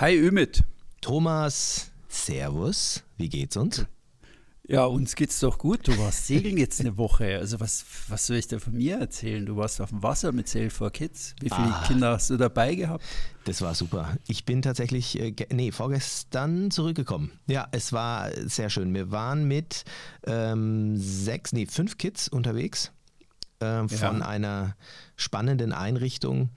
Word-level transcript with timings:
Hi 0.00 0.14
Ümit. 0.16 0.62
Thomas, 1.00 1.90
Servus. 2.06 3.02
Wie 3.16 3.28
geht's 3.28 3.56
uns? 3.56 3.84
Ja, 4.68 4.84
uns 4.84 5.16
geht's 5.16 5.40
doch 5.40 5.58
gut. 5.58 5.88
Du 5.88 5.98
warst 5.98 6.28
segeln 6.28 6.56
jetzt 6.56 6.78
eine 6.78 6.96
Woche. 6.96 7.36
Also 7.36 7.58
was, 7.58 7.84
was 8.06 8.28
soll 8.28 8.36
ich 8.36 8.46
da 8.46 8.60
von 8.60 8.74
mir 8.74 8.98
erzählen? 8.98 9.44
Du 9.44 9.56
warst 9.56 9.80
auf 9.80 9.88
dem 9.88 10.00
Wasser 10.04 10.30
mit 10.30 10.46
Sail 10.46 10.70
for 10.70 10.92
Kids. 10.92 11.34
Wie 11.40 11.50
viele 11.50 11.74
ah, 11.74 11.84
Kinder 11.84 12.12
hast 12.12 12.30
du 12.30 12.36
dabei 12.36 12.76
gehabt? 12.76 13.02
Das 13.44 13.60
war 13.60 13.74
super. 13.74 14.16
Ich 14.28 14.44
bin 14.44 14.62
tatsächlich, 14.62 15.18
äh, 15.18 15.34
nee, 15.52 15.72
vorgestern 15.72 16.70
zurückgekommen. 16.70 17.32
Ja, 17.48 17.66
es 17.72 17.92
war 17.92 18.30
sehr 18.46 18.70
schön. 18.70 18.94
Wir 18.94 19.10
waren 19.10 19.48
mit 19.48 19.84
ähm, 20.28 20.96
sechs, 20.96 21.52
nee, 21.52 21.66
fünf 21.66 21.98
Kids 21.98 22.28
unterwegs 22.28 22.92
äh, 23.58 23.88
von 23.88 24.20
ja. 24.20 24.28
einer 24.28 24.76
spannenden 25.16 25.72
Einrichtung 25.72 26.50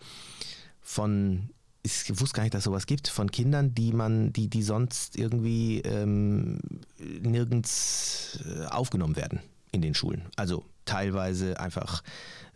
von 0.80 1.50
ich 1.84 2.20
wusste 2.20 2.36
gar 2.36 2.44
nicht, 2.44 2.54
dass 2.54 2.60
es 2.60 2.66
sowas 2.66 2.86
gibt, 2.86 3.08
von 3.08 3.32
Kindern, 3.32 3.74
die 3.74 3.94
man, 3.94 4.34
die, 4.34 4.50
die 4.50 4.62
sonst 4.62 5.18
irgendwie 5.18 5.80
ähm, 5.82 6.60
nirgends 7.00 8.40
äh, 8.46 8.66
aufgenommen 8.66 9.16
werden 9.16 9.40
in 9.72 9.82
den 9.82 9.96
Schulen. 9.96 10.24
Also 10.36 10.66
teilweise 10.86 11.60
einfach 11.60 12.04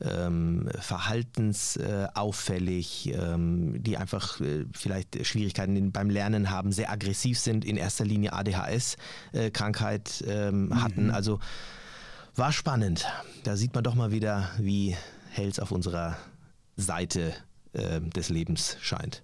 ähm, 0.02 0.70
verhaltensauffällig, 0.80 3.10
äh, 3.10 3.14
ähm, 3.14 3.82
die 3.82 3.98
einfach 3.98 4.40
äh, 4.42 4.66
vielleicht 4.74 5.26
Schwierigkeiten 5.26 5.92
beim 5.92 6.10
Lernen 6.10 6.50
haben, 6.50 6.72
sehr 6.72 6.92
aggressiv 6.92 7.40
sind, 7.40 7.66
in 7.66 7.78
erster 7.78 8.06
Linie 8.06 8.34
ADHS-Krankheit 8.34 10.22
äh, 10.22 10.50
ähm, 10.50 10.68
mhm. 10.68 10.84
hatten. 10.84 11.12
Also 11.12 11.40
war 12.36 12.52
spannend. 12.52 13.06
Da 13.44 13.56
sieht 13.56 13.74
man 13.74 13.84
doch 13.84 13.96
mal 13.96 14.12
wieder, 14.12 14.52
wie 14.60 14.96
Hells 15.30 15.60
auf 15.60 15.72
unserer 15.72 16.18
Seite 16.76 17.34
äh, 17.76 18.02
des 18.02 18.30
Lebens 18.30 18.78
scheint. 18.82 19.24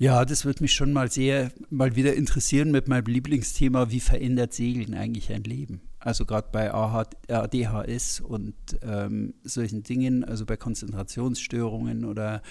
Ja, 0.00 0.24
das 0.24 0.44
würde 0.44 0.62
mich 0.62 0.74
schon 0.74 0.92
mal 0.92 1.10
sehr 1.10 1.50
mal 1.70 1.96
wieder 1.96 2.14
interessieren 2.14 2.70
mit 2.70 2.86
meinem 2.86 3.06
Lieblingsthema, 3.06 3.90
wie 3.90 3.98
verändert 3.98 4.54
Segeln 4.54 4.94
eigentlich 4.94 5.32
ein 5.32 5.42
Leben? 5.42 5.80
Also 5.98 6.24
gerade 6.24 6.48
bei 6.52 6.72
ADHS 6.72 8.20
und 8.20 8.54
ähm, 8.82 9.34
solchen 9.42 9.82
Dingen, 9.82 10.24
also 10.24 10.46
bei 10.46 10.56
Konzentrationsstörungen 10.56 12.04
oder 12.04 12.42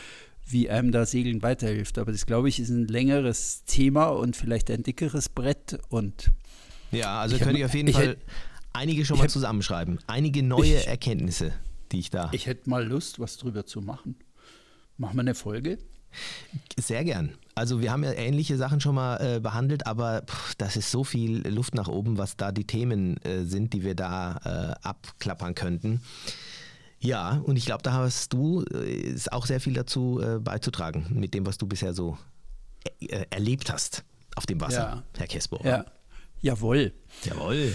wie 0.45 0.69
einem 0.69 0.91
da 0.91 1.05
Segeln 1.05 1.41
weiterhilft. 1.41 1.97
Aber 1.97 2.11
das, 2.11 2.25
glaube 2.25 2.49
ich, 2.49 2.59
ist 2.59 2.69
ein 2.69 2.87
längeres 2.87 3.63
Thema 3.65 4.07
und 4.07 4.35
vielleicht 4.35 4.69
ein 4.69 4.83
dickeres 4.83 5.29
Brett. 5.29 5.79
Und 5.87 6.31
ja, 6.91 7.21
also 7.21 7.37
könnte 7.37 7.59
ich 7.59 7.65
auf 7.65 7.73
jeden 7.73 7.93
Fall 7.93 8.17
einige 8.73 9.05
schon 9.05 9.17
mal 9.17 9.29
zusammenschreiben. 9.29 9.99
Einige 10.07 10.43
neue 10.43 10.75
ich, 10.75 10.87
Erkenntnisse, 10.87 11.53
die 11.93 11.99
ich 11.99 12.09
da. 12.09 12.29
Ich 12.33 12.45
hätte 12.45 12.69
mal 12.69 12.85
Lust, 12.85 13.19
was 13.19 13.37
drüber 13.37 13.65
zu 13.65 13.81
machen. 13.81 14.15
Machen 14.97 15.15
wir 15.15 15.21
eine 15.21 15.35
Folge? 15.35 15.77
Sehr 16.77 17.03
gern. 17.03 17.33
Also 17.55 17.81
wir 17.81 17.91
haben 17.91 18.03
ja 18.03 18.13
ähnliche 18.13 18.57
Sachen 18.57 18.79
schon 18.79 18.95
mal 18.95 19.17
äh, 19.17 19.39
behandelt, 19.39 19.87
aber 19.87 20.23
pff, 20.23 20.55
das 20.55 20.75
ist 20.75 20.91
so 20.91 21.03
viel 21.03 21.47
Luft 21.47 21.75
nach 21.75 21.87
oben, 21.87 22.17
was 22.17 22.37
da 22.37 22.51
die 22.51 22.65
Themen 22.65 23.17
äh, 23.23 23.43
sind, 23.43 23.73
die 23.73 23.83
wir 23.83 23.95
da 23.95 24.75
äh, 24.83 24.87
abklappern 24.87 25.55
könnten. 25.55 26.01
Ja, 26.99 27.41
und 27.43 27.57
ich 27.57 27.65
glaube, 27.65 27.83
da 27.83 27.93
hast 27.93 28.33
du 28.33 28.63
äh, 28.63 29.15
auch 29.31 29.45
sehr 29.45 29.59
viel 29.59 29.73
dazu 29.73 30.19
äh, 30.21 30.39
beizutragen 30.39 31.07
mit 31.11 31.33
dem, 31.33 31.45
was 31.45 31.57
du 31.57 31.67
bisher 31.67 31.93
so 31.93 32.17
äh, 32.99 33.25
erlebt 33.29 33.71
hast 33.71 34.03
auf 34.35 34.45
dem 34.45 34.61
Wasser, 34.61 34.79
ja. 34.79 35.03
Herr 35.17 35.27
Kesbo. 35.27 35.59
Ja. 35.63 35.85
Jawohl. 36.41 36.93
Jawohl. 37.23 37.73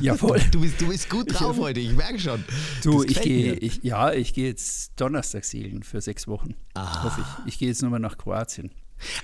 Jawohl. 0.00 0.40
Du 0.50 0.60
bist, 0.60 0.80
du 0.80 0.88
bist 0.88 1.10
gut 1.10 1.26
drauf 1.32 1.58
heute, 1.58 1.80
ich 1.80 1.92
merke 1.92 2.18
schon. 2.18 2.44
Du, 2.82 3.02
ich 3.02 3.20
gehe, 3.20 3.54
ich, 3.54 3.82
ja, 3.82 4.12
ich 4.12 4.34
gehe 4.34 4.48
jetzt 4.48 4.92
Donnerstag 4.96 5.44
segeln 5.44 5.82
für 5.82 6.00
sechs 6.00 6.28
Wochen. 6.28 6.54
Ah. 6.74 7.04
Hoffe 7.04 7.20
ich. 7.20 7.54
Ich 7.54 7.58
gehe 7.58 7.68
jetzt 7.68 7.82
nochmal 7.82 8.00
nach 8.00 8.16
Kroatien. 8.16 8.70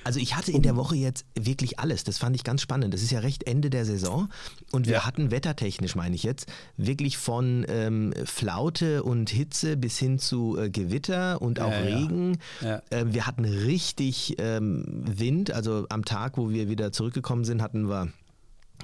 Also 0.05 0.21
ich 0.21 0.37
hatte 0.37 0.53
in 0.53 0.63
der 0.63 0.77
Woche 0.77 0.97
jetzt 0.97 1.25
wirklich 1.39 1.79
alles. 1.79 2.05
Das 2.05 2.19
fand 2.19 2.37
ich 2.37 2.45
ganz 2.45 2.63
spannend. 2.63 2.93
Das 2.93 3.03
ist 3.03 3.13
ja 3.13 3.21
recht 3.21 3.45
Ende 3.45 3.71
der 3.71 3.85
Saison 3.85 4.29
und 4.73 4.87
wir 4.87 4.95
ja. 4.95 5.07
hatten 5.07 5.31
wettertechnisch, 5.31 5.95
meine 5.95 6.15
ich 6.15 6.23
jetzt, 6.23 6.51
wirklich 6.77 7.17
von 7.17 7.65
ähm, 7.69 8.13
Flaute 8.25 9.03
und 9.03 9.31
Hitze 9.31 9.77
bis 9.77 9.99
hin 9.99 10.19
zu 10.19 10.59
äh, 10.59 10.71
Gewitter 10.71 11.41
und 11.41 11.61
auch 11.61 11.71
ja, 11.71 11.79
Regen. 11.79 12.39
Ja. 12.61 12.83
Äh, 12.91 13.07
wir 13.07 13.27
hatten 13.27 13.45
richtig 13.45 14.37
ähm, 14.39 14.85
Wind. 14.89 15.51
Also 15.53 15.87
am 15.89 16.05
Tag, 16.05 16.37
wo 16.37 16.51
wir 16.51 16.69
wieder 16.69 16.93
zurückgekommen 16.93 17.45
sind, 17.45 17.63
hatten 17.63 17.89
wir 17.89 18.09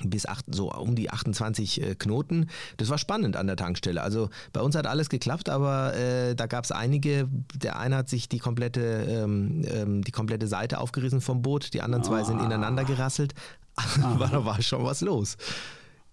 bis 0.04 0.26
acht, 0.26 0.44
so 0.50 0.72
um 0.72 0.94
die 0.94 1.10
28 1.10 1.82
äh, 1.82 1.94
Knoten. 1.94 2.48
Das 2.76 2.88
war 2.88 2.98
spannend 2.98 3.36
an 3.36 3.46
der 3.46 3.56
Tankstelle. 3.56 4.02
Also 4.02 4.30
bei 4.52 4.60
uns 4.60 4.74
hat 4.76 4.86
alles 4.86 5.08
geklappt, 5.08 5.48
aber 5.48 5.94
äh, 5.94 6.34
da 6.34 6.46
gab 6.46 6.64
es 6.64 6.72
einige. 6.72 7.28
Der 7.54 7.78
eine 7.78 7.96
hat 7.96 8.08
sich 8.08 8.28
die 8.28 8.38
komplette, 8.38 8.80
ähm, 8.80 9.62
ähm, 9.68 10.02
die 10.02 10.12
komplette 10.12 10.46
Seite 10.46 10.78
aufgerissen 10.80 11.20
vom 11.20 11.42
Boot, 11.42 11.72
die 11.74 11.82
anderen 11.82 12.04
zwei 12.04 12.20
ah. 12.20 12.24
sind 12.24 12.40
ineinander 12.40 12.84
gerasselt. 12.84 13.34
da 14.00 14.44
war 14.44 14.60
schon 14.62 14.84
was 14.84 15.00
los. 15.00 15.36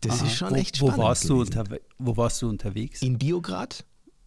Das 0.02 0.20
Aha. 0.20 0.26
ist 0.26 0.36
schon 0.36 0.52
wo, 0.52 0.56
echt 0.56 0.78
spannend. 0.78 0.98
Wo 0.98 1.02
warst, 1.02 1.30
du 1.30 1.46
wo 1.98 2.18
warst 2.18 2.42
du 2.42 2.50
unterwegs? 2.50 3.02
In 3.02 3.18
Biograd 3.18 3.86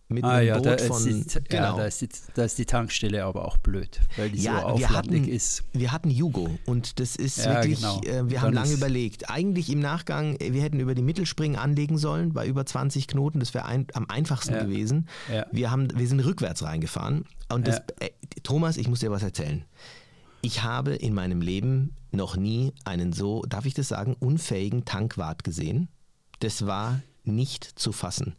mit 0.09 0.25
ah, 0.25 0.37
einem 0.37 0.49
ja, 0.49 0.59
Boot 0.59 0.81
von. 0.83 1.05
Die, 1.05 1.25
genau. 1.49 1.63
Ja, 1.63 1.77
da 1.77 1.87
ist, 1.87 2.01
die, 2.01 2.09
da 2.35 2.45
ist, 2.45 2.59
die, 2.59 2.65
Tankstelle 2.65 3.25
aber 3.25 3.47
auch 3.47 3.57
blöd, 3.57 4.01
weil 4.17 4.31
die 4.31 4.43
ja, 4.43 4.61
so 4.61 4.67
aufwendig 4.67 4.91
hatten, 4.93 5.29
ist. 5.29 5.65
Wir 5.73 5.93
hatten 5.93 6.11
Jugo 6.11 6.59
und 6.65 7.01
das 7.01 7.17
ist 7.17 7.39
ja, 7.39 7.55
wirklich, 7.55 7.81
genau. 7.81 8.01
äh, 8.03 8.31
wir 8.31 8.43
haben 8.43 8.55
lange 8.55 8.73
überlegt. 8.73 9.31
Eigentlich 9.31 9.71
im 9.71 9.81
Nachgang, 9.81 10.37
äh, 10.37 10.53
wir 10.53 10.63
hätten 10.63 10.79
über 10.79 10.95
die 10.95 11.03
Mittelspringen 11.03 11.59
anlegen 11.59 11.99
sollen, 11.99 12.33
bei 12.33 12.47
über 12.47 12.65
20 12.65 13.09
Knoten, 13.09 13.41
das 13.41 13.53
wäre 13.55 13.65
ein, 13.65 13.87
am 13.95 14.09
einfachsten 14.09 14.55
gewesen. 14.55 15.09
Wir, 15.51 15.71
haben, 15.71 15.89
wir 15.97 16.07
sind 16.07 16.21
rückwärts 16.21 16.63
reingefahren. 16.63 17.25
Und 17.53 17.67
das, 17.67 17.79
äh, 18.01 18.11
Thomas, 18.43 18.77
ich 18.77 18.89
muss 18.89 19.01
dir 19.01 19.11
was 19.11 19.23
erzählen. 19.23 19.65
Ich 20.43 20.63
habe 20.63 20.95
in 20.95 21.15
meinem 21.15 21.41
Leben 21.41 21.95
noch 22.13 22.37
nie 22.37 22.73
einen 22.85 23.13
so, 23.13 23.43
darf 23.43 23.67
ich 23.67 23.75
das 23.75 23.89
sagen, 23.89 24.15
unfähigen 24.19 24.85
Tankwart 24.85 25.43
gesehen. 25.43 25.89
Das 26.39 26.67
war 26.67 27.01
nicht 27.27 27.79
zu 27.79 27.93
fassen. 27.93 28.37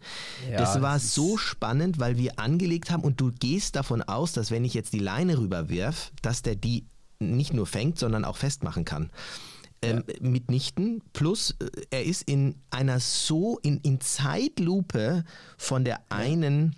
Ja, 0.50 0.58
das 0.58 0.82
war 0.82 0.96
das 0.96 1.14
so 1.14 1.38
spannend, 1.38 2.00
weil 2.00 2.18
wir 2.18 2.40
angelegt 2.40 2.92
haben 2.92 3.04
und 3.04 3.20
du 3.20 3.32
gehst 3.32 3.76
davon 3.76 4.02
aus, 4.02 4.34
dass 4.34 4.52
wenn 4.52 4.66
ich 4.66 4.74
jetzt 4.74 4.94
die 4.94 5.00
Leine 5.00 5.38
rüberwerf, 5.38 6.12
dass 6.22 6.42
der 6.42 6.56
die 6.56 6.86
nicht 7.20 7.54
nur 7.54 7.66
fängt, 7.66 8.00
sondern 8.00 8.26
auch 8.26 8.38
festmachen 8.38 8.86
kann. 8.86 9.10
Ähm, 9.84 10.04
ja. 10.08 10.28
mitnichten. 10.28 11.04
Plus, 11.14 11.56
äh, 11.60 11.70
er 11.92 12.04
ist 12.04 12.24
in 12.24 12.56
einer 12.72 13.00
so, 13.00 13.60
in, 13.62 13.78
in 13.82 14.02
Zeitlupe 14.02 15.24
von 15.56 15.86
der 15.86 16.02
einen 16.10 16.76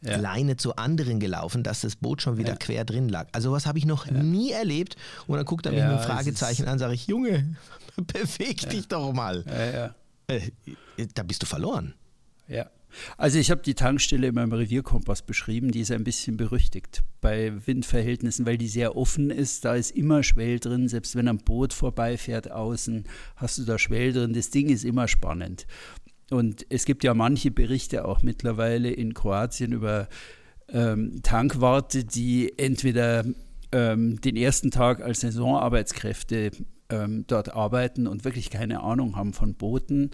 ja. 0.00 0.16
Leine 0.16 0.56
zur 0.56 0.78
anderen 0.78 1.18
gelaufen, 1.18 1.62
dass 1.62 1.80
das 1.80 1.96
Boot 1.96 2.22
schon 2.22 2.38
wieder 2.38 2.50
ja. 2.50 2.56
quer 2.56 2.84
drin 2.84 3.08
lag. 3.08 3.28
Also 3.32 3.52
was 3.52 3.66
habe 3.66 3.78
ich 3.78 3.84
noch 3.84 4.08
nie 4.10 4.52
erlebt. 4.52 4.96
Und 5.26 5.36
dann 5.36 5.44
guckt 5.44 5.66
er 5.66 5.72
mich 5.72 5.82
mit 5.82 5.90
einem 5.90 6.02
Fragezeichen 6.02 6.66
an, 6.66 6.78
sage 6.78 6.94
ich, 6.94 7.06
Junge, 7.06 7.56
beweg 7.96 8.68
dich 8.70 8.88
doch 8.88 9.12
mal. 9.12 9.44
Ja, 9.46 9.64
ja. 9.64 9.94
Äh, 10.28 10.50
da 11.14 11.22
bist 11.22 11.42
du 11.42 11.46
verloren. 11.46 11.94
Ja. 12.48 12.70
Also 13.18 13.38
ich 13.38 13.50
habe 13.50 13.62
die 13.62 13.74
Tankstelle 13.74 14.28
in 14.28 14.34
meinem 14.34 14.52
Revierkompass 14.52 15.22
beschrieben, 15.22 15.70
die 15.70 15.80
ist 15.80 15.90
ein 15.90 16.04
bisschen 16.04 16.36
berüchtigt 16.36 17.02
bei 17.20 17.52
Windverhältnissen, 17.66 18.46
weil 18.46 18.56
die 18.58 18.68
sehr 18.68 18.96
offen 18.96 19.30
ist. 19.30 19.64
Da 19.64 19.74
ist 19.74 19.90
immer 19.90 20.22
Schwell 20.22 20.58
drin, 20.58 20.88
selbst 20.88 21.16
wenn 21.16 21.28
ein 21.28 21.38
Boot 21.38 21.72
vorbeifährt 21.72 22.50
außen, 22.50 23.04
hast 23.36 23.58
du 23.58 23.64
da 23.64 23.78
Schwell 23.78 24.12
drin. 24.12 24.32
Das 24.32 24.50
Ding 24.50 24.68
ist 24.68 24.84
immer 24.84 25.08
spannend. 25.08 25.66
Und 26.30 26.66
es 26.70 26.84
gibt 26.84 27.04
ja 27.04 27.14
manche 27.14 27.50
Berichte 27.50 28.04
auch 28.04 28.22
mittlerweile 28.22 28.90
in 28.90 29.14
Kroatien 29.14 29.72
über 29.72 30.08
ähm, 30.68 31.20
Tankwarte, 31.22 32.04
die 32.04 32.58
entweder 32.58 33.24
ähm, 33.72 34.20
den 34.20 34.36
ersten 34.36 34.70
Tag 34.70 35.00
als 35.02 35.20
Saisonarbeitskräfte 35.20 36.50
ähm, 36.90 37.24
dort 37.26 37.52
arbeiten 37.54 38.06
und 38.06 38.24
wirklich 38.24 38.50
keine 38.50 38.82
Ahnung 38.82 39.16
haben 39.16 39.32
von 39.32 39.54
Booten 39.54 40.10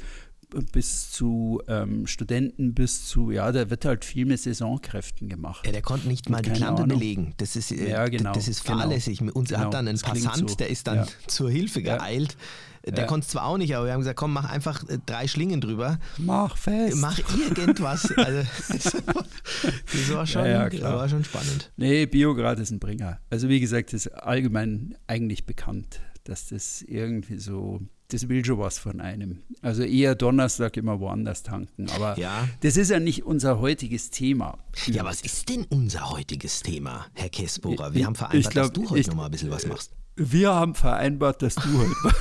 bis 0.72 1.10
zu 1.10 1.62
ähm, 1.68 2.06
Studenten, 2.06 2.74
bis 2.74 3.06
zu, 3.06 3.30
ja, 3.30 3.50
da 3.52 3.70
wird 3.70 3.84
halt 3.84 4.04
viel 4.04 4.26
mit 4.26 4.40
Saisonkräften 4.40 5.28
gemacht. 5.28 5.64
Ja, 5.66 5.72
der 5.72 5.82
konnte 5.82 6.08
nicht 6.08 6.28
mal 6.28 6.42
die 6.42 6.52
Kante 6.52 6.84
belegen. 6.84 7.34
Das 7.38 7.56
ist, 7.56 7.72
äh, 7.72 7.90
ja, 7.90 8.08
genau, 8.08 8.32
das 8.32 8.48
ist 8.48 8.64
genau. 8.64 8.80
fahrlässig. 8.80 9.18
Genau, 9.18 9.32
Uns 9.32 9.48
genau, 9.48 9.60
hat 9.60 9.74
dann 9.74 9.88
ein 9.88 9.98
Passant, 9.98 10.50
so. 10.50 10.56
der 10.56 10.68
ist 10.68 10.86
dann 10.86 10.96
ja. 10.96 11.06
zur 11.26 11.50
Hilfe 11.50 11.82
geeilt. 11.82 12.36
Der 12.84 12.94
ja. 12.98 13.06
konnte 13.06 13.24
es 13.24 13.30
zwar 13.30 13.44
auch 13.44 13.58
nicht, 13.58 13.76
aber 13.76 13.86
wir 13.86 13.92
haben 13.92 14.00
gesagt, 14.00 14.16
komm, 14.16 14.32
mach 14.32 14.50
einfach 14.50 14.88
äh, 14.88 14.98
drei 15.06 15.28
Schlingen 15.28 15.60
drüber. 15.60 16.00
Mach 16.18 16.56
fest. 16.56 16.96
Mach 16.96 17.16
irgendwas. 17.56 18.10
also, 18.16 18.42
das, 18.68 20.12
war 20.12 20.26
schon, 20.26 20.44
ja, 20.44 20.68
ja, 20.68 20.96
war 20.96 21.08
schon 21.08 21.22
spannend. 21.22 21.70
Nee, 21.76 22.06
Biograd 22.06 22.58
ist 22.58 22.72
ein 22.72 22.80
Bringer. 22.80 23.20
Also 23.30 23.48
wie 23.48 23.60
gesagt, 23.60 23.92
das 23.92 24.06
ist 24.06 24.08
allgemein 24.08 24.96
eigentlich 25.06 25.46
bekannt 25.46 26.00
dass 26.24 26.48
das 26.48 26.82
irgendwie 26.82 27.38
so, 27.38 27.80
das 28.08 28.28
will 28.28 28.44
schon 28.44 28.58
was 28.58 28.78
von 28.78 29.00
einem. 29.00 29.42
Also 29.60 29.82
eher 29.82 30.14
Donnerstag 30.14 30.76
immer 30.76 31.00
woanders 31.00 31.42
tanken. 31.42 31.88
Aber 31.90 32.18
ja. 32.18 32.48
das 32.60 32.76
ist 32.76 32.90
ja 32.90 33.00
nicht 33.00 33.24
unser 33.24 33.60
heutiges 33.60 34.10
Thema. 34.10 34.58
Ja, 34.86 35.04
was 35.04 35.22
ist 35.22 35.48
denn 35.48 35.64
unser 35.68 36.10
heutiges 36.10 36.60
Thema, 36.60 37.06
Herr 37.14 37.28
Kessbohrer? 37.28 37.94
Wir 37.94 38.00
ich, 38.00 38.06
haben 38.06 38.14
vereinbart, 38.14 38.52
glaub, 38.52 38.64
dass 38.64 38.72
du 38.72 38.90
heute 38.90 39.00
ich, 39.00 39.06
noch 39.08 39.14
mal 39.14 39.24
ein 39.26 39.30
bisschen 39.30 39.50
was 39.50 39.66
machst. 39.66 39.92
Wir 40.16 40.54
haben 40.54 40.74
vereinbart, 40.74 41.42
dass 41.42 41.54
du 41.54 41.78
heute 41.78 41.94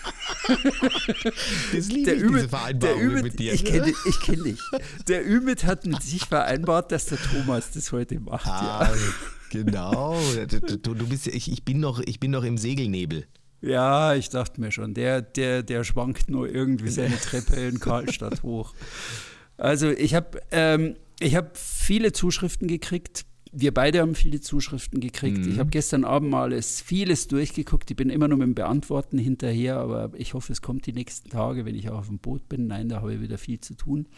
das 1.72 1.88
liebe 1.88 2.12
ich, 2.12 2.22
Ümit, 2.22 2.36
diese 2.36 2.48
Vereinbarung 2.48 3.00
Ümit, 3.00 3.22
mit 3.24 3.38
dir. 3.38 3.52
Ich 3.52 3.64
kenne 3.64 3.92
ich 4.08 4.20
kenn 4.20 4.44
dich. 4.44 4.60
Der 5.08 5.26
Ümit 5.26 5.64
hat 5.64 5.86
mit 5.86 6.02
sich 6.02 6.24
vereinbart, 6.24 6.92
dass 6.92 7.06
der 7.06 7.18
Thomas 7.18 7.70
das 7.72 7.92
heute 7.92 8.20
macht. 8.20 8.46
Ah, 8.46 8.88
ja. 8.90 8.94
Genau. 9.50 10.18
Du, 10.82 10.94
du 10.94 11.06
bist, 11.06 11.26
ich, 11.26 11.50
ich, 11.50 11.64
bin 11.64 11.80
noch, 11.80 12.00
ich 12.00 12.20
bin 12.20 12.30
noch 12.30 12.44
im 12.44 12.58
Segelnebel. 12.58 13.26
Ja, 13.62 14.14
ich 14.14 14.28
dachte 14.28 14.60
mir 14.60 14.70
schon, 14.70 14.94
der, 14.94 15.22
der, 15.22 15.62
der 15.62 15.84
schwankt 15.84 16.28
nur 16.28 16.48
irgendwie 16.48 16.90
seine 16.90 17.18
Treppe 17.18 17.56
in 17.56 17.80
Karlstadt 17.80 18.42
hoch. 18.42 18.74
Also 19.56 19.90
ich 19.90 20.14
habe 20.14 20.40
ähm, 20.50 20.96
hab 21.22 21.56
viele 21.56 22.12
Zuschriften 22.12 22.68
gekriegt. 22.68 23.24
Wir 23.52 23.72
beide 23.72 24.00
haben 24.00 24.14
viele 24.14 24.40
Zuschriften 24.40 25.00
gekriegt. 25.00 25.38
Mhm. 25.38 25.52
Ich 25.52 25.58
habe 25.58 25.70
gestern 25.70 26.04
Abend 26.04 26.30
mal 26.30 26.42
alles, 26.42 26.80
vieles 26.80 27.28
durchgeguckt. 27.28 27.90
Ich 27.90 27.96
bin 27.96 28.10
immer 28.10 28.28
nur 28.28 28.38
mit 28.38 28.46
dem 28.46 28.54
Beantworten 28.54 29.18
hinterher, 29.18 29.76
aber 29.76 30.10
ich 30.14 30.34
hoffe, 30.34 30.52
es 30.52 30.62
kommt 30.62 30.86
die 30.86 30.92
nächsten 30.92 31.30
Tage, 31.30 31.64
wenn 31.64 31.74
ich 31.74 31.88
auch 31.90 31.98
auf 31.98 32.08
dem 32.08 32.18
Boot 32.18 32.48
bin. 32.48 32.66
Nein, 32.66 32.88
da 32.88 33.00
habe 33.00 33.14
ich 33.14 33.20
wieder 33.20 33.38
viel 33.38 33.60
zu 33.60 33.74
tun. 33.74 34.08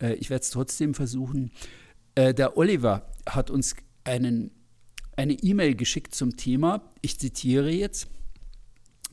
Äh, 0.00 0.14
ich 0.14 0.30
werde 0.30 0.42
es 0.42 0.50
trotzdem 0.50 0.94
versuchen. 0.94 1.52
Äh, 2.14 2.34
der 2.34 2.56
Oliver 2.56 3.10
hat 3.28 3.50
uns 3.50 3.76
einen, 4.04 4.50
eine 5.16 5.34
E-Mail 5.34 5.74
geschickt 5.74 6.14
zum 6.14 6.36
Thema. 6.36 6.92
Ich 7.02 7.18
zitiere 7.18 7.70
jetzt. 7.70 8.08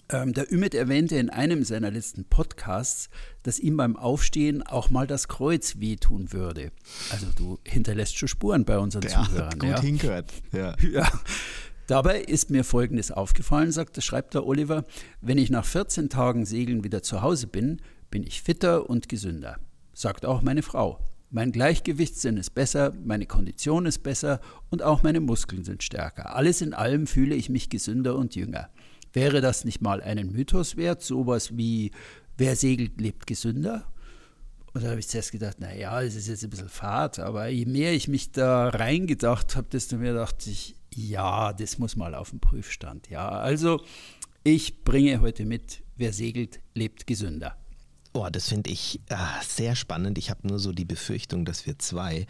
Ähm, 0.10 0.34
der 0.34 0.52
Ümit 0.52 0.76
erwähnte 0.76 1.16
in 1.18 1.30
einem 1.30 1.64
seiner 1.64 1.90
letzten 1.90 2.26
Podcasts, 2.26 3.10
dass 3.44 3.60
ihm 3.60 3.78
beim 3.78 3.96
Aufstehen 3.96 4.62
auch 4.62 4.92
mal 4.92 5.08
das 5.08 5.28
Kreuz 5.28 5.80
wehtun 5.80 6.32
würde. 6.32 6.72
Also 7.10 7.28
du 7.36 7.60
hinterlässt 7.66 8.18
schon 8.18 8.28
Spuren 8.28 8.66
bei 8.66 8.78
unseren 8.78 9.04
ja, 9.04 9.24
Zuhörern. 9.24 9.60
Gut 9.60 9.70
ja. 9.70 9.82
hingehört. 9.82 10.34
Ja. 10.52 10.76
ja. 10.92 11.10
Dabei 11.88 12.22
ist 12.22 12.50
mir 12.50 12.64
Folgendes 12.64 13.12
aufgefallen, 13.12 13.72
sagt, 13.72 14.02
schreibt 14.04 14.34
der 14.34 14.46
Oliver, 14.46 14.86
wenn 15.22 15.38
ich 15.38 15.50
nach 15.50 15.66
14 15.66 16.10
Tagen 16.10 16.46
Segeln 16.46 16.84
wieder 16.84 17.04
zu 17.04 17.22
Hause 17.22 17.48
bin, 17.48 17.82
bin 18.10 18.24
ich 18.24 18.42
fitter 18.42 18.90
und 18.90 19.10
gesünder. 19.10 19.58
Sagt 19.94 20.26
auch 20.26 20.42
meine 20.42 20.62
Frau. 20.62 21.00
Mein 21.32 21.52
Gleichgewichtssinn 21.52 22.38
ist 22.38 22.52
besser, 22.52 22.94
meine 23.04 23.26
Kondition 23.26 23.86
ist 23.86 24.04
besser 24.04 24.40
und 24.70 24.84
auch 24.84 25.04
meine 25.04 25.20
Muskeln 25.20 25.64
sind 25.64 25.84
stärker. 25.84 26.36
Alles 26.36 26.62
in 26.62 26.74
allem 26.74 27.08
fühle 27.08 27.36
ich 27.36 27.50
mich 27.50 27.70
gesünder 27.70 28.16
und 28.16 28.36
jünger. 28.36 28.70
Wäre 29.16 29.40
das 29.40 29.64
nicht 29.64 29.82
mal 29.82 30.02
einen 30.02 30.34
Mythos 30.34 30.76
wert? 30.76 31.02
Sowas 31.02 31.56
wie, 31.56 31.92
wer 32.38 32.58
segelt, 32.58 33.00
lebt 33.00 33.26
gesünder? 33.26 33.86
Und 34.74 34.84
da 34.84 34.90
habe 34.90 35.00
ich 35.00 35.08
zuerst 35.08 35.32
gedacht, 35.32 35.62
naja, 35.62 36.02
es 36.02 36.16
ist 36.16 36.28
jetzt 36.28 36.44
ein 36.44 36.50
bisschen 36.50 36.68
fad, 36.68 37.20
aber 37.20 37.48
je 37.48 37.66
mehr 37.66 37.94
ich 37.94 38.10
mich 38.10 38.34
da 38.34 38.68
reingedacht 38.68 39.56
habe, 39.56 39.70
desto 39.72 39.96
mehr 39.96 40.14
dachte 40.14 40.50
ich, 40.50 40.76
ja, 40.94 41.54
das 41.54 41.78
muss 41.78 41.96
mal 41.96 42.14
auf 42.14 42.32
den 42.32 42.42
Prüfstand. 42.42 43.10
Ja, 43.10 43.30
also 43.30 43.82
ich 44.44 44.84
bringe 44.84 45.22
heute 45.22 45.46
mit, 45.46 45.82
wer 45.96 46.12
segelt, 46.12 46.60
lebt 46.74 47.08
gesünder. 47.08 47.56
Oh, 48.12 48.28
das 48.30 48.50
finde 48.50 48.70
ich 48.70 49.00
ah, 49.08 49.42
sehr 49.48 49.78
spannend. 49.78 50.18
Ich 50.18 50.30
habe 50.30 50.46
nur 50.46 50.60
so 50.60 50.74
die 50.74 50.84
Befürchtung, 50.84 51.46
dass 51.46 51.66
wir 51.66 51.80
zwei 51.80 52.28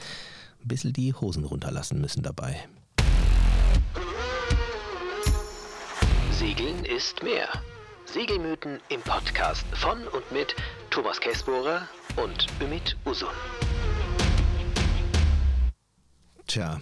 ein 0.62 0.68
bisschen 0.68 0.94
die 0.94 1.16
Hosen 1.16 1.46
runterlassen 1.46 2.00
müssen 2.00 2.22
dabei. 2.22 2.68
Segeln 6.40 6.84
ist 6.84 7.24
mehr. 7.24 7.48
Segelmythen 8.04 8.82
im 8.90 9.00
Podcast 9.02 9.66
von 9.74 10.06
und 10.10 10.32
mit 10.34 10.54
Thomas 10.90 11.18
Kessbohrer 11.22 11.88
und 12.18 12.48
Ümit 12.62 12.98
Usun. 13.06 13.30
Tja, 16.46 16.82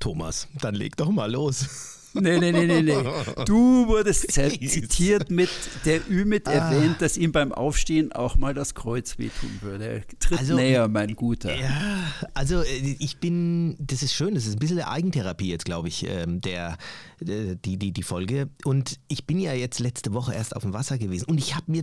Thomas, 0.00 0.48
dann 0.62 0.74
leg 0.74 0.96
doch 0.96 1.10
mal 1.10 1.30
los. 1.30 2.05
Nee, 2.20 2.38
nee, 2.38 2.52
nee, 2.52 2.66
nee, 2.66 2.82
nee. 2.82 2.96
Du 3.46 3.86
wurdest 3.86 4.32
zitiert 4.32 5.30
mit, 5.30 5.50
der 5.84 6.00
Ümit 6.10 6.48
ah. 6.48 6.52
erwähnt, 6.52 7.00
dass 7.00 7.16
ihm 7.16 7.32
beim 7.32 7.52
Aufstehen 7.52 8.12
auch 8.12 8.36
mal 8.36 8.54
das 8.54 8.74
Kreuz 8.74 9.18
wehtun 9.18 9.50
würde. 9.60 10.02
Tritt 10.18 10.38
also, 10.38 10.54
näher, 10.56 10.88
mein 10.88 11.14
Guter. 11.14 11.54
Ja, 11.54 12.12
also 12.34 12.62
äh, 12.62 12.96
ich 12.98 13.18
bin, 13.18 13.76
das 13.78 14.02
ist 14.02 14.14
schön, 14.14 14.34
das 14.34 14.46
ist 14.46 14.54
ein 14.54 14.58
bisschen 14.58 14.80
Eigentherapie 14.80 15.48
jetzt, 15.48 15.64
glaube 15.64 15.88
ich, 15.88 16.06
ähm, 16.08 16.40
der, 16.40 16.76
die, 17.20 17.76
die, 17.76 17.92
die 17.92 18.02
Folge. 18.02 18.48
Und 18.64 18.98
ich 19.08 19.26
bin 19.26 19.38
ja 19.38 19.52
jetzt 19.52 19.78
letzte 19.78 20.12
Woche 20.12 20.34
erst 20.34 20.56
auf 20.56 20.62
dem 20.62 20.72
Wasser 20.72 20.98
gewesen 20.98 21.26
und 21.26 21.38
ich 21.38 21.54
habe 21.54 21.70
mir 21.70 21.82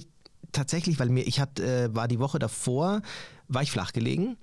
tatsächlich, 0.51 0.99
weil 0.99 1.09
mir, 1.09 1.27
ich 1.27 1.39
hatte, 1.39 1.63
äh, 1.63 1.95
war 1.95 2.07
die 2.07 2.19
Woche 2.19 2.39
davor, 2.39 3.01
war 3.47 3.61
ich 3.61 3.71
flach 3.71 3.93
gelegen 3.93 4.37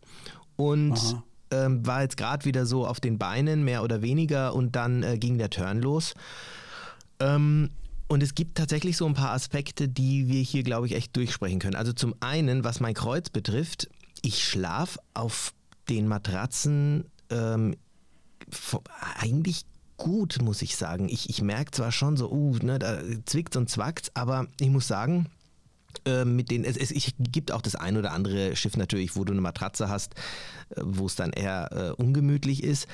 und 0.57 0.93
Aha 0.93 1.25
ähm, 1.51 1.87
war 1.87 2.03
jetzt 2.03 2.17
gerade 2.17 2.45
wieder 2.45 2.67
so 2.67 2.87
auf 2.87 3.01
den 3.01 3.19
Beinen, 3.19 3.65
mehr 3.65 3.83
oder 3.83 4.03
weniger, 4.03 4.55
und 4.55 4.77
dann 4.77 5.03
äh, 5.03 5.19
ging 5.19 5.39
der 5.39 5.51
Turn 5.51 5.81
los. 5.81 6.15
Ähm, 7.19 7.71
und 8.09 8.23
es 8.23 8.35
gibt 8.35 8.59
tatsächlich 8.59 8.97
so 8.97 9.07
ein 9.07 9.15
paar 9.15 9.33
Aspekte, 9.33 9.89
die 9.89 10.29
wir 10.29 10.43
hier, 10.43 10.65
glaube 10.65 10.87
ich, 10.87 10.95
echt 10.95 11.15
durchsprechen 11.17 11.61
können. 11.61 11.77
Also 11.77 11.93
zum 11.93 12.15
einen, 12.21 12.65
was 12.65 12.81
mein 12.81 12.95
Kreuz 12.95 13.31
betrifft, 13.31 13.89
ich 14.23 14.43
schlafe 14.45 14.99
auf 15.15 15.53
den 15.89 16.09
Matratzen 16.09 17.05
ähm, 17.31 17.77
eigentlich 19.19 19.65
gut, 19.97 20.39
muss 20.43 20.63
ich 20.63 20.77
sagen. 20.77 21.09
Ich, 21.09 21.29
ich 21.31 21.43
merke 21.43 21.71
zwar 21.71 21.93
schon 21.93 22.17
so, 22.17 22.31
uh, 22.33 22.57
ne, 22.63 22.79
da 22.79 23.01
zwickt 23.27 23.57
und 23.57 23.71
zwackt, 23.71 24.11
aber 24.15 24.47
ich 24.59 24.71
muss 24.71 24.89
sagen, 24.89 25.27
äh, 26.05 26.25
mit 26.25 26.51
denen, 26.51 26.65
es, 26.65 26.77
es, 26.77 26.91
es, 26.91 27.13
gibt 27.19 27.53
auch 27.53 27.63
das 27.63 27.75
ein 27.75 27.97
oder 27.97 28.13
andere 28.13 28.57
Schiff 28.57 28.77
natürlich, 28.77 29.17
wo 29.17 29.25
du 29.25 29.33
eine 29.33 29.41
Matratze 29.41 29.89
hast, 29.89 30.15
äh, 30.71 30.81
wo 30.83 31.07
es 31.07 31.17
dann 31.17 31.33
eher 31.33 31.71
äh, 31.73 32.03
ungemütlich 32.03 32.63
ist. 32.63 32.87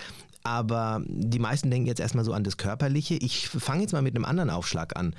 Aber 0.43 1.03
die 1.06 1.41
meisten 1.41 1.70
denken 1.70 1.88
jetzt 1.88 2.00
erstmal 2.00 2.25
so 2.25 2.32
an 2.32 2.44
das 2.44 2.56
Körperliche. 2.56 3.14
Ich 3.14 3.49
fange 3.49 3.82
jetzt 3.82 3.93
mal 3.93 4.03
mit 4.03 4.14
einem 4.14 4.25
anderen 4.25 4.50
Aufschlag 4.50 4.97
an. 4.97 5.14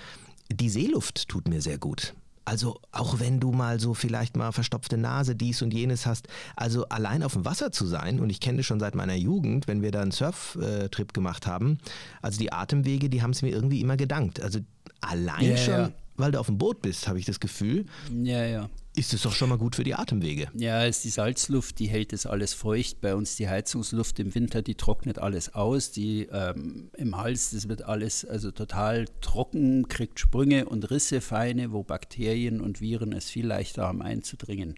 Die 0.49 0.69
Seeluft 0.69 1.27
tut 1.27 1.49
mir 1.49 1.61
sehr 1.61 1.77
gut. 1.77 2.13
Also 2.45 2.79
auch 2.93 3.19
wenn 3.19 3.41
du 3.41 3.51
mal 3.51 3.77
so 3.77 3.93
vielleicht 3.93 4.37
mal 4.37 4.53
verstopfte 4.53 4.97
Nase, 4.97 5.35
dies 5.35 5.61
und 5.61 5.73
jenes 5.73 6.05
hast, 6.05 6.29
also 6.55 6.87
allein 6.87 7.23
auf 7.23 7.33
dem 7.33 7.43
Wasser 7.43 7.73
zu 7.73 7.85
sein, 7.85 8.21
und 8.21 8.29
ich 8.29 8.39
kenne 8.39 8.59
das 8.59 8.65
schon 8.65 8.79
seit 8.79 8.95
meiner 8.95 9.15
Jugend, 9.15 9.67
wenn 9.67 9.81
wir 9.81 9.91
da 9.91 10.01
einen 10.01 10.11
Surftrip 10.11 11.13
gemacht 11.13 11.45
haben, 11.45 11.79
also 12.21 12.39
die 12.39 12.53
Atemwege, 12.53 13.09
die 13.09 13.21
haben 13.21 13.31
es 13.31 13.41
mir 13.41 13.49
irgendwie 13.49 13.81
immer 13.81 13.97
gedankt. 13.97 14.41
Also 14.41 14.59
allein 15.01 15.43
yeah, 15.43 15.57
schon 15.57 15.73
ja 15.73 15.91
weil 16.17 16.31
du 16.31 16.39
auf 16.39 16.47
dem 16.47 16.57
Boot 16.57 16.81
bist, 16.81 17.07
habe 17.07 17.19
ich 17.19 17.25
das 17.25 17.39
Gefühl. 17.39 17.85
Ja, 18.11 18.43
ja. 18.45 18.69
Ist 18.95 19.13
es 19.13 19.21
doch 19.21 19.31
schon 19.31 19.49
mal 19.49 19.59
gut 19.59 19.75
für 19.75 19.83
die 19.83 19.93
Atemwege. 19.93 20.47
Ja, 20.55 20.83
ist 20.83 21.03
die 21.03 21.11
Salzluft, 21.11 21.77
die 21.77 21.85
hält 21.85 22.13
das 22.13 22.25
alles 22.25 22.55
feucht. 22.55 22.99
Bei 22.99 23.13
uns 23.13 23.35
die 23.35 23.47
Heizungsluft 23.47 24.19
im 24.19 24.33
Winter, 24.33 24.63
die 24.63 24.73
trocknet 24.73 25.19
alles 25.19 25.53
aus. 25.53 25.91
Die 25.91 26.23
ähm, 26.31 26.89
im 26.97 27.15
Hals, 27.15 27.51
das 27.51 27.69
wird 27.69 27.83
alles 27.83 28.25
also 28.25 28.49
total 28.49 29.05
trocken, 29.21 29.87
kriegt 29.87 30.19
Sprünge 30.19 30.65
und 30.65 30.89
Risse 30.89 31.21
feine, 31.21 31.71
wo 31.71 31.83
Bakterien 31.83 32.59
und 32.59 32.81
Viren 32.81 33.13
es 33.13 33.29
viel 33.29 33.45
leichter 33.45 33.83
haben 33.83 34.01
einzudringen. 34.01 34.73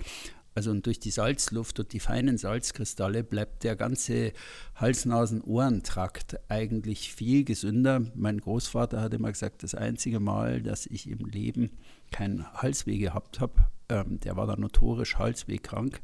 Also 0.59 0.71
und 0.71 0.85
durch 0.85 0.99
die 0.99 1.09
Salzluft 1.09 1.79
und 1.79 1.93
die 1.93 2.01
feinen 2.01 2.37
Salzkristalle 2.37 3.23
bleibt 3.23 3.63
der 3.63 3.77
ganze 3.77 4.33
Hals-Nasen-Ohrentrakt 4.75 6.37
eigentlich 6.49 7.13
viel 7.13 7.45
gesünder. 7.45 8.01
Mein 8.13 8.41
Großvater 8.41 8.99
hat 8.99 9.13
immer 9.13 9.31
gesagt, 9.31 9.63
das 9.63 9.73
einzige 9.73 10.19
Mal, 10.19 10.61
dass 10.61 10.85
ich 10.85 11.09
im 11.09 11.25
Leben 11.25 11.77
keinen 12.11 12.45
Halsweh 12.55 12.97
gehabt 12.97 13.39
habe, 13.39 13.69
ähm, 13.87 14.19
der 14.19 14.35
war 14.35 14.47
dann 14.47 14.59
notorisch 14.59 15.15
halswehkrank. 15.17 16.01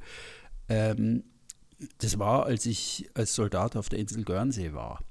Ähm, 0.69 1.25
das 1.97 2.17
war, 2.17 2.45
als 2.45 2.65
ich 2.65 3.09
als 3.13 3.35
Soldat 3.35 3.75
auf 3.75 3.89
der 3.89 3.99
Insel 3.99 4.23
Guernsey 4.23 4.73
war. 4.73 5.03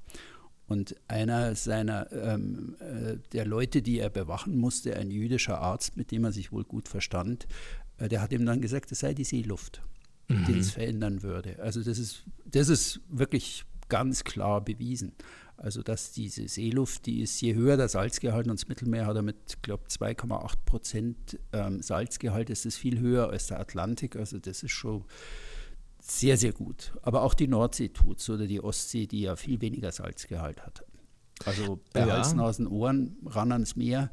Und 0.65 0.95
einer 1.07 1.53
seiner 1.53 2.11
ähm, 2.11 2.77
äh, 2.79 3.17
der 3.31 3.45
Leute, 3.45 3.83
die 3.83 3.99
er 3.99 4.09
bewachen 4.09 4.57
musste, 4.57 4.95
ein 4.95 5.11
jüdischer 5.11 5.59
Arzt, 5.59 5.97
mit 5.97 6.09
dem 6.09 6.23
er 6.23 6.31
sich 6.31 6.51
wohl 6.51 6.63
gut 6.63 6.89
verstand, 6.89 7.45
der 7.99 8.21
hat 8.21 8.33
ihm 8.33 8.45
dann 8.45 8.61
gesagt, 8.61 8.91
es 8.91 8.99
sei 8.99 9.13
die 9.13 9.23
Seeluft, 9.23 9.81
mhm. 10.27 10.45
die 10.45 10.59
es 10.59 10.71
verändern 10.71 11.23
würde. 11.23 11.59
Also 11.61 11.83
das 11.83 11.97
ist, 11.97 12.25
das 12.45 12.69
ist 12.69 13.01
wirklich 13.09 13.65
ganz 13.89 14.23
klar 14.23 14.61
bewiesen. 14.61 15.13
Also 15.57 15.81
dass 15.81 16.11
diese 16.11 16.47
Seeluft, 16.47 17.05
die 17.05 17.21
ist, 17.21 17.39
je 17.41 17.55
höher 17.55 17.77
der 17.77 17.87
Salzgehalt, 17.87 18.47
und 18.47 18.59
das 18.59 18.67
Mittelmeer 18.67 19.05
hat 19.05 19.15
er 19.15 19.21
mit, 19.21 19.63
glaube 19.63 19.85
2,8 19.87 20.53
Prozent 20.65 21.39
ähm, 21.53 21.81
Salzgehalt, 21.81 22.49
ist 22.49 22.65
es 22.65 22.77
viel 22.77 22.99
höher 22.99 23.29
als 23.29 23.47
der 23.47 23.59
Atlantik. 23.59 24.17
Also 24.17 24.37
das 24.37 24.63
ist 24.63 24.71
schon 24.71 25.05
sehr, 26.01 26.37
sehr 26.37 26.51
gut. 26.51 26.93
Aber 27.01 27.23
auch 27.23 27.33
die 27.33 27.47
Nordsee 27.47 27.89
tut 27.89 28.19
es 28.19 28.29
oder 28.29 28.47
die 28.47 28.61
Ostsee, 28.61 29.07
die 29.07 29.21
ja 29.21 29.35
viel 29.35 29.61
weniger 29.61 29.91
Salzgehalt 29.91 30.61
hat. 30.61 30.83
Also 31.45 31.79
bei 31.93 32.01
ja. 32.01 32.07
Hals, 32.07 32.33
Nasen, 32.33 32.67
Ohren 32.67 33.17
ran 33.25 33.51
ans 33.51 33.75
Meer 33.75 34.11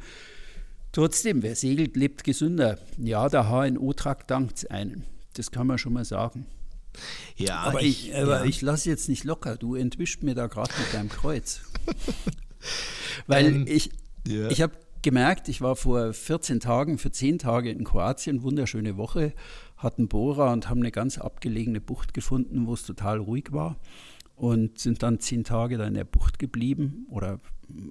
Trotzdem, 0.93 1.43
wer 1.43 1.57
segelt, 1.57 1.97
lebt 1.97 2.23
gesünder. 2.23 2.79
Ja, 2.99 3.29
der 3.29 3.49
HNO-Trakt 3.49 4.31
dankt 4.31 4.71
einen. 4.71 5.05
Das 5.35 5.51
kann 5.51 5.67
man 5.67 5.79
schon 5.79 5.95
mal 5.95 6.05
sagen. 6.05 6.47
Ja, 7.37 7.61
aber 7.61 7.81
ich, 7.81 8.11
ich, 8.11 8.15
ja. 8.15 8.45
ich 8.45 8.61
lasse 8.61 8.91
jetzt 8.91 9.09
nicht 9.09 9.25
locker. 9.25 9.57
Du 9.57 9.75
entwischt 9.75 10.23
mir 10.23 10.35
da 10.35 10.47
gerade 10.47 10.73
mit 10.79 10.93
deinem 10.93 11.09
Kreuz. 11.09 11.63
Weil 13.27 13.47
ähm, 13.47 13.65
ich, 13.67 13.91
ja. 14.29 14.49
ich 14.51 14.61
habe 14.61 14.75
gemerkt, 15.01 15.49
ich 15.49 15.63
war 15.63 15.77
vor 15.77 16.13
14 16.13 16.61
Tagen 16.61 16.99
für 16.99 17.11
10 17.11 17.39
Tage 17.39 17.71
in 17.71 17.85
Kroatien, 17.85 18.43
wunderschöne 18.43 18.99
Woche, 18.99 19.33
hatten 19.79 20.09
Bohrer 20.09 20.53
und 20.53 20.69
haben 20.69 20.81
eine 20.81 20.93
ganz 20.93 21.17
abgelegene 21.17 21.81
Bucht 21.81 22.13
gefunden, 22.13 22.67
wo 22.67 22.75
es 22.75 22.85
total 22.85 23.19
ruhig 23.19 23.53
war. 23.53 23.79
und 24.37 24.79
sind 24.79 25.03
dann 25.03 25.21
zehn 25.21 25.45
Tage 25.45 25.79
da 25.79 25.87
in 25.87 25.95
der 25.95 26.05
Bucht 26.05 26.39
geblieben 26.39 27.07
oder 27.09 27.41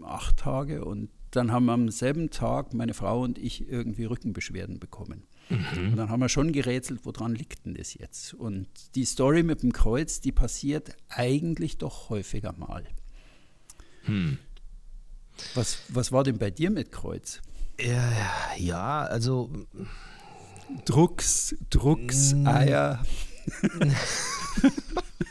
acht 0.03 0.37
Tage. 0.37 0.85
Und 0.85 1.09
dann 1.31 1.51
haben 1.51 1.69
am 1.69 1.89
selben 1.89 2.29
Tag 2.29 2.73
meine 2.73 2.93
Frau 2.93 3.21
und 3.21 3.37
ich 3.37 3.67
irgendwie 3.67 4.05
Rückenbeschwerden 4.05 4.79
bekommen. 4.79 5.23
Mhm. 5.49 5.91
Und 5.91 5.95
dann 5.97 6.09
haben 6.09 6.19
wir 6.19 6.29
schon 6.29 6.51
gerätselt, 6.51 7.01
woran 7.03 7.35
liegt 7.35 7.65
denn 7.65 7.73
das 7.73 7.93
jetzt? 7.93 8.33
Und 8.33 8.67
die 8.95 9.05
Story 9.05 9.43
mit 9.43 9.63
dem 9.63 9.73
Kreuz, 9.73 10.21
die 10.21 10.31
passiert 10.31 10.95
eigentlich 11.09 11.77
doch 11.77 12.09
häufiger 12.09 12.53
mal. 12.53 12.85
Hm. 14.03 14.37
Was, 15.53 15.79
was 15.89 16.11
war 16.11 16.23
denn 16.23 16.37
bei 16.37 16.51
dir 16.51 16.69
mit 16.69 16.91
Kreuz? 16.91 17.41
Ja, 17.79 18.11
ja 18.57 19.01
also. 19.03 19.51
Drucks, 20.85 21.55
Drucks, 21.69 22.33
Eier. 22.45 23.03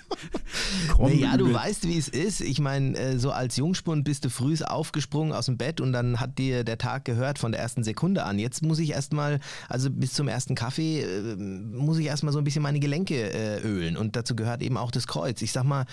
naja, 1.00 1.36
du 1.36 1.52
weißt, 1.52 1.86
wie 1.86 1.98
es 1.98 2.08
ist. 2.08 2.40
Ich 2.40 2.60
meine, 2.60 2.96
äh, 2.96 3.18
so 3.18 3.30
als 3.30 3.56
Jungspund 3.56 4.04
bist 4.04 4.24
du 4.24 4.30
früh 4.30 4.50
aufgesprungen 4.64 5.32
aus 5.32 5.46
dem 5.46 5.56
Bett 5.56 5.80
und 5.80 5.92
dann 5.92 6.20
hat 6.20 6.38
dir 6.38 6.64
der 6.64 6.78
Tag 6.78 7.04
gehört 7.04 7.38
von 7.38 7.52
der 7.52 7.60
ersten 7.60 7.84
Sekunde 7.84 8.24
an. 8.24 8.38
Jetzt 8.38 8.62
muss 8.62 8.78
ich 8.78 8.90
erstmal, 8.90 9.40
also 9.68 9.90
bis 9.90 10.12
zum 10.12 10.28
ersten 10.28 10.54
Kaffee, 10.54 11.02
äh, 11.02 11.36
muss 11.36 11.98
ich 11.98 12.06
erstmal 12.06 12.32
so 12.32 12.38
ein 12.38 12.44
bisschen 12.44 12.62
meine 12.62 12.80
Gelenke 12.80 13.32
äh, 13.32 13.60
ölen. 13.60 13.96
Und 13.96 14.16
dazu 14.16 14.34
gehört 14.34 14.62
eben 14.62 14.76
auch 14.76 14.90
das 14.90 15.06
Kreuz. 15.06 15.40
Ich 15.42 15.52
sag 15.52 15.64
mal, 15.64 15.86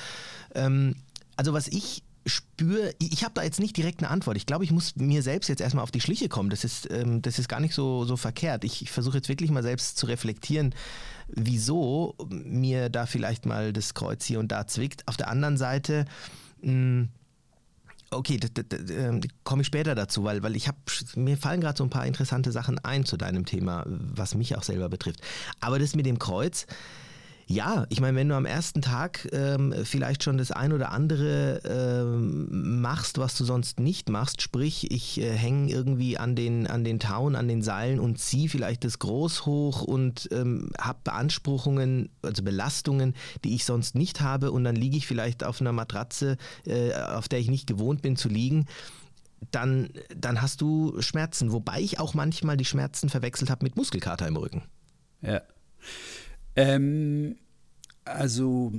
ähm, 0.55 0.95
also 1.35 1.53
was 1.53 1.67
ich 1.67 2.03
spüre, 2.27 2.93
ich 2.99 3.23
habe 3.23 3.33
da 3.33 3.43
jetzt 3.43 3.59
nicht 3.59 3.75
direkt 3.75 3.99
eine 3.99 4.09
Antwort. 4.09 4.37
Ich 4.37 4.45
glaube, 4.45 4.63
ich 4.63 4.71
muss 4.71 4.95
mir 4.95 5.21
selbst 5.21 5.47
jetzt 5.47 5.61
erstmal 5.61 5.83
auf 5.83 5.91
die 5.91 6.01
Schliche 6.01 6.29
kommen. 6.29 6.49
Das 6.49 6.63
ist, 6.63 6.89
ähm, 6.91 7.21
das 7.21 7.39
ist 7.39 7.47
gar 7.47 7.59
nicht 7.59 7.73
so, 7.73 8.05
so 8.05 8.17
verkehrt. 8.17 8.63
Ich, 8.63 8.81
ich 8.81 8.91
versuche 8.91 9.17
jetzt 9.17 9.29
wirklich 9.29 9.51
mal 9.51 9.63
selbst 9.63 9.97
zu 9.97 10.05
reflektieren, 10.05 10.73
wieso 11.27 12.15
mir 12.29 12.89
da 12.89 13.05
vielleicht 13.05 13.45
mal 13.45 13.73
das 13.73 13.93
Kreuz 13.93 14.25
hier 14.25 14.39
und 14.39 14.51
da 14.51 14.67
zwickt. 14.67 15.07
Auf 15.07 15.17
der 15.17 15.29
anderen 15.29 15.57
Seite, 15.57 16.05
mh, 16.61 16.71
hm, 16.71 17.09
Okay, 18.09 18.39
ähm, 18.89 19.19
komme 19.43 19.63
ich 19.63 19.67
später 19.67 19.93
dazu, 19.93 20.23
weil, 20.23 20.41
weil 20.41 20.55
ich 20.55 20.69
habe, 20.69 20.77
mir 21.15 21.35
fallen 21.35 21.59
gerade 21.59 21.77
so 21.77 21.83
ein 21.83 21.89
paar 21.89 22.05
interessante 22.05 22.53
Sachen 22.53 22.79
ein 22.79 23.03
zu 23.03 23.17
deinem 23.17 23.45
Thema, 23.45 23.83
was 23.85 24.33
mich 24.33 24.55
auch 24.55 24.63
selber 24.63 24.87
betrifft. 24.87 25.19
Aber 25.59 25.77
das 25.77 25.93
mit 25.93 26.05
dem 26.05 26.17
Kreuz, 26.17 26.67
ja, 27.49 27.85
ich 27.87 28.01
meine, 28.01 28.17
wenn 28.17 28.27
du 28.27 28.35
am 28.35 28.45
ersten 28.45 28.81
Tag 28.81 29.29
ähm, 29.31 29.73
vielleicht 29.83 30.21
schon 30.21 30.37
das 30.37 30.51
ein 30.51 30.73
oder 30.73 30.91
andere 30.91 31.61
ähm, 31.63 32.81
machst, 32.81 33.19
was 33.19 33.37
du 33.37 33.45
sonst 33.45 33.79
nicht 33.79 34.09
machst, 34.09 34.41
sprich, 34.41 34.91
ich 34.91 35.21
äh, 35.21 35.31
hänge 35.31 35.71
irgendwie 35.71 36.17
an 36.17 36.35
den, 36.35 36.67
an 36.67 36.83
den 36.83 36.99
Tauen, 36.99 37.37
an 37.37 37.47
den 37.47 37.61
Seilen 37.61 38.01
und 38.01 38.19
ziehe 38.19 38.49
vielleicht 38.49 38.83
das 38.83 38.99
Groß 38.99 39.45
hoch 39.45 39.81
und 39.81 40.27
ähm, 40.33 40.71
habe 40.77 40.99
Beanspruchungen, 41.05 42.09
also 42.21 42.43
Belastungen, 42.43 43.15
die 43.45 43.55
ich 43.55 43.63
sonst 43.63 43.95
nicht 43.95 44.19
habe 44.19 44.51
und 44.51 44.65
dann 44.65 44.75
liege 44.75 44.97
ich 44.97 45.07
vielleicht 45.07 45.45
auf 45.45 45.61
einer 45.61 45.71
Matratze, 45.71 46.35
äh, 46.65 46.91
auf 46.93 47.29
der 47.29 47.39
ich 47.39 47.49
nicht 47.49 47.65
gewohnt 47.65 48.01
bin 48.01 48.17
zu 48.17 48.27
liegen 48.27 48.65
dann, 49.51 49.89
dann 50.15 50.41
hast 50.41 50.61
du 50.61 50.99
Schmerzen. 50.99 51.51
Wobei 51.51 51.79
ich 51.79 51.99
auch 51.99 52.15
manchmal 52.15 52.57
die 52.57 52.65
Schmerzen 52.65 53.07
verwechselt 53.07 53.51
habe 53.51 53.63
mit 53.63 53.75
Muskelkater 53.75 54.27
im 54.27 54.35
Rücken. 54.35 54.63
Ja. 55.21 55.41
Ähm, 56.57 57.37
also, 58.03 58.73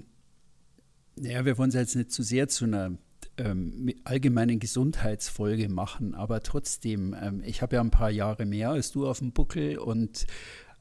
ja, 1.17 1.45
wir 1.45 1.57
wollen 1.57 1.71
es 1.71 1.75
jetzt 1.75 1.97
nicht 1.97 2.13
zu 2.13 2.23
sehr 2.23 2.49
zu 2.49 2.65
einer 2.65 2.99
ähm, 3.37 3.95
allgemeinen 4.05 4.59
Gesundheitsfolge 4.59 5.69
machen, 5.69 6.15
aber 6.15 6.43
trotzdem, 6.43 7.15
ähm, 7.21 7.43
ich 7.45 7.63
habe 7.63 7.77
ja 7.77 7.81
ein 7.81 7.91
paar 7.91 8.11
Jahre 8.11 8.45
mehr 8.47 8.71
als 8.71 8.91
du 8.93 9.07
auf 9.07 9.21
dem 9.21 9.33
Buckel 9.33 9.79
und 9.79 10.27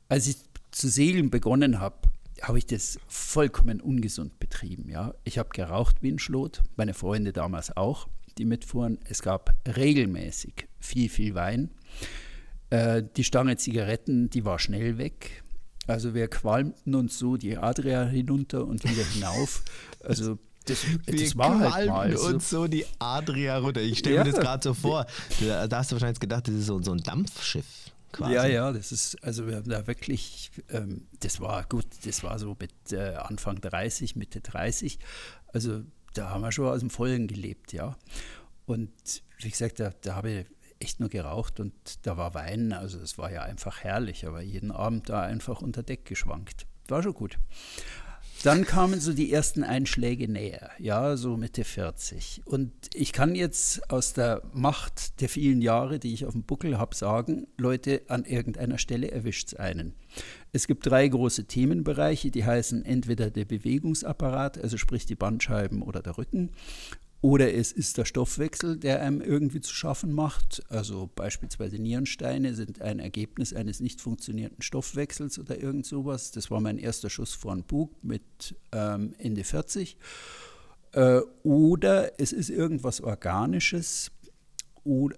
als 0.10 0.28
ich 0.28 0.38
zu 0.72 0.90
segeln 0.90 1.30
begonnen 1.30 1.80
habe, 1.80 2.10
habe 2.42 2.58
ich 2.58 2.66
das 2.66 3.00
vollkommen 3.08 3.80
ungesund 3.80 4.40
betrieben. 4.40 4.90
Ja? 4.90 5.14
Ich 5.24 5.38
habe 5.38 5.50
geraucht 5.50 5.98
wie 6.02 6.12
ein 6.12 6.20
Schlot, 6.20 6.64
meine 6.76 6.94
Freunde 6.94 7.34
damals 7.34 7.76
auch, 7.76 8.08
die 8.38 8.46
mitfuhren. 8.46 9.00
Es 9.10 9.22
gab 9.22 9.56
regelmäßig 9.68 10.68
viel, 10.80 11.10
viel 11.10 11.36
Wein. 11.36 11.72
Äh, 12.70 13.04
die 13.16 13.24
Stange 13.24 13.58
Zigaretten, 13.58 14.30
die 14.30 14.46
war 14.46 14.60
schnell 14.60 14.98
weg. 14.98 15.44
Also 15.88 16.14
wir 16.14 16.28
qualmten 16.28 16.96
uns 16.96 17.18
so 17.18 17.38
die 17.38 17.58
Adria 17.58 18.04
hinunter 18.04 18.66
und 18.66 18.84
wieder 18.84 19.04
hinauf. 19.06 19.64
Also 20.04 20.38
das, 20.66 20.86
das 21.06 21.38
war 21.38 21.74
halt 21.74 21.90
mal 21.90 22.16
so. 22.16 22.28
uns 22.28 22.50
so 22.50 22.68
die 22.68 22.86
Adria 23.00 23.58
runter. 23.58 23.82
Ich 23.82 24.00
stelle 24.00 24.18
ja. 24.18 24.24
mir 24.24 24.32
das 24.32 24.40
gerade 24.40 24.64
so 24.64 24.74
vor. 24.74 25.06
Da, 25.40 25.68
da, 25.68 25.78
hast 25.78 25.92
du 25.92 25.96
wahrscheinlich 25.96 26.20
gedacht, 26.20 26.48
das 26.48 26.56
ist 26.56 26.66
so, 26.66 26.82
so 26.82 26.92
ein 26.92 27.00
Dampfschiff. 27.00 27.66
Quasi. 28.12 28.34
Ja, 28.34 28.46
ja, 28.46 28.72
das 28.72 28.92
ist, 28.92 29.22
also 29.24 29.48
wir 29.48 29.58
haben 29.58 29.70
da 29.70 29.86
wirklich, 29.86 30.52
ähm, 30.70 31.08
das 31.20 31.40
war 31.42 31.66
gut, 31.66 31.86
das 32.06 32.24
war 32.24 32.40
so 32.40 32.56
mit 32.60 32.72
äh, 32.92 33.16
Anfang 33.16 33.60
30, 33.60 34.16
Mitte 34.16 34.42
30. 34.42 35.00
Also 35.54 35.82
da 36.14 36.30
haben 36.30 36.42
wir 36.42 36.52
schon 36.52 36.68
aus 36.68 36.80
dem 36.80 36.90
Vollen 36.90 37.28
gelebt, 37.28 37.74
ja. 37.74 37.98
Und 38.66 38.92
wie 39.40 39.50
gesagt, 39.50 39.80
da, 39.80 39.92
da 40.02 40.16
habe 40.16 40.32
ich 40.32 40.46
echt 40.80 41.00
nur 41.00 41.10
geraucht 41.10 41.60
und 41.60 41.74
da 42.06 42.18
war 42.18 42.34
Wein, 42.34 42.74
also 42.74 43.00
es 43.00 43.18
war 43.18 43.32
ja 43.32 43.44
einfach 43.44 43.84
herrlich, 43.84 44.26
aber 44.28 44.42
jeden 44.42 44.72
Abend 44.72 45.10
da 45.10 45.22
einfach 45.22 45.62
unter 45.62 45.84
Deck 45.84 46.06
geschwankt. 46.06 46.68
War 46.88 47.04
schon 47.04 47.14
gut. 47.14 47.38
Dann 48.44 48.66
kamen 48.66 49.00
so 49.00 49.14
die 49.14 49.34
ersten 49.34 49.64
Einschläge 49.64 50.32
näher, 50.32 50.70
ja, 50.78 51.18
so 51.18 51.38
Mitte 51.38 51.64
40. 51.64 52.44
Und 52.46 52.72
ich 52.94 53.12
kann 53.12 53.34
jetzt 53.34 53.90
aus 53.90 54.14
der 54.14 54.44
Macht 54.54 55.22
der 55.22 55.30
vielen 55.30 55.60
Jahre, 55.60 55.98
die 55.98 56.14
ich 56.14 56.26
auf 56.26 56.34
dem 56.34 56.44
Buckel 56.44 56.78
habe, 56.78 56.96
sagen, 56.96 57.48
Leute, 57.58 58.04
an 58.10 58.26
irgendeiner 58.26 58.78
Stelle 58.78 59.10
erwischt 59.10 59.48
es 59.48 59.54
einen. 59.56 59.96
Es 60.52 60.68
gibt 60.68 60.86
drei 60.86 61.08
große 61.08 61.46
Themenbereiche, 61.46 62.30
die 62.30 62.46
heißen 62.46 62.86
entweder 62.86 63.32
der 63.32 63.46
Bewegungsapparat, 63.46 64.60
also 64.60 64.78
sprich 64.78 65.08
die 65.08 65.16
Bandscheiben 65.16 65.82
oder 65.82 66.04
der 66.04 66.20
Rücken, 66.20 66.52
oder 67.22 67.54
es 67.54 67.72
ist 67.72 67.98
der 67.98 68.06
Stoffwechsel, 68.06 68.78
der 68.78 69.02
einem 69.02 69.22
irgendwie 69.22 69.62
zu 69.62 69.74
schaffen 69.74 70.14
macht. 70.14 70.64
Also 70.70 71.10
beispielsweise 71.16 71.80
Nierensteine 71.80 72.54
sind 72.54 72.82
ein 72.82 73.00
Ergebnis 73.00 73.54
eines 73.54 73.80
nicht 73.80 74.02
funktionierenden 74.02 74.62
Stoffwechsels 74.62 75.40
oder 75.40 75.60
irgend 75.60 75.86
sowas. 75.86 76.32
Das 76.32 76.52
war 76.52 76.62
mein 76.62 76.78
erster 76.78 77.10
Schuss 77.10 77.34
vor 77.34 77.56
den 77.56 77.64
Bug 77.64 77.92
mit 78.04 78.56
ähm, 78.72 79.14
Ende 79.18 79.44
40. 79.44 79.98
Äh, 80.92 81.22
oder 81.44 82.20
es 82.20 82.34
ist 82.34 82.50
irgendwas 82.50 83.02
Organisches, 83.02 84.12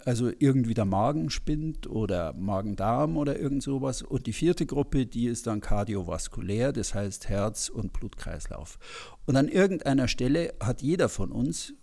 also 0.06 0.32
irgendwie 0.39 0.74
der 0.74 0.86
Magen 0.86 1.29
spinnt 1.29 1.88
oder 1.88 2.34
Magen-Darm 2.34 3.18
oder 3.18 3.38
irgend 3.38 3.62
sowas. 3.62 4.01
Und 4.01 4.25
die 4.25 4.34
vierte 4.34 4.65
Gruppe, 4.65 5.06
die 5.06 5.27
ist 5.27 5.48
dann 5.48 5.62
kardiovaskulär, 5.62 6.72
das 6.72 6.96
heißt 6.96 7.29
Herz 7.29 7.70
und 7.70 7.94
Blutkreislauf. 7.94 8.79
Und 9.25 9.36
an 9.36 9.48
irgendeiner 9.48 10.08
Stelle 10.08 10.53
hat 10.60 10.82
jeder 10.82 11.08
von 11.08 11.32
uns 11.32 11.74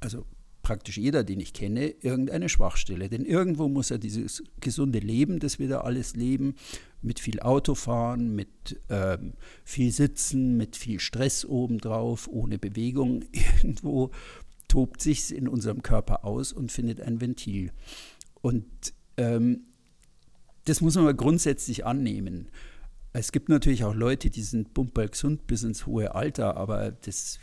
also 0.00 0.24
praktisch 0.62 0.98
jeder, 0.98 1.24
den 1.24 1.40
ich 1.40 1.54
kenne, 1.54 1.88
irgendeine 1.88 2.50
Schwachstelle. 2.50 3.08
Denn 3.08 3.24
irgendwo 3.24 3.68
muss 3.68 3.90
er 3.90 3.96
dieses 3.96 4.42
gesunde 4.60 4.98
Leben, 4.98 5.38
das 5.38 5.58
wir 5.58 5.66
da 5.66 5.80
alles 5.80 6.14
leben, 6.14 6.56
mit 7.00 7.20
viel 7.20 7.40
Autofahren, 7.40 8.34
mit 8.34 8.78
ähm, 8.90 9.32
viel 9.64 9.92
Sitzen, 9.92 10.58
mit 10.58 10.76
viel 10.76 11.00
Stress 11.00 11.46
obendrauf, 11.46 12.28
ohne 12.28 12.58
Bewegung, 12.58 13.24
irgendwo 13.32 14.10
tobt 14.68 15.00
sich 15.00 15.34
in 15.34 15.48
unserem 15.48 15.82
Körper 15.82 16.24
aus 16.26 16.52
und 16.52 16.70
findet 16.70 17.00
ein 17.00 17.22
Ventil. 17.22 17.72
Und 18.42 18.66
ähm, 19.16 19.62
das 20.66 20.82
muss 20.82 20.96
man 20.96 21.04
mal 21.04 21.14
grundsätzlich 21.14 21.86
annehmen. 21.86 22.50
Es 23.14 23.32
gibt 23.32 23.48
natürlich 23.48 23.84
auch 23.84 23.94
Leute, 23.94 24.28
die 24.28 24.42
sind 24.42 24.74
bumper 24.74 25.08
gesund 25.08 25.46
bis 25.46 25.62
ins 25.62 25.86
hohe 25.86 26.14
Alter, 26.14 26.58
aber 26.58 26.90
das 26.90 27.38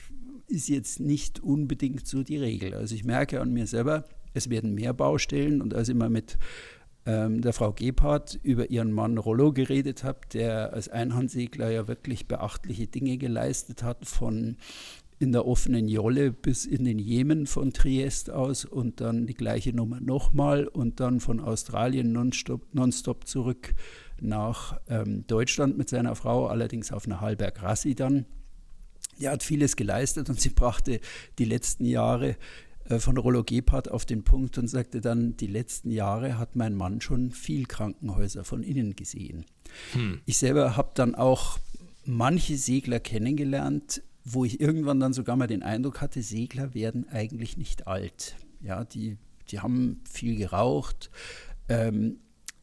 ist 0.47 0.69
jetzt 0.69 0.99
nicht 0.99 1.39
unbedingt 1.39 2.07
so 2.07 2.23
die 2.23 2.37
Regel. 2.37 2.73
Also 2.73 2.95
ich 2.95 3.03
merke 3.03 3.41
an 3.41 3.51
mir 3.51 3.67
selber, 3.67 4.05
es 4.33 4.49
werden 4.49 4.73
mehr 4.73 4.93
Baustellen 4.93 5.61
und 5.61 5.73
als 5.73 5.89
ich 5.89 5.95
mal 5.95 6.09
mit 6.09 6.37
ähm, 7.05 7.41
der 7.41 7.53
Frau 7.53 7.71
Gebhardt 7.71 8.39
über 8.43 8.69
ihren 8.69 8.91
Mann 8.91 9.17
Rollo 9.17 9.53
geredet 9.53 10.03
habe, 10.03 10.19
der 10.33 10.73
als 10.73 10.89
Einhandsegler 10.89 11.69
ja 11.69 11.87
wirklich 11.87 12.27
beachtliche 12.27 12.87
Dinge 12.87 13.17
geleistet 13.17 13.83
hat, 13.83 14.05
von 14.05 14.57
in 15.17 15.31
der 15.31 15.47
offenen 15.47 15.87
Jolle 15.87 16.31
bis 16.31 16.65
in 16.65 16.83
den 16.83 16.99
Jemen 16.99 17.47
von 17.47 17.71
Triest 17.71 18.29
aus 18.29 18.65
und 18.65 18.99
dann 18.99 19.27
die 19.27 19.33
gleiche 19.33 19.73
Nummer 19.73 20.01
nochmal 20.01 20.67
und 20.67 20.99
dann 20.99 21.21
von 21.21 21.39
Australien 21.39 22.11
nonstop, 22.11 22.73
nonstop 22.73 23.25
zurück 23.25 23.75
nach 24.19 24.79
ähm, 24.89 25.25
Deutschland 25.27 25.77
mit 25.77 25.89
seiner 25.89 26.15
Frau, 26.15 26.47
allerdings 26.47 26.91
auf 26.91 27.05
einer 27.05 27.21
Halberg 27.21 27.61
Rassi 27.61 27.95
dann. 27.95 28.25
Er 29.19 29.31
hat 29.31 29.43
vieles 29.43 29.75
geleistet 29.75 30.29
und 30.29 30.39
sie 30.39 30.49
brachte 30.49 30.99
die 31.39 31.45
letzten 31.45 31.85
Jahre 31.85 32.35
äh, 32.85 32.99
von 32.99 33.17
Rollo 33.17 33.43
Gebhardt 33.43 33.89
auf 33.89 34.05
den 34.05 34.23
Punkt 34.23 34.57
und 34.57 34.67
sagte 34.67 35.01
dann, 35.01 35.37
die 35.37 35.47
letzten 35.47 35.91
Jahre 35.91 36.37
hat 36.37 36.55
mein 36.55 36.75
Mann 36.75 37.01
schon 37.01 37.31
viel 37.31 37.65
Krankenhäuser 37.65 38.43
von 38.43 38.63
innen 38.63 38.95
gesehen. 38.95 39.45
Hm. 39.93 40.21
Ich 40.25 40.37
selber 40.37 40.77
habe 40.77 40.91
dann 40.93 41.15
auch 41.15 41.59
manche 42.05 42.57
Segler 42.57 42.99
kennengelernt, 42.99 44.03
wo 44.23 44.45
ich 44.45 44.59
irgendwann 44.59 44.99
dann 44.99 45.13
sogar 45.13 45.35
mal 45.35 45.47
den 45.47 45.63
Eindruck 45.63 46.01
hatte, 46.01 46.21
Segler 46.21 46.73
werden 46.73 47.07
eigentlich 47.09 47.57
nicht 47.57 47.87
alt. 47.87 48.35
Ja, 48.61 48.83
die, 48.83 49.17
die 49.49 49.59
haben 49.59 50.01
viel 50.09 50.35
geraucht. 50.35 51.11
Ähm, 51.69 52.17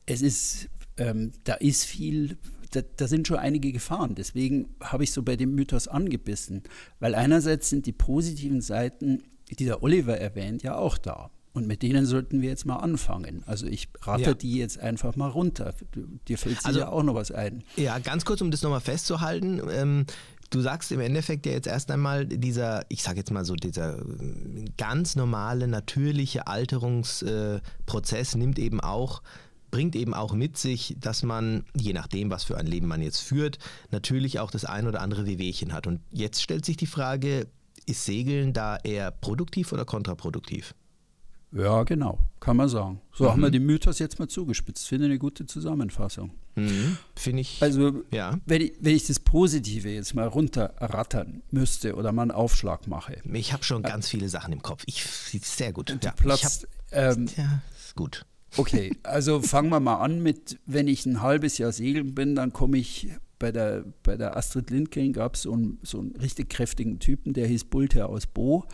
es 0.07 0.23
ist, 0.23 0.69
ähm, 0.97 1.33
da 1.45 1.55
ist 1.55 1.85
viel 1.85 2.37
da, 2.73 2.81
da, 2.97 3.07
sind 3.07 3.29
schon 3.29 3.39
einige 3.39 3.73
Gefahren. 3.73 4.15
Deswegen 4.15 4.75
habe 4.81 5.05
ich 5.05 5.13
so 5.13 5.23
bei 5.23 5.37
dem 5.37 5.55
Mythos 5.55 5.89
angebissen. 5.89 6.63
Weil 7.01 7.15
einerseits 7.15 7.71
sind 7.71 7.87
die 7.87 7.93
positiven 7.93 8.61
Seiten, 8.61 9.23
die 9.51 9.65
der 9.65 9.83
Oliver 9.83 10.19
erwähnt, 10.19 10.63
ja 10.63 10.77
auch 10.77 10.99
da. 10.99 11.31
Und 11.55 11.67
mit 11.67 11.83
denen 11.83 12.07
sollten 12.07 12.41
wir 12.41 12.49
jetzt 12.49 12.65
mal 12.65 12.77
anfangen. 12.77 13.43
Also 13.47 13.67
ich 13.67 13.89
rate 14.01 14.23
ja. 14.23 14.35
die 14.35 14.57
jetzt 14.57 14.79
einfach 14.79 15.17
mal 15.17 15.29
runter. 15.29 15.75
Dir 16.27 16.39
fällt 16.39 16.65
also, 16.65 16.81
ja 16.81 16.89
auch 16.89 17.03
noch 17.03 17.15
was 17.15 17.31
ein. 17.31 17.63
Ja, 17.77 17.99
ganz 17.99 18.25
kurz, 18.25 18.41
um 18.41 18.51
das 18.51 18.63
nochmal 18.63 18.81
festzuhalten. 18.81 19.61
Ähm, 19.71 20.07
du 20.49 20.61
sagst 20.63 20.93
im 20.93 21.01
Endeffekt 21.01 21.45
ja 21.45 21.53
jetzt 21.53 21.67
erst 21.67 21.91
einmal, 21.91 22.27
dieser, 22.27 22.87
ich 22.89 23.03
sage 23.03 23.19
jetzt 23.19 23.31
mal 23.31 23.45
so, 23.45 23.55
dieser 23.55 23.99
äh, 23.99 24.65
ganz 24.79 25.15
normale, 25.15 25.69
natürliche 25.69 26.47
Alterungsprozess 26.47 28.35
äh, 28.35 28.39
nimmt 28.39 28.59
eben 28.59 28.81
auch 28.81 29.23
bringt 29.73 29.97
eben 29.97 30.15
auch 30.15 30.35
mit 30.35 30.57
sich, 30.57 30.95
dass 31.01 31.25
man, 31.25 31.65
je 31.75 31.93
nachdem, 31.93 32.31
was 32.31 32.45
für 32.45 32.57
ein 32.57 32.67
Leben 32.67 32.87
man 32.87 33.03
jetzt 33.03 33.19
führt, 33.19 33.59
natürlich 33.91 34.39
auch 34.39 34.53
das 34.53 34.65
ein 34.65 34.87
oder 34.87 35.01
andere 35.01 35.27
Wehwehchen 35.27 35.73
hat. 35.73 35.89
Und 35.89 36.01
jetzt 36.13 36.41
stellt 36.41 36.65
sich 36.65 36.77
die 36.77 36.87
Frage, 36.87 37.49
ist 37.87 38.05
Segeln 38.05 38.53
da 38.53 38.77
eher 38.77 39.11
produktiv 39.11 39.73
oder 39.73 39.85
kontraproduktiv? 39.85 40.75
Ja, 41.51 41.83
genau, 41.83 42.19
kann 42.41 42.57
man 42.57 42.69
sagen. 42.69 43.01
So 43.13 43.25
mhm. 43.25 43.29
haben 43.31 43.43
wir 43.43 43.51
den 43.51 43.67
Mythos 43.67 43.99
jetzt 43.99 44.19
mal 44.19 44.29
zugespitzt. 44.29 44.87
Finde 44.87 45.07
eine 45.07 45.19
gute 45.19 45.47
Zusammenfassung. 45.47 46.31
Mhm. 46.55 46.97
Finde 47.15 47.41
ich. 47.41 47.63
Also, 47.63 48.03
ja. 48.11 48.39
wenn, 48.47 48.63
ich, 48.63 48.73
wenn 48.81 48.95
ich 48.95 49.07
das 49.07 49.21
Positive 49.21 49.91
jetzt 49.91 50.15
mal 50.15 50.29
runterrattern 50.29 51.43
müsste 51.51 51.95
oder 51.95 52.13
mal 52.13 52.23
einen 52.23 52.31
Aufschlag 52.31 52.87
mache. 52.87 53.19
Ich 53.33 53.53
habe 53.53 53.65
schon 53.65 53.83
ganz 53.83 54.09
viele 54.09 54.29
Sachen 54.29 54.53
im 54.53 54.63
Kopf. 54.63 54.85
Ich 54.87 55.05
sehr 55.43 55.73
gut. 55.73 55.97
Ja, 56.03 56.13
Platz, 56.13 56.67
hab, 56.91 57.17
ähm, 57.19 57.27
ja, 57.37 57.63
ist 57.79 57.97
gut. 57.97 58.25
Okay, 58.57 58.97
also 59.03 59.41
fangen 59.41 59.71
wir 59.71 59.81
mal 59.81 59.97
an 59.97 60.23
mit, 60.23 60.59
wenn 60.67 60.89
ich 60.89 61.07
ein 61.07 61.23
halbes 61.23 61.59
Jahr 61.59 61.73
segeln 61.73 62.15
bin, 62.15 62.35
dann 62.35 62.53
komme 62.53 62.79
ich 62.79 63.09
bei 63.43 63.51
der, 63.51 63.85
bei 64.05 64.17
der 64.17 64.37
Astrid 64.37 64.71
Lindgren 64.71 65.13
gab 65.13 65.35
es 65.35 65.43
so 65.43 65.53
einen, 65.53 65.81
so 65.83 65.99
einen 65.99 66.15
richtig 66.17 66.49
kräftigen 66.49 67.01
Typen, 67.01 67.33
der 67.33 67.49
hieß 67.49 67.65
Bulte 67.65 68.07
aus 68.07 68.27
Bo 68.27 68.65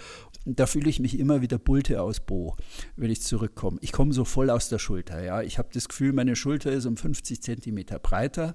da 0.57 0.67
fühle 0.67 0.89
ich 0.89 0.99
mich 0.99 1.19
immer 1.19 1.43
wieder 1.43 1.59
Bulte 1.59 2.01
aus 2.01 2.21
Bo, 2.21 2.57
wenn 2.97 3.11
ich 3.11 3.21
zurückkomme. 3.21 3.79
Ich 3.83 3.93
komme 3.93 4.13
so 4.13 4.25
voll 4.25 4.51
aus 4.51 4.69
der 4.69 4.79
Schulter. 4.79 5.23
Ja. 5.23 5.43
Ich 5.43 5.59
habe 5.59 5.69
das 5.73 5.89
Gefühl, 5.89 6.13
meine 6.13 6.37
Schulter 6.37 6.73
ist 6.73 6.87
um 6.87 6.97
50 6.97 7.43
Zentimeter 7.43 7.99
breiter. 7.99 8.55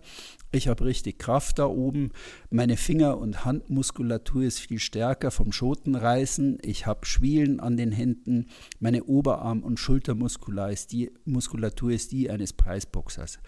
Ich 0.52 0.68
habe 0.68 0.86
richtig 0.86 1.20
Kraft 1.20 1.60
da 1.60 1.66
oben. 1.66 2.12
Meine 2.50 2.78
Finger- 2.78 3.18
und 3.18 3.46
Handmuskulatur 3.46 4.44
ist 4.44 4.60
viel 4.60 4.80
stärker 4.80 5.30
vom 5.30 5.52
Schotenreißen. 5.52 6.58
Ich 6.64 6.88
habe 6.88 7.06
Schwielen 7.06 7.60
an 7.60 7.78
den 7.78 7.92
Händen. 7.92 8.48
Meine 8.80 9.04
Oberarm- 9.04 9.64
und 9.64 9.80
Schultermuskulatur 9.80 10.72
ist 10.72 10.92
die, 10.92 11.12
Muskulatur 11.26 11.92
ist 11.92 12.12
die 12.12 12.30
eines 12.30 12.54
Preisboxers. 12.54 13.40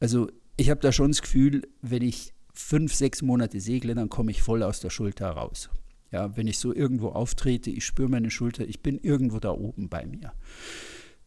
Also 0.00 0.28
ich 0.56 0.70
habe 0.70 0.80
da 0.80 0.92
schon 0.92 1.10
das 1.10 1.22
Gefühl, 1.22 1.62
wenn 1.82 2.02
ich 2.02 2.32
fünf, 2.52 2.94
sechs 2.94 3.22
Monate 3.22 3.60
segle, 3.60 3.94
dann 3.94 4.08
komme 4.08 4.30
ich 4.30 4.42
voll 4.42 4.62
aus 4.62 4.80
der 4.80 4.90
Schulter 4.90 5.30
raus. 5.30 5.70
Ja, 6.10 6.36
wenn 6.36 6.46
ich 6.46 6.58
so 6.58 6.74
irgendwo 6.74 7.08
auftrete, 7.08 7.70
ich 7.70 7.84
spüre 7.84 8.08
meine 8.08 8.30
Schulter, 8.30 8.66
ich 8.66 8.80
bin 8.80 8.98
irgendwo 8.98 9.38
da 9.38 9.50
oben 9.50 9.88
bei 9.88 10.06
mir. 10.06 10.32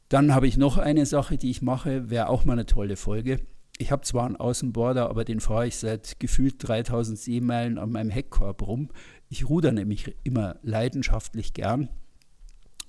Dann 0.08 0.34
habe 0.34 0.48
ich 0.48 0.58
noch 0.58 0.78
eine 0.78 1.06
Sache, 1.06 1.38
die 1.38 1.52
ich 1.52 1.62
mache, 1.62 2.10
wäre 2.10 2.30
auch 2.30 2.46
mal 2.46 2.54
eine 2.54 2.66
tolle 2.66 2.96
Folge. 2.96 3.40
Ich 3.78 3.92
habe 3.92 4.02
zwar 4.02 4.26
einen 4.26 4.36
Außenborder, 4.36 5.10
aber 5.10 5.24
den 5.24 5.40
fahre 5.40 5.68
ich 5.68 5.78
seit 5.78 6.20
gefühlt 6.20 6.56
3000 6.68 7.18
Seemeilen 7.18 7.78
an 7.78 7.92
meinem 7.92 8.10
Heckkorb 8.10 8.66
rum. 8.66 8.90
Ich 9.30 9.48
ruder 9.48 9.72
nämlich 9.72 10.16
immer 10.24 10.58
leidenschaftlich 10.64 11.54
gern. 11.54 11.90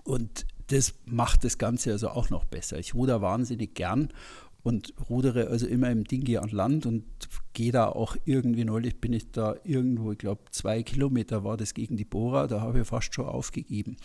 Und 0.05 0.47
das 0.69 0.95
macht 1.05 1.45
das 1.45 1.59
Ganze 1.59 1.93
also 1.93 2.09
auch 2.09 2.31
noch 2.31 2.45
besser. 2.45 2.79
Ich 2.79 2.95
ruder 2.95 3.21
wahnsinnig 3.21 3.75
gern 3.75 4.09
und 4.63 4.95
rudere 5.09 5.49
also 5.49 5.67
immer 5.67 5.91
im 5.91 6.05
Dingi 6.05 6.37
an 6.37 6.51
Land 6.51 6.87
und 6.87 7.05
gehe 7.53 7.73
da 7.73 7.89
auch 7.89 8.17
irgendwie, 8.25 8.65
neulich 8.65 9.01
bin 9.01 9.13
ich 9.13 9.31
da 9.31 9.57
irgendwo, 9.65 10.13
ich 10.13 10.19
glaube 10.19 10.43
zwei 10.51 10.83
Kilometer 10.83 11.45
war 11.45 11.57
das 11.57 11.75
gegen 11.75 11.97
die 11.97 12.05
Bora, 12.05 12.47
da 12.47 12.61
habe 12.61 12.81
ich 12.81 12.87
fast 12.87 13.15
schon 13.15 13.27
aufgegeben. 13.27 13.97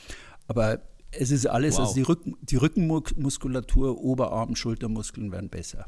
Aber 0.47 0.81
es 1.11 1.31
ist 1.31 1.45
alles, 1.45 1.77
also 1.77 1.81
wow. 1.81 1.87
also 1.87 1.95
die, 1.95 2.01
Rücken, 2.01 2.37
die 2.41 2.55
Rückenmuskulatur, 2.55 3.97
Oberarm, 4.01 4.55
Schultermuskeln 4.55 5.31
werden 5.31 5.49
besser. 5.49 5.85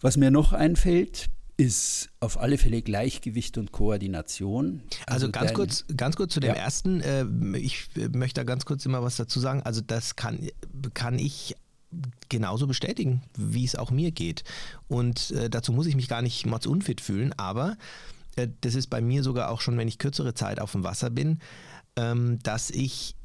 Was 0.00 0.16
mir 0.16 0.30
noch 0.30 0.52
einfällt, 0.52 1.30
ist 1.56 2.10
auf 2.20 2.38
alle 2.38 2.58
Fälle 2.58 2.82
Gleichgewicht 2.82 3.56
und 3.56 3.72
Koordination. 3.72 4.82
Also, 5.06 5.26
also 5.26 5.30
ganz 5.30 5.54
kurz, 5.54 5.84
ganz 5.96 6.16
kurz 6.16 6.34
zu 6.34 6.40
dem 6.40 6.50
ja. 6.50 6.56
ersten. 6.56 7.00
Äh, 7.00 7.24
ich 7.56 7.88
möchte 8.12 8.40
da 8.40 8.44
ganz 8.44 8.66
kurz 8.66 8.84
immer 8.84 9.02
was 9.02 9.16
dazu 9.16 9.40
sagen. 9.40 9.62
Also 9.62 9.80
das 9.80 10.16
kann, 10.16 10.38
kann 10.92 11.18
ich 11.18 11.56
genauso 12.28 12.66
bestätigen, 12.66 13.22
wie 13.36 13.64
es 13.64 13.76
auch 13.76 13.90
mir 13.90 14.10
geht. 14.10 14.44
Und 14.88 15.30
äh, 15.32 15.50
dazu 15.50 15.72
muss 15.72 15.86
ich 15.86 15.96
mich 15.96 16.08
gar 16.08 16.22
nicht 16.22 16.46
unfit 16.46 17.00
fühlen, 17.00 17.32
aber 17.36 17.76
äh, 18.36 18.48
das 18.60 18.74
ist 18.74 18.88
bei 18.88 19.00
mir 19.00 19.22
sogar 19.22 19.50
auch 19.50 19.60
schon, 19.60 19.76
wenn 19.78 19.88
ich 19.88 19.98
kürzere 19.98 20.34
Zeit 20.34 20.60
auf 20.60 20.72
dem 20.72 20.84
Wasser 20.84 21.10
bin, 21.10 21.40
ähm, 21.96 22.38
dass 22.42 22.70
ich 22.70 23.16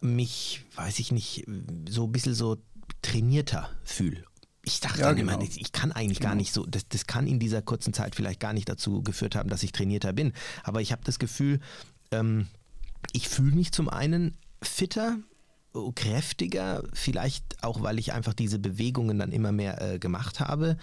mich, 0.00 0.64
weiß 0.76 0.98
ich 0.98 1.12
nicht, 1.12 1.46
so 1.88 2.04
ein 2.04 2.12
bisschen 2.12 2.34
so 2.34 2.58
trainierter 3.02 3.70
fühle. 3.84 4.24
Ich 4.64 4.80
dachte 4.80 5.00
ja, 5.00 5.06
dann 5.06 5.16
genau. 5.16 5.34
immer, 5.34 5.42
ich 5.42 5.72
kann 5.72 5.90
eigentlich 5.90 6.18
genau. 6.18 6.30
gar 6.30 6.34
nicht 6.36 6.52
so, 6.52 6.64
das, 6.66 6.88
das 6.88 7.06
kann 7.06 7.26
in 7.26 7.40
dieser 7.40 7.62
kurzen 7.62 7.92
Zeit 7.92 8.14
vielleicht 8.14 8.38
gar 8.38 8.52
nicht 8.52 8.68
dazu 8.68 9.02
geführt 9.02 9.34
haben, 9.34 9.48
dass 9.48 9.62
ich 9.64 9.72
trainierter 9.72 10.12
bin. 10.12 10.32
Aber 10.62 10.80
ich 10.80 10.92
habe 10.92 11.02
das 11.04 11.18
Gefühl, 11.18 11.60
ähm, 12.12 12.46
ich 13.12 13.28
fühle 13.28 13.56
mich 13.56 13.72
zum 13.72 13.88
einen 13.88 14.36
fitter, 14.62 15.18
kräftiger, 15.94 16.82
vielleicht 16.92 17.62
auch, 17.62 17.82
weil 17.82 17.98
ich 17.98 18.12
einfach 18.12 18.34
diese 18.34 18.58
Bewegungen 18.58 19.18
dann 19.18 19.32
immer 19.32 19.52
mehr 19.52 19.80
äh, 19.80 19.98
gemacht 19.98 20.40
habe. 20.40 20.76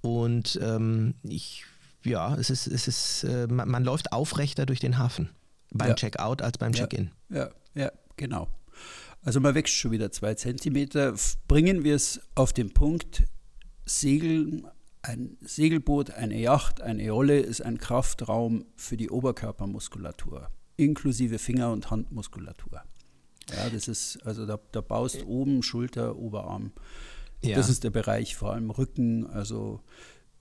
Und 0.00 0.58
ähm, 0.62 1.14
ich, 1.22 1.64
ja, 2.04 2.34
es 2.36 2.50
ist, 2.50 2.66
es 2.66 2.88
ist, 2.88 3.24
äh, 3.24 3.46
man, 3.46 3.68
man, 3.68 3.84
läuft 3.84 4.12
aufrechter 4.12 4.66
durch 4.66 4.80
den 4.80 4.98
Hafen 4.98 5.30
beim 5.72 5.90
ja. 5.90 5.94
Checkout 5.94 6.42
als 6.42 6.58
beim 6.58 6.72
Check-in. 6.72 7.10
Ja, 7.28 7.50
ja, 7.74 7.90
genau. 8.16 8.48
Also 9.22 9.40
man 9.40 9.54
wächst 9.54 9.74
schon 9.74 9.92
wieder 9.92 10.10
zwei 10.10 10.34
Zentimeter. 10.34 11.14
Bringen 11.46 11.84
wir 11.84 11.94
es 11.94 12.20
auf 12.34 12.52
den 12.52 12.74
Punkt, 12.74 13.24
Segeln, 13.84 14.66
ein 15.02 15.36
Segelboot, 15.40 16.10
eine 16.10 16.38
Yacht, 16.38 16.80
eine 16.80 17.04
Jolle 17.04 17.40
ist 17.40 17.60
ein 17.60 17.78
Kraftraum 17.78 18.66
für 18.76 18.96
die 18.96 19.10
Oberkörpermuskulatur, 19.10 20.48
inklusive 20.76 21.38
Finger- 21.38 21.72
und 21.72 21.90
Handmuskulatur. 21.90 22.82
Ja, 23.50 23.68
das 23.70 23.88
ist, 23.88 24.18
also 24.24 24.46
da, 24.46 24.58
da 24.72 24.80
baust 24.80 25.24
oben 25.26 25.62
Schulter, 25.62 26.16
Oberarm. 26.16 26.72
Ja. 27.42 27.56
Das 27.56 27.68
ist 27.68 27.82
der 27.82 27.90
Bereich, 27.90 28.36
vor 28.36 28.52
allem 28.52 28.70
Rücken, 28.70 29.26
also 29.26 29.80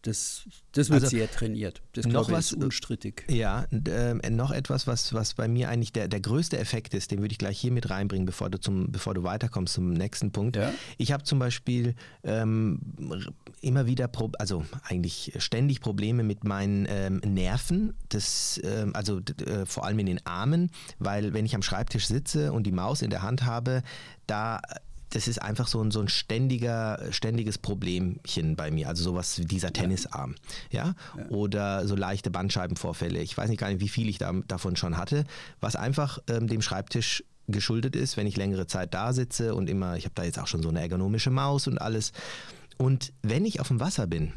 das, 0.02 0.48
das 0.72 0.90
wird 0.90 1.04
also, 1.04 1.16
sehr 1.16 1.30
trainiert. 1.30 1.82
Das 1.94 2.08
noch 2.08 2.28
ich, 2.28 2.34
was, 2.34 2.52
ist 2.52 2.64
unstrittig. 2.64 3.24
Ja, 3.30 3.66
äh, 3.72 4.30
noch 4.32 4.52
etwas, 4.52 4.88
was, 4.88 5.14
was 5.14 5.36
bei 5.36 5.48
mir 5.48 5.70
eigentlich 5.70 5.94
der, 5.94 6.08
der 6.08 6.20
größte 6.20 6.58
Effekt 6.58 6.96
ist, 6.96 7.12
den 7.12 7.20
würde 7.22 7.34
ich 7.34 7.38
gleich 7.38 7.60
hier 7.60 7.72
mit 7.72 7.90
reinbringen, 7.92 8.26
bevor 8.26 8.50
du, 8.50 8.60
zum, 8.60 8.92
bevor 8.92 9.14
du 9.14 9.24
weiterkommst 9.24 9.76
zum 9.76 9.94
nächsten 9.94 10.32
Punkt. 10.32 10.56
Ja? 10.56 10.74
Ich 10.98 11.12
habe 11.12 11.24
zum 11.24 11.38
Beispiel 11.38 11.94
ähm, 12.24 12.80
immer 13.62 13.86
wieder, 13.86 14.08
Pro 14.08 14.32
also 14.40 14.66
eigentlich 14.84 15.34
ständig 15.38 15.82
Probleme 15.82 16.24
mit 16.24 16.44
meinen 16.44 16.88
ähm, 16.90 17.22
Nerven, 17.26 17.94
das, 18.10 18.60
ähm, 18.64 18.96
also 18.96 19.20
äh, 19.20 19.66
vor 19.66 19.86
allem 19.86 20.00
in 20.00 20.08
den 20.08 20.26
Armen, 20.26 20.72
weil 21.00 21.34
wenn 21.34 21.46
ich 21.46 21.56
am 21.56 21.62
Schreibtisch 21.62 22.08
sitze 22.08 22.52
und 22.52 22.64
die 22.64 22.72
Maus 22.72 23.02
in 23.02 23.10
der 23.10 23.22
Hand 23.22 23.46
habe, 23.46 23.84
da 24.28 24.62
das 25.14 25.28
ist 25.28 25.42
einfach 25.42 25.68
so 25.68 25.82
ein, 25.84 25.92
so 25.92 26.00
ein 26.00 26.08
ständiger, 26.08 27.00
ständiges 27.12 27.58
Problemchen 27.58 28.56
bei 28.56 28.72
mir. 28.72 28.88
Also 28.88 29.04
sowas 29.04 29.38
wie 29.40 29.46
dieser 29.46 29.74
Tennisarm. 29.74 30.36
Ja? 30.70 30.96
ja? 31.18 31.26
Oder 31.28 31.86
so 31.86 31.96
leichte 31.96 32.32
Bandscheibenvorfälle. 32.32 33.20
Ich 33.20 33.38
weiß 33.38 33.50
nicht 33.50 33.60
gar 33.60 33.70
nicht, 33.70 33.82
wie 33.82 33.90
viel 33.90 34.08
ich 34.08 34.18
da, 34.18 34.32
davon 34.48 34.78
schon 34.78 34.96
hatte, 34.96 35.26
was 35.60 35.76
einfach 35.76 36.20
ähm, 36.30 36.48
dem 36.48 36.62
Schreibtisch 36.62 37.24
geschuldet 37.48 37.96
ist, 37.96 38.18
wenn 38.18 38.28
ich 38.28 38.38
längere 38.38 38.68
Zeit 38.68 38.94
da 38.94 39.12
sitze 39.12 39.54
und 39.54 39.70
immer, 39.70 39.98
ich 39.98 40.06
habe 40.06 40.16
da 40.16 40.24
jetzt 40.24 40.40
auch 40.40 40.48
schon 40.48 40.64
so 40.64 40.70
eine 40.70 40.80
ergonomische 40.80 41.30
Maus 41.32 41.68
und 41.68 41.80
alles. 41.80 42.14
Und 42.82 43.14
wenn 43.22 43.46
ich 43.46 43.60
auf 43.60 43.68
dem 43.68 43.80
Wasser 43.80 44.08
bin, 44.08 44.34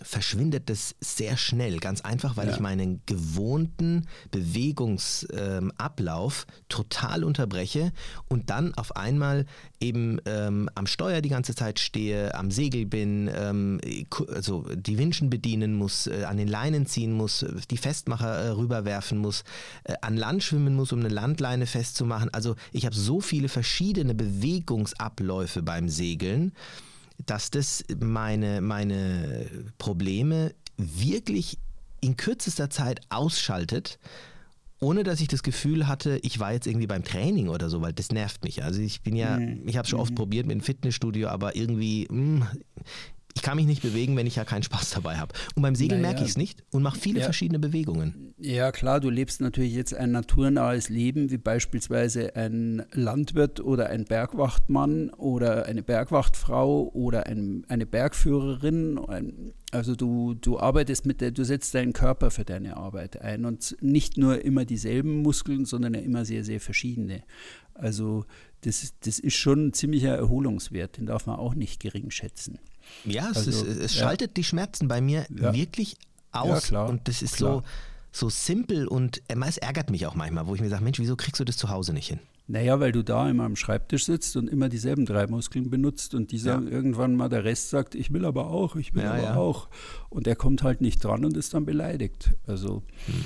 verschwindet 0.00 0.70
das 0.70 0.94
sehr 0.98 1.36
schnell. 1.36 1.78
Ganz 1.78 2.00
einfach, 2.00 2.38
weil 2.38 2.48
ja. 2.48 2.54
ich 2.54 2.60
meinen 2.60 3.02
gewohnten 3.04 4.06
Bewegungsablauf 4.30 6.46
ähm, 6.48 6.54
total 6.70 7.22
unterbreche 7.22 7.92
und 8.28 8.48
dann 8.48 8.72
auf 8.76 8.96
einmal 8.96 9.44
eben 9.78 10.22
ähm, 10.24 10.70
am 10.74 10.86
Steuer 10.86 11.20
die 11.20 11.28
ganze 11.28 11.54
Zeit 11.54 11.80
stehe, 11.80 12.34
am 12.34 12.50
Segel 12.50 12.86
bin, 12.86 13.30
ähm, 13.34 13.78
also 14.34 14.64
die 14.74 14.96
Winschen 14.96 15.28
bedienen 15.28 15.74
muss, 15.74 16.06
äh, 16.06 16.24
an 16.24 16.38
den 16.38 16.48
Leinen 16.48 16.86
ziehen 16.86 17.12
muss, 17.12 17.44
die 17.70 17.76
Festmacher 17.76 18.36
äh, 18.36 18.48
rüberwerfen 18.48 19.18
muss, 19.18 19.44
äh, 19.84 19.92
an 20.00 20.16
Land 20.16 20.44
schwimmen 20.44 20.76
muss, 20.76 20.92
um 20.92 21.00
eine 21.00 21.10
Landleine 21.10 21.66
festzumachen. 21.66 22.32
Also 22.32 22.56
ich 22.72 22.86
habe 22.86 22.96
so 22.96 23.20
viele 23.20 23.50
verschiedene 23.50 24.14
Bewegungsabläufe 24.14 25.60
beim 25.60 25.90
Segeln 25.90 26.54
dass 27.26 27.50
das 27.50 27.84
meine, 28.00 28.60
meine 28.60 29.46
Probleme 29.78 30.54
wirklich 30.76 31.58
in 32.00 32.16
kürzester 32.16 32.70
Zeit 32.70 33.00
ausschaltet, 33.10 33.98
ohne 34.80 35.02
dass 35.02 35.20
ich 35.20 35.28
das 35.28 35.42
Gefühl 35.42 35.86
hatte, 35.86 36.18
ich 36.22 36.40
war 36.40 36.52
jetzt 36.52 36.66
irgendwie 36.66 36.86
beim 36.86 37.04
Training 37.04 37.48
oder 37.48 37.68
so, 37.68 37.82
weil 37.82 37.92
das 37.92 38.10
nervt 38.10 38.42
mich. 38.44 38.64
Also 38.64 38.80
ich 38.80 39.02
bin 39.02 39.14
ja, 39.14 39.38
mhm. 39.38 39.62
ich 39.66 39.76
habe 39.76 39.86
schon 39.86 40.00
oft 40.00 40.12
mhm. 40.12 40.16
probiert 40.16 40.46
mit 40.46 40.54
dem 40.54 40.62
Fitnessstudio, 40.62 41.28
aber 41.28 41.54
irgendwie, 41.54 42.08
mh, 42.10 42.50
hm, 42.50 42.60
ich 43.34 43.42
kann 43.42 43.56
mich 43.56 43.66
nicht 43.66 43.82
bewegen, 43.82 44.16
wenn 44.16 44.26
ich 44.26 44.36
ja 44.36 44.44
keinen 44.44 44.62
Spaß 44.62 44.90
dabei 44.90 45.16
habe. 45.16 45.34
Und 45.54 45.62
beim 45.62 45.74
Segeln 45.74 46.00
naja. 46.00 46.12
merke 46.12 46.24
ich 46.24 46.30
es 46.30 46.36
nicht 46.36 46.64
und 46.70 46.82
mache 46.82 46.98
viele 46.98 47.20
ja. 47.20 47.24
verschiedene 47.24 47.58
Bewegungen. 47.58 48.34
Ja, 48.38 48.72
klar, 48.72 49.00
du 49.00 49.10
lebst 49.10 49.40
natürlich 49.40 49.74
jetzt 49.74 49.94
ein 49.94 50.10
naturnahes 50.10 50.88
Leben, 50.88 51.30
wie 51.30 51.38
beispielsweise 51.38 52.34
ein 52.36 52.84
Landwirt 52.92 53.60
oder 53.60 53.90
ein 53.90 54.04
Bergwachtmann 54.04 55.10
oder 55.10 55.66
eine 55.66 55.82
Bergwachtfrau 55.82 56.90
oder 56.92 57.26
ein, 57.26 57.64
eine 57.68 57.86
Bergführerin. 57.86 59.52
also 59.70 59.94
du, 59.94 60.34
du 60.34 60.58
arbeitest 60.58 61.06
mit 61.06 61.20
der, 61.20 61.30
du 61.30 61.44
setzt 61.44 61.74
deinen 61.74 61.92
Körper 61.92 62.30
für 62.30 62.44
deine 62.44 62.76
Arbeit 62.76 63.20
ein 63.20 63.44
und 63.44 63.76
nicht 63.80 64.16
nur 64.16 64.44
immer 64.44 64.64
dieselben 64.64 65.22
Muskeln, 65.22 65.64
sondern 65.64 65.94
immer 65.94 66.24
sehr, 66.24 66.44
sehr 66.44 66.60
verschiedene. 66.60 67.22
Also 67.74 68.24
das, 68.62 68.92
das 69.00 69.18
ist 69.18 69.36
schon 69.36 69.68
ein 69.68 69.72
ziemlicher 69.72 70.14
Erholungswert, 70.16 70.98
den 70.98 71.06
darf 71.06 71.26
man 71.26 71.36
auch 71.36 71.54
nicht 71.54 71.80
gering 71.80 72.10
schätzen. 72.10 72.58
Ja, 73.04 73.30
es, 73.30 73.38
also, 73.38 73.50
ist, 73.50 73.78
es 73.78 73.94
ja. 73.94 74.02
schaltet 74.02 74.36
die 74.36 74.44
Schmerzen 74.44 74.88
bei 74.88 75.00
mir 75.00 75.26
ja. 75.34 75.54
wirklich 75.54 75.96
aus. 76.32 76.70
Ja, 76.70 76.84
und 76.84 77.06
das 77.08 77.22
ist 77.22 77.36
klar. 77.36 77.62
so, 78.12 78.28
so 78.28 78.28
simpel 78.30 78.86
und 78.86 79.22
äh, 79.28 79.36
es 79.46 79.58
ärgert 79.58 79.90
mich 79.90 80.06
auch 80.06 80.14
manchmal, 80.14 80.46
wo 80.46 80.54
ich 80.54 80.60
mir 80.60 80.68
sage, 80.68 80.84
Mensch, 80.84 80.98
wieso 80.98 81.16
kriegst 81.16 81.40
du 81.40 81.44
das 81.44 81.56
zu 81.56 81.70
Hause 81.70 81.92
nicht 81.92 82.08
hin? 82.08 82.20
Naja, 82.50 82.80
weil 82.80 82.90
du 82.90 83.04
da 83.04 83.30
immer 83.30 83.44
am 83.44 83.54
Schreibtisch 83.54 84.06
sitzt 84.06 84.36
und 84.36 84.48
immer 84.48 84.68
dieselben 84.68 85.06
drei 85.06 85.28
Muskeln 85.28 85.70
benutzt 85.70 86.16
und 86.16 86.32
dieser 86.32 86.60
ja. 86.60 86.68
irgendwann 86.68 87.14
mal 87.14 87.28
der 87.28 87.44
Rest 87.44 87.70
sagt, 87.70 87.94
ich 87.94 88.12
will 88.12 88.24
aber 88.24 88.48
auch, 88.48 88.74
ich 88.74 88.92
will 88.92 89.04
ja, 89.04 89.12
aber 89.12 89.22
ja. 89.22 89.36
auch. 89.36 89.68
Und 90.08 90.26
der 90.26 90.34
kommt 90.34 90.64
halt 90.64 90.80
nicht 90.80 91.04
dran 91.04 91.24
und 91.24 91.36
ist 91.36 91.54
dann 91.54 91.64
beleidigt. 91.64 92.30
Also 92.48 92.82
hm. 93.06 93.24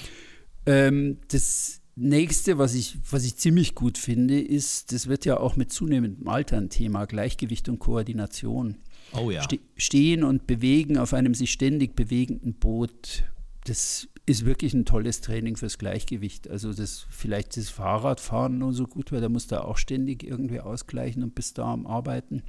ähm, 0.66 1.18
das 1.28 1.80
nächste, 1.96 2.58
was 2.58 2.74
ich, 2.74 2.98
was 3.10 3.24
ich 3.24 3.36
ziemlich 3.36 3.74
gut 3.74 3.96
finde, 3.96 4.38
ist, 4.38 4.92
das 4.92 5.06
wird 5.06 5.24
ja 5.24 5.38
auch 5.38 5.56
mit 5.56 5.72
zunehmendem 5.72 6.28
Alter 6.28 6.58
ein 6.58 6.68
Thema, 6.68 7.06
Gleichgewicht 7.06 7.70
und 7.70 7.78
Koordination. 7.78 8.76
Oh 9.16 9.30
ja. 9.30 9.42
Ste 9.42 9.60
stehen 9.76 10.24
und 10.24 10.46
bewegen 10.46 10.98
auf 10.98 11.14
einem 11.14 11.34
sich 11.34 11.52
ständig 11.52 11.94
bewegenden 11.94 12.54
Boot, 12.54 13.24
das 13.64 14.08
ist 14.26 14.44
wirklich 14.44 14.74
ein 14.74 14.84
tolles 14.84 15.20
Training 15.20 15.56
fürs 15.56 15.78
Gleichgewicht. 15.78 16.48
Also 16.48 16.72
das 16.72 17.06
vielleicht 17.10 17.56
das 17.56 17.68
Fahrradfahren 17.68 18.58
nur 18.58 18.72
so 18.72 18.86
gut, 18.86 19.12
weil 19.12 19.20
da 19.20 19.28
muss 19.28 19.46
da 19.46 19.60
auch 19.62 19.76
ständig 19.76 20.24
irgendwie 20.24 20.60
ausgleichen 20.60 21.22
und 21.22 21.34
bist 21.34 21.58
da 21.58 21.72
am 21.72 21.86
Arbeiten 21.86 22.42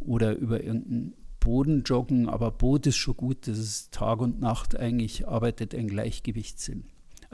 oder 0.00 0.36
über 0.36 0.62
irgendeinen 0.62 1.14
Boden 1.40 1.82
joggen, 1.82 2.28
aber 2.28 2.50
Boot 2.50 2.86
ist 2.86 2.96
schon 2.96 3.16
gut, 3.16 3.46
das 3.46 3.58
ist 3.58 3.92
Tag 3.92 4.20
und 4.20 4.40
Nacht 4.40 4.76
eigentlich 4.76 5.28
arbeitet 5.28 5.74
ein 5.74 5.88
Gleichgewichtssinn. 5.88 6.84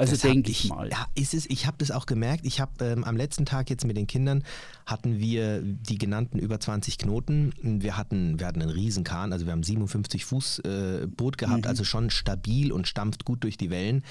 Also 0.00 0.16
denke 0.16 0.50
ich, 0.50 0.68
mal. 0.68 0.88
Ja, 0.90 1.06
ist 1.14 1.34
es. 1.34 1.48
Ich 1.48 1.66
habe 1.66 1.76
das 1.78 1.90
auch 1.90 2.06
gemerkt. 2.06 2.46
Ich 2.46 2.60
habe 2.60 2.84
ähm, 2.84 3.04
am 3.04 3.16
letzten 3.16 3.44
Tag 3.44 3.70
jetzt 3.70 3.84
mit 3.84 3.96
den 3.96 4.06
Kindern 4.06 4.44
hatten 4.86 5.18
wir 5.18 5.60
die 5.62 5.98
genannten 5.98 6.38
über 6.38 6.58
20 6.58 6.98
Knoten. 6.98 7.52
Wir 7.62 7.96
hatten, 7.96 8.40
wir 8.40 8.46
hatten 8.46 8.62
einen 8.62 8.70
Riesenkahn, 8.70 9.32
also 9.32 9.46
wir 9.46 9.52
haben 9.52 9.62
57 9.62 10.24
Fuß 10.24 10.60
äh, 10.60 11.06
Boot 11.06 11.38
gehabt, 11.38 11.64
mhm. 11.64 11.68
also 11.68 11.84
schon 11.84 12.10
stabil 12.10 12.72
und 12.72 12.88
stampft 12.88 13.24
gut 13.24 13.44
durch 13.44 13.56
die 13.56 13.70
Wellen. 13.70 14.02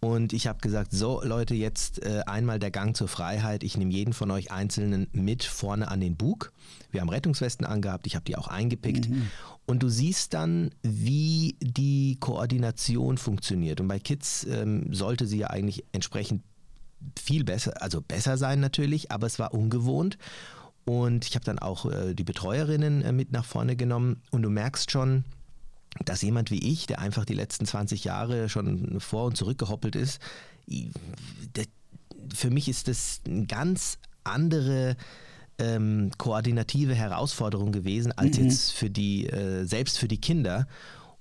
Und 0.00 0.34
ich 0.34 0.46
habe 0.46 0.60
gesagt, 0.60 0.92
so 0.92 1.22
Leute, 1.24 1.54
jetzt 1.54 2.04
äh, 2.04 2.22
einmal 2.26 2.58
der 2.58 2.70
Gang 2.70 2.94
zur 2.94 3.08
Freiheit. 3.08 3.64
Ich 3.64 3.78
nehme 3.78 3.90
jeden 3.90 4.12
von 4.12 4.30
euch 4.30 4.52
Einzelnen 4.52 5.08
mit 5.12 5.44
vorne 5.44 5.88
an 5.88 6.00
den 6.00 6.16
Bug. 6.16 6.52
Wir 6.90 7.00
haben 7.00 7.08
Rettungswesten 7.08 7.66
angehabt, 7.66 8.06
ich 8.06 8.14
habe 8.14 8.24
die 8.26 8.36
auch 8.36 8.48
eingepickt. 8.48 9.08
Mhm. 9.08 9.30
Und 9.66 9.82
du 9.82 9.88
siehst 9.88 10.34
dann, 10.34 10.72
wie 10.82 11.56
die 11.60 12.18
Koordination 12.20 13.16
funktioniert. 13.16 13.80
Und 13.80 13.88
bei 13.88 13.98
Kids 13.98 14.44
ähm, 14.44 14.92
sollte 14.92 15.26
sie 15.26 15.38
ja 15.38 15.46
eigentlich 15.48 15.84
entsprechend 15.92 16.42
viel 17.18 17.44
besser, 17.44 17.80
also 17.82 18.00
besser 18.00 18.36
sein 18.36 18.60
natürlich, 18.60 19.10
aber 19.10 19.26
es 19.26 19.38
war 19.38 19.54
ungewohnt. 19.54 20.18
Und 20.84 21.26
ich 21.26 21.34
habe 21.34 21.44
dann 21.44 21.58
auch 21.58 21.90
äh, 21.90 22.14
die 22.14 22.24
Betreuerinnen 22.24 23.02
äh, 23.02 23.12
mit 23.12 23.32
nach 23.32 23.44
vorne 23.44 23.74
genommen 23.74 24.20
und 24.30 24.42
du 24.42 24.50
merkst 24.50 24.90
schon, 24.90 25.24
dass 26.04 26.22
jemand 26.22 26.50
wie 26.50 26.72
ich, 26.72 26.86
der 26.86 26.98
einfach 26.98 27.24
die 27.24 27.34
letzten 27.34 27.66
20 27.66 28.04
Jahre 28.04 28.48
schon 28.48 29.00
vor 29.00 29.26
und 29.26 29.36
zurück 29.36 29.58
gehoppelt 29.58 29.96
ist, 29.96 30.20
für 32.34 32.50
mich 32.50 32.68
ist 32.68 32.88
das 32.88 33.20
eine 33.26 33.46
ganz 33.46 33.98
andere 34.24 34.96
ähm, 35.58 36.10
koordinative 36.18 36.94
Herausforderung 36.94 37.70
gewesen 37.70 38.12
als 38.12 38.38
mhm. 38.38 38.44
jetzt 38.44 38.72
für 38.72 38.90
die, 38.90 39.26
äh, 39.26 39.64
selbst 39.64 39.98
für 39.98 40.08
die 40.08 40.20
Kinder. 40.20 40.66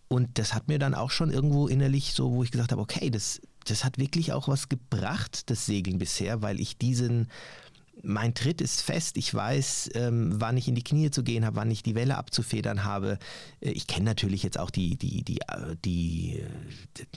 Und 0.07 0.38
das 0.39 0.53
hat 0.53 0.67
mir 0.67 0.79
dann 0.79 0.95
auch 0.95 1.12
schon 1.12 1.31
irgendwo 1.31 1.67
innerlich 1.67 2.13
so, 2.13 2.31
wo 2.31 2.43
ich 2.43 2.51
gesagt 2.51 2.71
habe, 2.71 2.81
okay, 2.81 3.09
das, 3.09 3.41
das 3.65 3.83
hat 3.83 3.97
wirklich 3.97 4.31
auch 4.31 4.47
was 4.47 4.69
gebracht, 4.69 5.49
das 5.49 5.65
Segeln 5.65 5.97
bisher, 5.97 6.41
weil 6.41 6.59
ich 6.59 6.77
diesen, 6.77 7.27
mein 8.01 8.34
Tritt 8.34 8.62
ist 8.62 8.82
fest. 8.82 9.17
Ich 9.17 9.34
weiß, 9.34 9.91
ähm, 9.93 10.34
wann 10.36 10.58
ich 10.58 10.67
in 10.67 10.75
die 10.75 10.84
Knie 10.84 11.12
zu 11.12 11.23
gehen 11.23 11.45
habe, 11.45 11.58
wann 11.58 11.71
ich 11.71 11.84
die 11.84 11.95
Welle 11.95 12.17
abzufedern 12.17 12.84
habe. 12.84 13.19
Äh, 13.62 13.71
ich 13.71 13.88
kenne 13.88 14.06
natürlich 14.06 14.43
jetzt 14.43 14.60
auch 14.60 14.69
die, 14.69 14.95
die, 14.95 15.23
die, 15.23 15.41
äh, 15.41 15.75
die, 15.86 16.43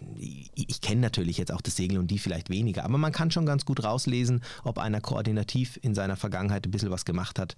die 0.01 0.51
ich 0.55 0.81
kenne 0.81 1.01
natürlich 1.01 1.39
jetzt 1.39 1.53
auch 1.53 1.61
das 1.61 1.77
Segeln 1.77 2.01
und 2.01 2.11
die 2.11 2.19
vielleicht 2.19 2.51
weniger. 2.51 2.85
Aber 2.85 2.99
man 2.99 3.13
kann 3.13 3.31
schon 3.31 3.47
ganz 3.47 3.65
gut 3.65 3.83
rauslesen, 3.85 4.43
ob 4.65 4.79
einer 4.79 5.01
koordinativ 5.01 5.79
in 5.83 5.95
seiner 5.95 6.17
Vergangenheit 6.17 6.67
ein 6.67 6.71
bisschen 6.71 6.91
was 6.91 7.05
gemacht 7.05 7.39
hat 7.39 7.57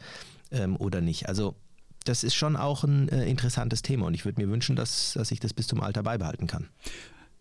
ähm, 0.50 0.76
oder 0.76 1.00
nicht. 1.00 1.28
Also 1.28 1.56
das 2.04 2.24
ist 2.24 2.34
schon 2.34 2.56
auch 2.56 2.84
ein 2.84 3.08
äh, 3.08 3.28
interessantes 3.28 3.82
Thema 3.82 4.06
und 4.06 4.14
ich 4.14 4.24
würde 4.24 4.40
mir 4.40 4.50
wünschen, 4.50 4.76
dass, 4.76 5.12
dass 5.14 5.30
ich 5.30 5.40
das 5.40 5.52
bis 5.52 5.66
zum 5.66 5.80
Alter 5.80 6.02
beibehalten 6.02 6.46
kann. 6.46 6.68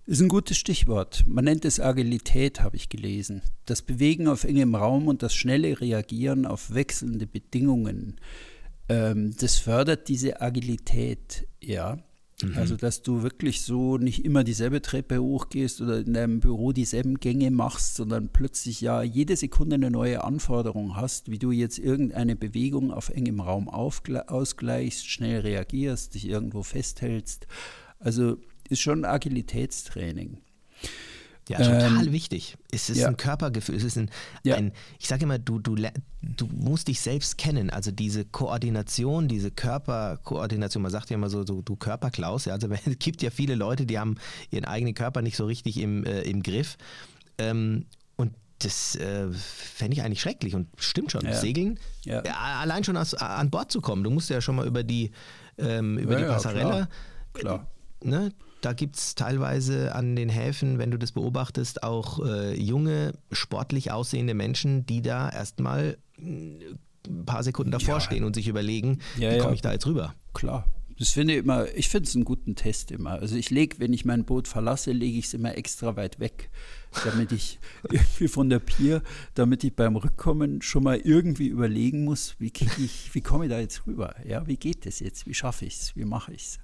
Ist 0.08 0.22
ein 0.22 0.30
gutes 0.30 0.56
Stichwort. 0.56 1.26
Man 1.28 1.43
nennt 1.43 1.65
es 1.65 1.82
Agilität, 1.82 2.62
habe 2.62 2.78
ich 2.78 2.88
gelesen. 2.88 3.41
Das 3.65 3.82
Bewegen 3.82 4.30
auf 4.30 4.46
engem 4.46 4.74
Raum 4.74 5.10
und 5.10 5.22
das 5.22 5.36
schnelle 5.36 5.82
Reagieren 5.82 6.46
auf 6.46 6.74
wechselnde 6.74 7.28
Bedingungen. 7.28 8.15
Ähm, 8.88 9.36
das 9.38 9.58
fördert 9.58 10.08
diese 10.08 10.39
Agilität, 10.39 11.46
ja. 11.62 12.00
Mhm. 12.41 12.54
Also, 12.56 12.78
dass 12.78 13.02
du 13.02 13.22
wirklich 13.22 13.63
so 13.63 13.98
nicht 13.98 14.24
immer 14.24 14.46
dieselbe 14.46 14.82
Treppe 14.82 15.22
hochgehst 15.22 15.82
oder 15.82 16.00
in 16.00 16.13
deinem 16.13 16.39
Büro 16.39 16.72
dieselben 16.72 17.20
Gänge 17.20 17.52
machst, 17.52 17.96
sondern 17.96 18.30
plötzlich 18.30 18.80
ja 18.80 19.04
jede 19.04 19.36
Sekunde 19.36 19.76
eine 19.76 19.91
neue 19.91 20.24
Anforderung 20.24 20.96
hast, 20.96 21.30
wie 21.30 21.39
du 21.39 21.52
jetzt 21.52 21.80
irgendeine 21.80 22.38
Bewegung 22.38 22.93
auf 22.93 23.10
engem 23.10 23.41
Raum 23.41 23.67
ausgleichst, 23.67 25.06
schnell 25.06 25.41
reagierst, 25.41 26.13
dich 26.13 26.30
irgendwo 26.30 26.63
festhältst. 26.63 27.46
Also 28.00 28.38
ist 28.69 28.82
schon 28.82 29.06
ein 29.06 29.06
Agilitätstraining. 29.06 30.38
Ja, 31.49 31.60
total 31.60 32.08
ähm, 32.08 32.12
wichtig. 32.12 32.58
Es 32.71 32.89
ist 32.89 32.97
ja. 32.97 33.08
ein 33.08 33.15
Körpergefühl. 33.15 33.75
Es 33.75 33.84
ist 33.84 33.97
ein, 33.97 34.12
ja. 34.43 34.56
ein 34.56 34.73
ich 34.99 35.08
sage 35.08 35.23
immer, 35.23 35.39
du, 35.39 35.60
du, 35.60 35.75
du 35.75 36.47
musst 36.47 36.89
dich 36.89 36.99
selbst 36.99 37.38
kennen. 37.38 37.69
Also 37.69 37.91
diese 37.91 38.25
Koordination, 38.25 39.27
diese 39.27 39.49
Körperkoordination, 39.51 40.84
man 40.84 40.91
sagt 40.91 41.10
ja 41.10 41.15
immer 41.15 41.30
so, 41.30 41.45
so 41.45 41.62
du 41.62 41.75
Körperklaus. 41.77 42.45
Ja, 42.45 42.53
also 42.53 42.67
es 42.86 42.99
gibt 42.99 43.21
ja 43.21 43.30
viele 43.30 43.56
Leute, 43.56 43.86
die 43.86 43.97
haben 43.97 44.15
ihren 44.51 44.65
eigenen 44.65 44.93
Körper 44.93 45.21
nicht 45.21 45.38
so 45.38 45.45
richtig 45.45 45.80
im, 45.80 46.03
äh, 46.03 46.21
im 46.23 46.43
Griff. 46.43 46.77
Ähm, 47.38 47.86
und 48.17 48.34
das 48.60 48.95
äh, 48.95 49.32
fände 49.32 49.95
ich 49.95 50.03
eigentlich 50.03 50.21
schrecklich 50.21 50.53
und 50.53 50.67
stimmt 50.77 51.12
schon. 51.13 51.23
Ja. 51.23 51.34
Segeln, 51.34 51.80
ja. 52.03 52.21
allein 52.60 52.84
schon 52.84 52.97
aus, 52.97 53.13
an 53.13 53.49
Bord 53.51 53.71
zu 53.71 53.80
kommen. 53.80 54.03
Du 54.03 54.10
musst 54.10 54.30
ja 54.30 54.41
schon 54.41 54.56
mal 54.56 54.67
über 54.67 54.84
die, 54.84 55.12
ähm, 55.58 55.97
über 55.97 56.15
die 56.15 56.25
Passarella. 56.25 56.89
Klar. 57.34 57.67
klar. 57.67 57.71
Ne, 58.03 58.32
da 58.62 58.74
gibt 58.74 58.96
es 58.96 59.15
teilweise 59.15 59.93
an 59.93 60.15
den 60.15 60.30
Häfen, 60.30 60.78
wenn 60.78 60.91
du 60.91 60.98
das 60.98 61.12
beobachtest, 61.12 61.84
auch 61.84 62.26
äh, 62.26 62.54
junge, 62.56 63.13
sportlich 63.32 63.91
aussehende 63.91 64.34
Menschen, 64.34 64.86
die 64.86 65.02
da 65.02 65.30
erstmal 65.30 65.98
ein 66.17 66.62
äh, 66.62 67.24
paar 67.26 67.43
Sekunden 67.43 67.72
davor 67.72 67.96
ja. 67.96 68.00
stehen 68.02 68.24
und 68.24 68.36
sich 68.36 68.48
überlegen, 68.48 69.00
ja, 69.17 69.34
wie 69.34 69.38
komme 69.38 69.54
ich 69.54 69.62
da 69.62 69.72
jetzt 69.72 69.86
rüber? 69.86 70.13
Klar. 70.34 70.65
Das 71.00 71.10
finde 71.10 71.34
ich 71.34 71.40
immer, 71.40 71.68
ich 71.76 71.90
finde 71.90 72.08
es 72.08 72.16
einen 72.16 72.26
guten 72.26 72.56
Test 72.56 72.92
immer. 72.92 73.12
Also 73.12 73.36
ich 73.36 73.52
lege, 73.52 73.80
wenn 73.80 73.94
ich 73.94 74.04
mein 74.04 74.26
Boot 74.26 74.48
verlasse, 74.48 74.92
lege 74.92 75.20
ich 75.20 75.26
es 75.26 75.34
immer 75.36 75.56
extra 75.56 75.96
weit 75.96 76.20
weg, 76.20 76.50
damit 77.06 77.32
ich 77.32 77.60
irgendwie 77.90 78.28
von 78.28 78.50
der 78.50 78.60
Pier, 78.60 79.04
damit 79.36 79.64
ich 79.64 79.76
beim 79.76 79.96
Rückkommen 79.96 80.62
schon 80.62 80.84
mal 80.84 80.98
irgendwie 80.98 81.48
überlegen 81.48 82.04
muss, 82.04 82.36
wie 82.40 82.52
ich, 82.78 83.14
wie 83.14 83.22
komme 83.22 83.46
ich 83.46 83.52
da 83.52 83.60
jetzt 83.60 83.86
rüber? 83.86 84.16
Ja, 84.26 84.48
wie 84.48 84.58
geht 84.58 84.86
das 84.88 85.00
jetzt? 85.00 85.28
Wie 85.28 85.36
schaffe 85.36 85.66
ich 85.66 85.76
es? 85.76 85.96
Wie 85.96 86.06
mache 86.06 86.34
ich 86.34 86.44
es? 86.44 86.60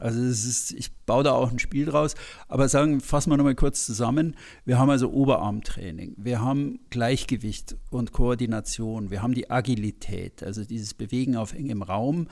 Also 0.00 0.20
es 0.20 0.44
ist, 0.44 0.72
ich 0.72 0.92
baue 1.06 1.22
da 1.22 1.32
auch 1.32 1.50
ein 1.50 1.58
Spiel 1.58 1.86
draus. 1.86 2.14
Aber 2.48 2.68
sagen, 2.68 3.00
fassen 3.00 3.30
wir 3.30 3.36
nochmal 3.36 3.54
kurz 3.54 3.86
zusammen. 3.86 4.36
Wir 4.64 4.78
haben 4.78 4.90
also 4.90 5.10
Oberarmtraining, 5.10 6.14
wir 6.16 6.40
haben 6.40 6.80
Gleichgewicht 6.90 7.76
und 7.90 8.12
Koordination, 8.12 9.10
wir 9.10 9.22
haben 9.22 9.34
die 9.34 9.50
Agilität, 9.50 10.42
also 10.42 10.64
dieses 10.64 10.94
Bewegen 10.94 11.36
auf 11.36 11.52
engem 11.52 11.82
Raum 11.82 12.28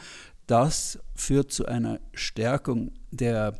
das 0.53 0.99
führt 1.15 1.51
zu 1.51 1.65
einer 1.65 1.99
Stärkung 2.13 2.93
der 3.11 3.59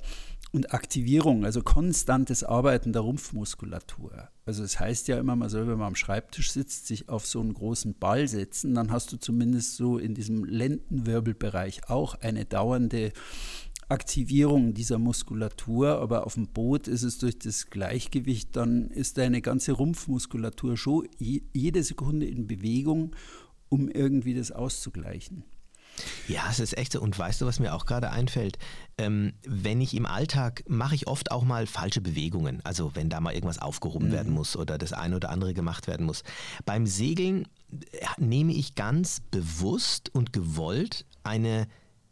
und 0.53 0.75
Aktivierung, 0.75 1.47
also 1.47 1.63
konstantes 1.63 2.45
Arbeiten 2.45 2.93
der 2.93 3.01
Rumpfmuskulatur. 3.01 4.29
Also 4.45 4.63
es 4.63 4.73
das 4.73 4.81
heißt 4.81 5.09
ja 5.09 5.19
immer, 5.19 5.35
man 5.35 5.49
soll, 5.49 5.67
wenn 5.67 5.79
man 5.79 5.87
am 5.87 5.97
Schreibtisch 5.97 6.53
sitzt, 6.53 6.87
sich 6.87 7.09
auf 7.09 7.27
so 7.27 7.41
einen 7.41 7.55
großen 7.55 7.95
Ball 7.95 8.29
setzen, 8.29 8.75
dann 8.75 8.91
hast 8.91 9.11
du 9.11 9.17
zumindest 9.17 9.77
so 9.77 9.97
in 9.97 10.15
diesem 10.15 10.45
Lendenwirbelbereich 10.45 11.89
auch 11.89 12.17
eine 12.17 12.45
dauernde 12.45 13.15
Aktivierung 13.89 14.75
dieser 14.75 14.99
Muskulatur, 14.99 15.99
aber 15.99 16.27
auf 16.27 16.35
dem 16.35 16.49
Boot 16.49 16.89
ist 16.89 17.05
es 17.05 17.17
durch 17.17 17.39
das 17.39 17.71
Gleichgewicht, 17.71 18.55
dann 18.55 18.91
ist 18.91 19.17
deine 19.17 19.41
ganze 19.41 19.73
Rumpfmuskulatur 19.73 20.77
schon 20.77 21.09
jede 21.19 21.83
Sekunde 21.83 22.27
in 22.27 22.47
Bewegung, 22.47 23.17
um 23.71 23.89
irgendwie 23.89 24.35
das 24.35 24.53
auszugleichen. 24.53 25.45
Ja, 26.29 26.45
es 26.51 26.61
ist 26.61 26.77
echt 26.77 26.93
so. 26.93 27.01
Und 27.01 27.19
weißt 27.19 27.41
du, 27.41 27.47
was 27.47 27.61
mir 27.61 27.75
auch 27.75 27.87
gerade 27.87 28.11
einfällt? 28.11 28.59
Ähm, 28.99 29.33
wenn 29.47 29.81
ich 29.81 29.95
im 29.95 30.07
Alltag 30.07 30.65
mache 30.69 30.95
ich 30.95 31.07
oft 31.07 31.31
auch 31.31 31.45
mal 31.45 31.67
falsche 31.67 32.01
Bewegungen. 32.01 32.61
Also 32.65 32.93
wenn 32.95 33.09
da 33.09 33.21
mal 33.21 33.35
irgendwas 33.35 33.59
aufgehoben 33.59 34.09
mhm. 34.09 34.13
werden 34.13 34.33
muss 34.33 34.57
oder 34.57 34.79
das 34.79 34.93
eine 34.93 35.17
oder 35.17 35.31
andere 35.31 35.55
gemacht 35.55 35.87
werden 35.87 36.07
muss. 36.07 36.23
Beim 36.65 36.87
Segeln 36.87 37.47
äh, 37.71 38.07
nehme 38.19 38.53
ich 38.53 38.75
ganz 38.75 39.21
bewusst 39.31 40.15
und 40.15 40.33
gewollt 40.33 41.05
eine 41.23 41.67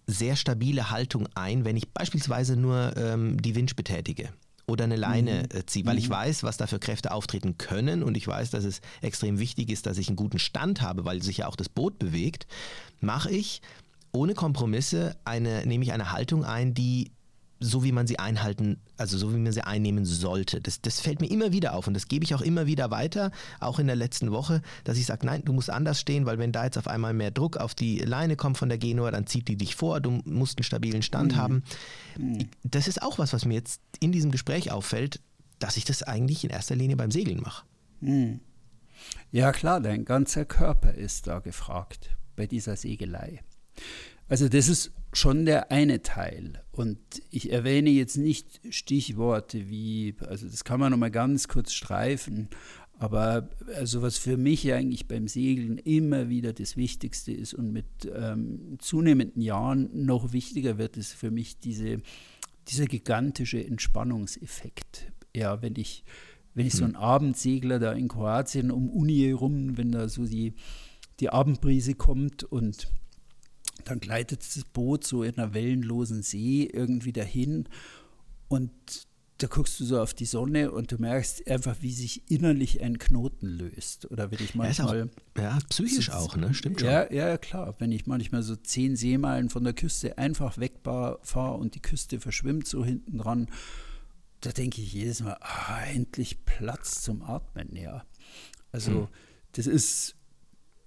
sehr 0.06 0.36
stabile 0.36 0.90
Haltung 0.90 1.28
ein, 1.34 1.64
wenn 1.64 1.76
ich 1.76 1.92
beispielsweise 1.92 2.56
nur 2.56 2.96
ähm, 2.96 3.40
die 3.40 3.54
Winch 3.54 3.76
betätige 3.76 4.30
oder 4.70 4.84
eine 4.84 4.96
Leine 4.96 5.48
mhm. 5.52 5.58
Äh, 5.58 5.66
ziehe, 5.66 5.84
weil 5.84 5.98
ich 5.98 6.08
mhm. 6.08 6.14
weiß, 6.14 6.42
was 6.42 6.56
da 6.56 6.66
für 6.66 6.78
Kräfte 6.78 7.12
auftreten 7.12 7.58
können 7.58 8.02
und 8.02 8.16
ich 8.16 8.26
weiß, 8.26 8.50
dass 8.50 8.64
es 8.64 8.80
extrem 9.02 9.38
wichtig 9.38 9.70
ist, 9.70 9.86
dass 9.86 9.98
ich 9.98 10.08
einen 10.08 10.16
guten 10.16 10.38
Stand 10.38 10.80
habe, 10.80 11.04
weil 11.04 11.22
sich 11.22 11.38
ja 11.38 11.48
auch 11.48 11.56
das 11.56 11.68
Boot 11.68 11.98
bewegt, 11.98 12.46
mache 13.00 13.30
ich 13.30 13.60
ohne 14.12 14.34
Kompromisse 14.34 15.16
eine, 15.24 15.66
nehme 15.66 15.84
ich 15.84 15.92
eine 15.92 16.12
Haltung 16.12 16.44
ein, 16.44 16.74
die 16.74 17.12
so 17.60 17.84
wie 17.84 17.92
man 17.92 18.06
sie 18.06 18.18
einhalten, 18.18 18.80
also 18.96 19.18
so 19.18 19.32
wie 19.34 19.38
man 19.38 19.52
sie 19.52 19.62
einnehmen 19.62 20.06
sollte. 20.06 20.60
Das, 20.62 20.80
das 20.80 21.00
fällt 21.00 21.20
mir 21.20 21.30
immer 21.30 21.52
wieder 21.52 21.74
auf 21.74 21.86
und 21.86 21.94
das 21.94 22.08
gebe 22.08 22.24
ich 22.24 22.34
auch 22.34 22.40
immer 22.40 22.66
wieder 22.66 22.90
weiter, 22.90 23.30
auch 23.60 23.78
in 23.78 23.86
der 23.86 23.96
letzten 23.96 24.32
Woche, 24.32 24.62
dass 24.84 24.96
ich 24.96 25.04
sage, 25.04 25.26
nein, 25.26 25.42
du 25.44 25.52
musst 25.52 25.68
anders 25.68 26.00
stehen, 26.00 26.24
weil 26.24 26.38
wenn 26.38 26.52
da 26.52 26.64
jetzt 26.64 26.78
auf 26.78 26.88
einmal 26.88 27.12
mehr 27.12 27.30
Druck 27.30 27.58
auf 27.58 27.74
die 27.74 27.98
Leine 27.98 28.36
kommt 28.36 28.56
von 28.56 28.70
der 28.70 28.78
Genua, 28.78 29.10
dann 29.10 29.26
zieht 29.26 29.46
die 29.46 29.56
dich 29.56 29.76
vor, 29.76 30.00
du 30.00 30.22
musst 30.24 30.58
einen 30.58 30.64
stabilen 30.64 31.02
Stand 31.02 31.32
mhm. 31.32 31.36
haben. 31.36 31.62
Mhm. 32.16 32.48
Das 32.64 32.88
ist 32.88 33.02
auch 33.02 33.18
was, 33.18 33.34
was 33.34 33.44
mir 33.44 33.54
jetzt 33.54 33.82
in 34.00 34.10
diesem 34.10 34.30
Gespräch 34.30 34.72
auffällt, 34.72 35.20
dass 35.58 35.76
ich 35.76 35.84
das 35.84 36.02
eigentlich 36.02 36.42
in 36.44 36.50
erster 36.50 36.74
Linie 36.74 36.96
beim 36.96 37.10
Segeln 37.10 37.40
mache. 37.40 37.66
Mhm. 38.00 38.40
Ja 39.32 39.52
klar, 39.52 39.80
dein 39.80 40.06
ganzer 40.06 40.46
Körper 40.46 40.94
ist 40.94 41.26
da 41.26 41.38
gefragt 41.40 42.16
bei 42.36 42.46
dieser 42.46 42.76
Segelei. 42.76 43.40
Also 44.28 44.48
das 44.48 44.68
ist 44.68 44.92
schon 45.12 45.44
der 45.44 45.70
eine 45.70 46.02
Teil. 46.02 46.62
Und 46.72 46.98
ich 47.30 47.52
erwähne 47.52 47.90
jetzt 47.90 48.16
nicht 48.16 48.60
Stichworte 48.70 49.68
wie, 49.68 50.14
also 50.26 50.46
das 50.46 50.64
kann 50.64 50.80
man 50.80 50.92
nochmal 50.92 51.10
ganz 51.10 51.48
kurz 51.48 51.72
streifen, 51.72 52.48
aber 53.00 53.48
also 53.76 54.02
was 54.02 54.18
für 54.18 54.36
mich 54.36 54.70
eigentlich 54.72 55.08
beim 55.08 55.26
Segeln 55.26 55.78
immer 55.78 56.28
wieder 56.28 56.52
das 56.52 56.76
Wichtigste 56.76 57.32
ist 57.32 57.54
und 57.54 57.72
mit 57.72 57.86
ähm, 58.14 58.76
zunehmenden 58.78 59.40
Jahren 59.40 60.04
noch 60.04 60.32
wichtiger 60.34 60.76
wird, 60.76 60.98
ist 60.98 61.14
für 61.14 61.30
mich 61.30 61.58
diese, 61.58 62.02
dieser 62.68 62.84
gigantische 62.84 63.64
Entspannungseffekt. 63.64 65.12
Ja, 65.34 65.62
wenn 65.62 65.76
ich, 65.76 66.04
wenn 66.54 66.66
ich 66.66 66.74
so 66.74 66.84
hm. 66.84 66.90
ein 66.90 66.96
Abendsegler 66.96 67.78
da 67.78 67.92
in 67.92 68.08
Kroatien 68.08 68.70
um 68.70 68.90
Uni 68.90 69.16
herum, 69.16 69.78
wenn 69.78 69.92
da 69.92 70.06
so 70.08 70.26
die, 70.26 70.52
die 71.20 71.30
Abendbrise 71.30 71.94
kommt 71.94 72.44
und 72.44 72.88
dann 73.88 74.00
gleitet 74.00 74.40
das 74.40 74.64
Boot 74.64 75.06
so 75.06 75.22
in 75.22 75.36
einer 75.36 75.54
wellenlosen 75.54 76.22
See 76.22 76.68
irgendwie 76.72 77.12
dahin 77.12 77.68
und 78.48 78.70
da 79.42 79.46
guckst 79.46 79.80
du 79.80 79.84
so 79.84 80.00
auf 80.00 80.12
die 80.12 80.26
Sonne 80.26 80.70
und 80.70 80.92
du 80.92 80.98
merkst 80.98 81.48
einfach, 81.48 81.76
wie 81.80 81.92
sich 81.92 82.30
innerlich 82.30 82.82
ein 82.82 82.98
Knoten 82.98 83.46
löst. 83.46 84.10
Oder 84.10 84.30
wenn 84.30 84.38
ich 84.40 84.54
manchmal. 84.54 84.98
Ja, 84.98 85.04
auch, 85.04 85.42
ja 85.42 85.58
psychisch 85.70 86.06
so, 86.06 86.12
auch, 86.12 86.36
ne? 86.36 86.52
Stimmt 86.52 86.80
schon. 86.80 86.90
Ja, 86.90 87.10
ja, 87.10 87.38
klar. 87.38 87.74
Wenn 87.78 87.90
ich 87.90 88.06
manchmal 88.06 88.42
so 88.42 88.54
zehn 88.54 88.96
Seemeilen 88.96 89.48
von 89.48 89.64
der 89.64 89.72
Küste 89.72 90.18
einfach 90.18 90.58
wegfahre 90.58 91.54
und 91.54 91.74
die 91.74 91.80
Küste 91.80 92.20
verschwimmt 92.20 92.66
so 92.66 92.84
hinten 92.84 93.18
dran, 93.18 93.48
da 94.42 94.50
denke 94.52 94.82
ich 94.82 94.92
jedes 94.92 95.22
Mal, 95.22 95.38
ah, 95.40 95.84
endlich 95.86 96.44
Platz 96.44 97.02
zum 97.02 97.22
Atmen, 97.22 97.74
ja. 97.76 98.04
Also, 98.72 98.92
hm. 98.92 99.08
das 99.52 99.66
ist 99.66 100.16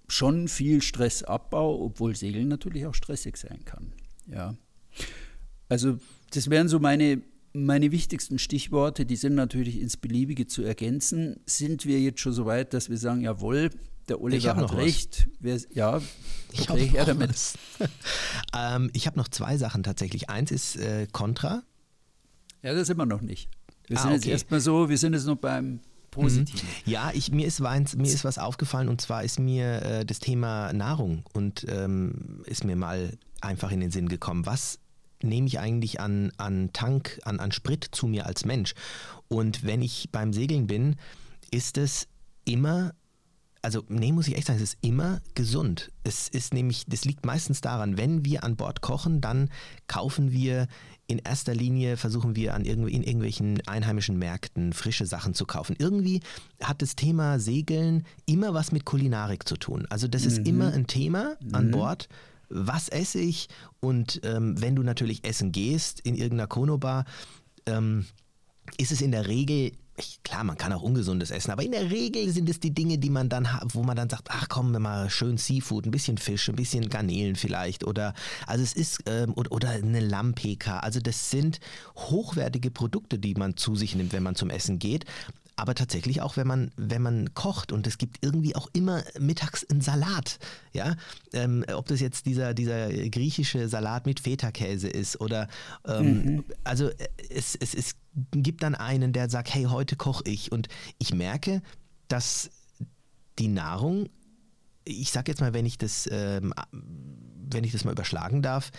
schon 0.08 0.48
viel 0.48 0.82
Stressabbau, 0.82 1.82
obwohl 1.82 2.14
Segeln 2.16 2.48
natürlich 2.48 2.86
auch 2.86 2.94
stressig 2.94 3.36
sein 3.36 3.64
kann. 3.64 3.92
Ja. 4.26 4.54
Also 5.68 5.98
das 6.30 6.50
wären 6.50 6.68
so 6.68 6.78
meine, 6.78 7.22
meine 7.52 7.90
wichtigsten 7.92 8.38
Stichworte, 8.38 9.06
die 9.06 9.16
sind 9.16 9.34
natürlich 9.34 9.80
ins 9.80 9.96
Beliebige 9.96 10.46
zu 10.46 10.62
ergänzen. 10.62 11.40
Sind 11.46 11.86
wir 11.86 12.00
jetzt 12.00 12.20
schon 12.20 12.32
so 12.32 12.46
weit, 12.46 12.74
dass 12.74 12.90
wir 12.90 12.98
sagen, 12.98 13.22
jawohl, 13.22 13.70
der 14.08 14.20
Oliver 14.20 14.56
hat 14.56 14.74
recht. 14.74 15.28
Wer, 15.40 15.58
ja, 15.72 16.00
ich 16.52 16.68
habe 16.68 16.90
damit. 17.06 17.34
ähm, 18.56 18.90
ich 18.92 19.06
habe 19.06 19.18
noch 19.18 19.28
zwei 19.28 19.56
Sachen 19.56 19.82
tatsächlich. 19.82 20.28
Eins 20.28 20.50
ist 20.50 20.76
äh, 20.76 21.06
Contra. 21.10 21.62
Ja, 22.62 22.74
das 22.74 22.86
sind 22.86 22.98
wir 22.98 23.06
noch 23.06 23.22
nicht. 23.22 23.48
Wir 23.86 23.98
ah, 23.98 24.02
sind 24.02 24.10
okay. 24.10 24.16
jetzt 24.16 24.26
erstmal 24.28 24.60
so, 24.60 24.88
wir 24.88 24.98
sind 24.98 25.14
jetzt 25.14 25.26
noch 25.26 25.36
beim 25.36 25.80
positiv. 26.14 26.62
Mhm. 26.62 26.90
Ja, 26.90 27.10
ich, 27.12 27.30
mir, 27.30 27.46
ist 27.46 27.60
mir 27.60 28.06
ist 28.06 28.24
was 28.24 28.38
aufgefallen 28.38 28.88
und 28.88 29.00
zwar 29.00 29.24
ist 29.24 29.38
mir 29.38 29.82
äh, 29.82 30.04
das 30.04 30.18
Thema 30.18 30.72
Nahrung 30.72 31.24
und 31.32 31.66
ähm, 31.68 32.42
ist 32.46 32.64
mir 32.64 32.76
mal 32.76 33.16
einfach 33.40 33.70
in 33.70 33.80
den 33.80 33.90
Sinn 33.90 34.08
gekommen. 34.08 34.46
Was 34.46 34.78
nehme 35.22 35.46
ich 35.46 35.58
eigentlich 35.58 36.00
an, 36.00 36.32
an 36.36 36.70
Tank, 36.72 37.20
an, 37.24 37.40
an 37.40 37.52
Sprit 37.52 37.88
zu 37.90 38.06
mir 38.06 38.26
als 38.26 38.44
Mensch? 38.44 38.74
Und 39.28 39.64
wenn 39.64 39.82
ich 39.82 40.08
beim 40.12 40.32
Segeln 40.32 40.66
bin, 40.66 40.96
ist 41.50 41.78
es 41.78 42.08
immer 42.44 42.92
also 43.64 43.82
nee, 43.88 44.12
muss 44.12 44.28
ich 44.28 44.36
echt 44.36 44.46
sagen, 44.46 44.58
es 44.58 44.74
ist 44.74 44.78
immer 44.82 45.22
gesund. 45.34 45.90
Es 46.02 46.28
ist 46.28 46.52
nämlich, 46.52 46.84
das 46.86 47.06
liegt 47.06 47.24
meistens 47.24 47.62
daran, 47.62 47.96
wenn 47.96 48.22
wir 48.22 48.44
an 48.44 48.56
Bord 48.56 48.82
kochen, 48.82 49.22
dann 49.22 49.48
kaufen 49.86 50.32
wir 50.32 50.68
in 51.06 51.18
erster 51.18 51.54
Linie 51.54 51.96
versuchen 51.96 52.34
wir 52.36 52.54
an 52.54 52.64
irgendw 52.64 52.88
in 52.88 53.02
irgendwelchen 53.02 53.60
einheimischen 53.66 54.18
Märkten 54.18 54.72
frische 54.72 55.06
Sachen 55.06 55.34
zu 55.34 55.44
kaufen. 55.44 55.76
Irgendwie 55.78 56.20
hat 56.62 56.82
das 56.82 56.96
Thema 56.96 57.38
Segeln 57.38 58.04
immer 58.26 58.54
was 58.54 58.72
mit 58.72 58.84
Kulinarik 58.84 59.46
zu 59.46 59.56
tun. 59.56 59.86
Also 59.90 60.08
das 60.08 60.22
mhm. 60.22 60.28
ist 60.28 60.48
immer 60.48 60.72
ein 60.72 60.86
Thema 60.86 61.36
an 61.52 61.66
mhm. 61.66 61.70
Bord. 61.72 62.08
Was 62.48 62.88
esse 62.88 63.18
ich? 63.18 63.48
Und 63.80 64.20
ähm, 64.24 64.60
wenn 64.60 64.76
du 64.76 64.82
natürlich 64.82 65.24
essen 65.24 65.52
gehst 65.52 66.00
in 66.00 66.14
irgendeiner 66.14 66.46
Konobar, 66.46 67.04
ähm, 67.66 68.06
ist 68.78 68.92
es 68.92 69.02
in 69.02 69.12
der 69.12 69.26
Regel 69.26 69.72
ich, 69.96 70.22
klar, 70.22 70.42
man 70.44 70.56
kann 70.56 70.72
auch 70.72 70.82
ungesundes 70.82 71.30
essen, 71.30 71.52
aber 71.52 71.62
in 71.62 71.72
der 71.72 71.90
Regel 71.90 72.28
sind 72.30 72.48
es 72.48 72.58
die 72.58 72.74
Dinge, 72.74 72.98
die 72.98 73.10
man 73.10 73.28
dann, 73.28 73.48
wo 73.72 73.82
man 73.82 73.96
dann 73.96 74.10
sagt, 74.10 74.28
ach 74.30 74.48
komm, 74.48 74.72
mal 74.72 75.08
schön 75.08 75.38
Seafood, 75.38 75.86
ein 75.86 75.90
bisschen 75.90 76.18
Fisch, 76.18 76.48
ein 76.48 76.56
bisschen 76.56 76.88
Garnelen 76.88 77.36
vielleicht 77.36 77.84
oder, 77.84 78.14
also 78.46 78.64
es 78.64 78.72
ist, 78.72 79.02
ähm, 79.06 79.32
oder, 79.34 79.52
oder 79.52 79.70
eine 79.70 80.00
Lampeka, 80.00 80.80
also 80.80 81.00
das 81.00 81.30
sind 81.30 81.60
hochwertige 81.96 82.70
Produkte, 82.70 83.18
die 83.18 83.34
man 83.34 83.56
zu 83.56 83.76
sich 83.76 83.94
nimmt, 83.94 84.12
wenn 84.12 84.22
man 84.22 84.34
zum 84.34 84.50
Essen 84.50 84.78
geht 84.78 85.04
aber 85.56 85.74
tatsächlich 85.74 86.20
auch, 86.20 86.36
wenn 86.36 86.46
man, 86.46 86.70
wenn 86.76 87.02
man 87.02 87.34
kocht 87.34 87.70
und 87.70 87.86
es 87.86 87.98
gibt 87.98 88.18
irgendwie 88.22 88.56
auch 88.56 88.68
immer 88.72 89.02
mittags 89.18 89.64
einen 89.64 89.80
Salat, 89.80 90.38
ja, 90.72 90.96
ähm, 91.32 91.64
ob 91.72 91.86
das 91.86 92.00
jetzt 92.00 92.26
dieser, 92.26 92.54
dieser 92.54 92.88
griechische 93.08 93.68
Salat 93.68 94.06
mit 94.06 94.20
Feta-Käse 94.20 94.88
ist 94.88 95.20
oder, 95.20 95.48
ähm, 95.86 96.24
mhm. 96.24 96.44
also 96.64 96.88
äh, 96.88 97.08
es, 97.30 97.54
es, 97.54 97.74
es 97.74 97.94
gibt 98.32 98.62
dann 98.62 98.74
einen, 98.74 99.12
der 99.12 99.30
sagt, 99.30 99.54
hey, 99.54 99.64
heute 99.64 99.96
koche 99.96 100.24
ich 100.26 100.50
und 100.50 100.68
ich 100.98 101.14
merke, 101.14 101.62
dass 102.08 102.50
die 103.38 103.48
Nahrung, 103.48 104.08
ich 104.84 105.12
sag 105.12 105.28
jetzt 105.28 105.40
mal, 105.40 105.54
wenn 105.54 105.66
ich 105.66 105.78
das, 105.78 106.08
ähm, 106.10 106.52
wenn 106.72 107.64
ich 107.64 107.72
das 107.72 107.84
mal 107.84 107.92
überschlagen 107.92 108.42
darf, 108.42 108.70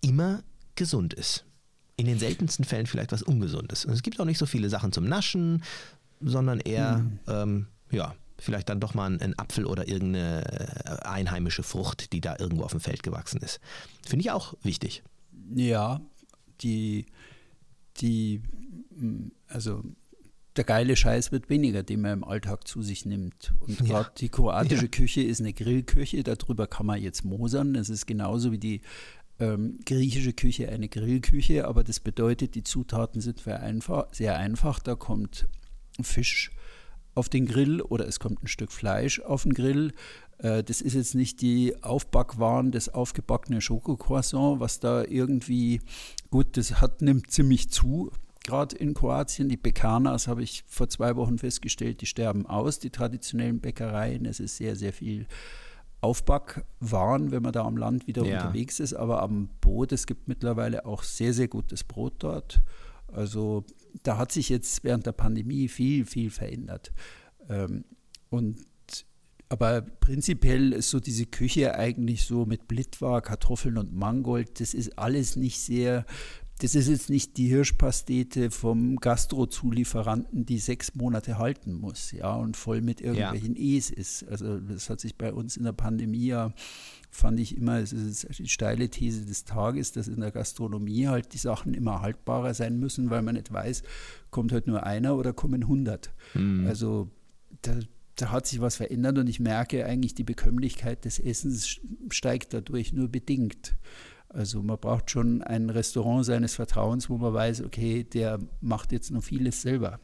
immer 0.00 0.42
gesund 0.74 1.14
ist 1.14 1.44
in 1.96 2.06
den 2.06 2.18
seltensten 2.18 2.64
Fällen 2.64 2.86
vielleicht 2.86 3.12
was 3.12 3.22
Ungesundes. 3.22 3.84
Und 3.84 3.92
es 3.92 4.02
gibt 4.02 4.20
auch 4.20 4.26
nicht 4.26 4.38
so 4.38 4.46
viele 4.46 4.68
Sachen 4.68 4.92
zum 4.92 5.04
Naschen, 5.04 5.62
sondern 6.28 6.60
eher, 6.60 6.98
mhm. 6.98 7.18
ähm, 7.28 7.66
ja, 7.90 8.14
vielleicht 8.38 8.68
dann 8.68 8.80
doch 8.80 8.94
mal 8.94 9.10
ein, 9.10 9.20
ein, 9.20 9.38
Apfel 9.38 9.64
oder 9.64 9.88
irgendeine 9.88 10.44
äh, 10.84 11.06
einheimische 11.06 11.62
Frucht, 11.62 12.12
die 12.12 12.20
da 12.20 12.36
irgendwo 12.38 12.64
auf 12.64 12.72
dem 12.72 12.80
Feld 12.80 13.02
gewachsen 13.02 13.40
ist. 13.40 13.60
Finde 14.04 14.24
ich 14.24 14.30
auch 14.30 14.54
wichtig. 14.62 15.02
Ja, 15.54 16.00
die, 16.60 17.06
die, 17.98 18.42
mm, 18.94 19.28
also 19.48 19.82
der 20.56 20.64
geile 20.64 20.96
Scheiß 20.96 21.32
wird 21.32 21.50
weniger, 21.50 21.82
den 21.82 22.00
man 22.00 22.12
im 22.12 22.24
Alltag 22.24 22.66
zu 22.66 22.82
sich 22.82 23.04
nimmt. 23.04 23.52
Und 23.60 23.78
gerade 23.78 24.08
ja. 24.08 24.14
die 24.18 24.28
kroatische 24.28 24.84
ja. 24.84 24.90
Küche 24.90 25.22
ist 25.22 25.40
eine 25.40 25.52
Grillküche, 25.52 26.22
darüber 26.22 26.66
kann 26.66 26.86
man 26.86 27.00
jetzt 27.00 27.24
mosern. 27.24 27.74
Es 27.74 27.90
ist 27.90 28.06
genauso 28.06 28.52
wie 28.52 28.58
die 28.58 28.80
ähm, 29.38 29.78
griechische 29.84 30.32
Küche 30.32 30.68
eine 30.70 30.88
Grillküche, 30.88 31.66
aber 31.66 31.84
das 31.84 32.00
bedeutet, 32.00 32.54
die 32.54 32.62
Zutaten 32.62 33.20
sind 33.20 33.40
sehr 33.40 33.62
einfach. 33.62 34.06
Sehr 34.12 34.36
einfach. 34.38 34.78
Da 34.78 34.94
kommt 34.94 35.46
Fisch 36.04 36.50
auf 37.14 37.28
den 37.28 37.46
Grill 37.46 37.80
oder 37.80 38.06
es 38.06 38.20
kommt 38.20 38.42
ein 38.42 38.48
Stück 38.48 38.70
Fleisch 38.70 39.20
auf 39.20 39.44
den 39.44 39.54
Grill. 39.54 39.92
Äh, 40.38 40.62
das 40.62 40.80
ist 40.80 40.94
jetzt 40.94 41.14
nicht 41.14 41.40
die 41.40 41.82
Aufbackwaren, 41.82 42.70
das 42.70 42.88
aufgebackene 42.88 43.60
Schokocroissant, 43.60 44.60
was 44.60 44.80
da 44.80 45.04
irgendwie, 45.04 45.80
gut, 46.30 46.56
das 46.56 46.80
hat, 46.80 47.02
nimmt 47.02 47.30
ziemlich 47.30 47.70
zu, 47.70 48.10
gerade 48.44 48.76
in 48.76 48.94
Kroatien. 48.94 49.48
Die 49.48 49.56
Bekanas 49.56 50.28
habe 50.28 50.42
ich 50.42 50.64
vor 50.66 50.88
zwei 50.88 51.16
Wochen 51.16 51.38
festgestellt, 51.38 52.00
die 52.00 52.06
sterben 52.06 52.46
aus, 52.46 52.78
die 52.78 52.90
traditionellen 52.90 53.60
Bäckereien. 53.60 54.26
Es 54.26 54.40
ist 54.40 54.56
sehr, 54.56 54.76
sehr 54.76 54.92
viel 54.92 55.26
Aufbackwaren, 56.02 57.30
wenn 57.32 57.42
man 57.42 57.52
da 57.52 57.64
am 57.64 57.76
Land 57.76 58.06
wieder 58.06 58.24
ja. 58.24 58.36
unterwegs 58.36 58.78
ist, 58.80 58.92
aber 58.92 59.22
am 59.22 59.48
Boot, 59.60 59.92
es 59.92 60.06
gibt 60.06 60.28
mittlerweile 60.28 60.84
auch 60.84 61.02
sehr, 61.02 61.32
sehr 61.32 61.48
gutes 61.48 61.82
Brot 61.82 62.14
dort. 62.18 62.60
Also 63.08 63.64
da 64.02 64.18
hat 64.18 64.32
sich 64.32 64.48
jetzt 64.48 64.84
während 64.84 65.06
der 65.06 65.12
Pandemie 65.12 65.68
viel, 65.68 66.04
viel 66.04 66.30
verändert. 66.30 66.92
Ähm, 67.48 67.84
und 68.30 68.58
Aber 69.48 69.82
prinzipiell 69.82 70.72
ist 70.72 70.90
so 70.90 70.98
diese 70.98 71.26
Küche 71.26 71.76
eigentlich 71.76 72.24
so 72.24 72.46
mit 72.46 72.66
Blitwa, 72.66 73.20
Kartoffeln 73.20 73.78
und 73.78 73.94
Mangold, 73.94 74.58
das 74.60 74.74
ist 74.74 74.98
alles 74.98 75.36
nicht 75.36 75.60
sehr 75.60 76.04
das 76.58 76.74
ist 76.74 76.88
jetzt 76.88 77.10
nicht 77.10 77.36
die 77.36 77.48
Hirschpastete 77.48 78.50
vom 78.50 78.96
Gastrozulieferanten, 78.96 80.46
die 80.46 80.58
sechs 80.58 80.94
Monate 80.94 81.36
halten 81.36 81.74
muss, 81.74 82.12
ja, 82.12 82.34
und 82.34 82.56
voll 82.56 82.80
mit 82.80 83.02
irgendwelchen 83.02 83.56
ja. 83.56 83.62
E's 83.62 83.90
ist. 83.90 84.26
Also 84.26 84.58
das 84.58 84.88
hat 84.88 85.00
sich 85.00 85.16
bei 85.16 85.34
uns 85.34 85.58
in 85.58 85.64
der 85.64 85.72
Pandemie 85.72 86.26
ja, 86.26 86.54
fand 87.10 87.40
ich 87.40 87.56
immer, 87.56 87.78
es 87.78 87.92
ist 87.92 88.38
die 88.38 88.48
steile 88.48 88.88
These 88.88 89.26
des 89.26 89.44
Tages, 89.44 89.92
dass 89.92 90.08
in 90.08 90.20
der 90.20 90.30
Gastronomie 90.30 91.08
halt 91.08 91.34
die 91.34 91.38
Sachen 91.38 91.74
immer 91.74 92.00
haltbarer 92.00 92.54
sein 92.54 92.78
müssen, 92.78 93.10
weil 93.10 93.20
man 93.20 93.34
nicht 93.34 93.52
weiß, 93.52 93.82
kommt 94.30 94.52
halt 94.52 94.66
nur 94.66 94.84
einer 94.84 95.16
oder 95.16 95.34
kommen 95.34 95.68
hundert. 95.68 96.14
Mhm. 96.32 96.66
Also 96.66 97.10
da, 97.60 97.78
da 98.14 98.30
hat 98.30 98.46
sich 98.46 98.62
was 98.62 98.76
verändert 98.76 99.18
und 99.18 99.28
ich 99.28 99.40
merke 99.40 99.84
eigentlich, 99.84 100.14
die 100.14 100.24
Bekömmlichkeit 100.24 101.04
des 101.04 101.18
Essens 101.18 101.80
steigt 102.08 102.54
dadurch 102.54 102.94
nur 102.94 103.08
bedingt. 103.08 103.76
Also 104.36 104.62
man 104.62 104.78
braucht 104.78 105.10
schon 105.10 105.42
ein 105.42 105.70
Restaurant 105.70 106.26
seines 106.26 106.54
Vertrauens, 106.54 107.08
wo 107.08 107.16
man 107.16 107.32
weiß, 107.32 107.62
okay, 107.62 108.04
der 108.04 108.38
macht 108.60 108.92
jetzt 108.92 109.10
noch 109.10 109.24
vieles 109.24 109.62
selber. 109.62 109.98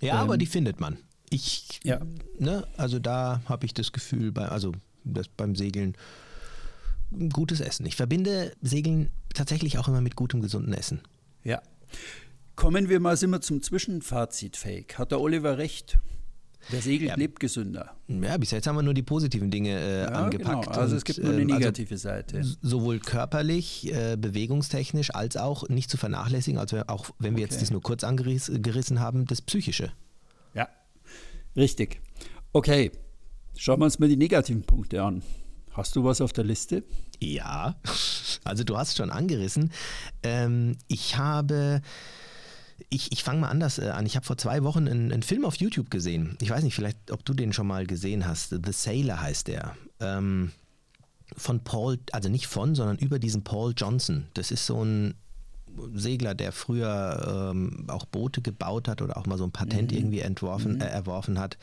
Ja, 0.00 0.14
ähm, 0.14 0.20
aber 0.20 0.38
die 0.38 0.46
findet 0.46 0.80
man. 0.80 0.96
Ich, 1.28 1.80
ja. 1.84 2.00
ne, 2.38 2.66
also 2.78 2.98
da 2.98 3.42
habe 3.46 3.66
ich 3.66 3.74
das 3.74 3.92
Gefühl, 3.92 4.32
bei, 4.32 4.48
also 4.48 4.72
das 5.04 5.28
beim 5.28 5.54
Segeln 5.54 5.96
gutes 7.30 7.60
Essen. 7.60 7.84
Ich 7.84 7.96
verbinde 7.96 8.54
Segeln 8.62 9.10
tatsächlich 9.34 9.76
auch 9.76 9.88
immer 9.88 10.00
mit 10.00 10.16
gutem, 10.16 10.40
gesunden 10.40 10.72
Essen. 10.72 11.02
Ja. 11.44 11.60
Kommen 12.56 12.88
wir 12.88 13.00
mal, 13.00 13.18
sind 13.18 13.30
wir 13.30 13.42
zum 13.42 13.60
Zwischenfazit, 13.60 14.56
Fake. 14.56 14.98
Hat 14.98 15.10
der 15.10 15.20
Oliver 15.20 15.58
recht? 15.58 15.98
Wer 16.68 16.80
segelt, 16.80 17.10
ja. 17.10 17.16
lebt 17.16 17.40
gesünder. 17.40 17.96
Ja, 18.08 18.36
bis 18.36 18.50
jetzt 18.50 18.66
haben 18.66 18.76
wir 18.76 18.82
nur 18.82 18.94
die 18.94 19.02
positiven 19.02 19.50
Dinge 19.50 19.70
äh, 19.70 20.02
ja, 20.02 20.08
angepackt. 20.08 20.66
Genau. 20.66 20.78
Also 20.78 20.92
und, 20.92 20.98
es 20.98 21.04
gibt 21.04 21.18
nur 21.18 21.32
eine 21.32 21.42
ähm, 21.42 21.50
also 21.50 21.58
negative 21.58 21.94
also 21.94 22.02
Seite. 22.08 22.44
Sowohl 22.62 22.98
körperlich, 23.00 23.92
äh, 23.92 24.16
bewegungstechnisch, 24.16 25.14
als 25.14 25.36
auch 25.36 25.68
nicht 25.68 25.90
zu 25.90 25.96
vernachlässigen, 25.96 26.58
also 26.58 26.78
auch 26.86 27.10
wenn 27.18 27.36
wir 27.36 27.44
okay. 27.44 27.52
jetzt 27.52 27.62
das 27.62 27.70
nur 27.70 27.82
kurz 27.82 28.04
angerissen 28.04 29.00
haben, 29.00 29.26
das 29.26 29.42
Psychische. 29.42 29.92
Ja, 30.54 30.68
richtig. 31.56 32.00
Okay, 32.52 32.92
schauen 33.56 33.80
wir 33.80 33.84
uns 33.84 33.98
mal 33.98 34.08
die 34.08 34.16
negativen 34.16 34.62
Punkte 34.62 35.02
an. 35.02 35.22
Hast 35.72 35.96
du 35.96 36.04
was 36.04 36.20
auf 36.20 36.32
der 36.32 36.44
Liste? 36.44 36.84
Ja, 37.18 37.76
also 38.44 38.62
du 38.62 38.76
hast 38.76 38.96
schon 38.96 39.10
angerissen. 39.10 39.72
Ähm, 40.22 40.76
ich 40.86 41.16
habe 41.16 41.80
ich, 42.92 43.10
ich 43.12 43.24
fange 43.24 43.40
mal 43.40 43.48
anders 43.48 43.78
äh, 43.78 43.88
an. 43.88 44.06
Ich 44.06 44.16
habe 44.16 44.26
vor 44.26 44.36
zwei 44.36 44.62
Wochen 44.62 44.86
einen, 44.86 45.12
einen, 45.12 45.22
Film 45.22 45.44
auf 45.44 45.56
YouTube 45.56 45.90
gesehen. 45.90 46.36
Ich 46.40 46.50
weiß 46.50 46.62
nicht, 46.62 46.74
vielleicht, 46.74 47.10
ob 47.10 47.24
du 47.24 47.34
den 47.34 47.52
schon 47.52 47.66
mal 47.66 47.86
gesehen 47.86 48.26
hast. 48.26 48.50
The 48.50 48.72
Sailor 48.72 49.20
heißt 49.20 49.48
der. 49.48 49.76
Ähm, 50.00 50.52
von 51.36 51.64
Paul, 51.64 51.98
also 52.12 52.28
nicht 52.28 52.46
von, 52.46 52.74
sondern 52.74 52.98
über 52.98 53.18
diesen 53.18 53.42
Paul 53.42 53.72
Johnson. 53.76 54.26
Das 54.34 54.50
ist 54.50 54.66
so 54.66 54.84
ein 54.84 55.14
Segler, 55.94 56.34
der 56.34 56.52
früher 56.52 57.50
ähm, 57.52 57.86
auch 57.88 58.04
Boote 58.04 58.42
gebaut 58.42 58.88
hat 58.88 59.00
oder 59.00 59.16
auch 59.16 59.26
mal 59.26 59.38
so 59.38 59.44
ein 59.44 59.52
Patent 59.52 59.92
mhm. 59.92 59.98
irgendwie 59.98 60.20
entworfen, 60.20 60.74
mhm. 60.74 60.80
äh, 60.82 60.86
erworfen 60.86 61.38
hat. 61.38 61.56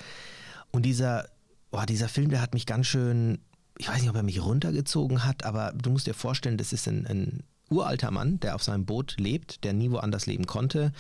Und 0.72 0.84
dieser, 0.84 1.30
oh, 1.72 1.84
dieser 1.88 2.10
Film, 2.10 2.30
der 2.30 2.42
hat 2.42 2.56
mich 2.56 2.66
ganz 2.66 2.88
schön, 2.88 3.40
ich 3.78 3.88
weiß 3.88 4.02
nicht, 4.02 4.10
ob 4.10 4.16
er 4.16 4.24
mich 4.24 4.44
runtergezogen 4.44 5.26
hat, 5.26 5.46
aber 5.46 5.74
du 5.74 5.92
musst 5.92 6.08
dir 6.08 6.16
vorstellen, 6.16 6.58
das 6.58 6.74
ist 6.74 6.88
ein, 6.88 7.06
ein 7.06 7.44
uralter 7.70 8.12
Mann, 8.12 8.40
der 8.40 8.56
auf 8.56 8.64
seinem 8.64 8.86
Boot 8.86 9.16
lebt, 9.18 9.64
der 9.64 9.74
nie 9.74 9.92
woanders 9.92 10.26
leben 10.26 10.46
konnte, 10.46 10.92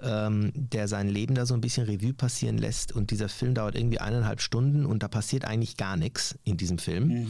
ähm, 0.00 0.52
der 0.54 0.88
sein 0.88 1.08
Leben 1.08 1.34
da 1.34 1.46
so 1.46 1.54
ein 1.54 1.60
bisschen 1.60 1.86
Revue 1.86 2.14
passieren 2.14 2.58
lässt. 2.58 2.92
Und 2.92 3.10
dieser 3.10 3.28
Film 3.28 3.54
dauert 3.54 3.74
irgendwie 3.74 4.00
eineinhalb 4.00 4.40
Stunden 4.40 4.86
und 4.86 5.02
da 5.02 5.08
passiert 5.08 5.44
eigentlich 5.44 5.76
gar 5.76 5.96
nichts 5.96 6.38
in 6.44 6.56
diesem 6.56 6.78
Film. 6.78 7.08
Mhm. 7.08 7.28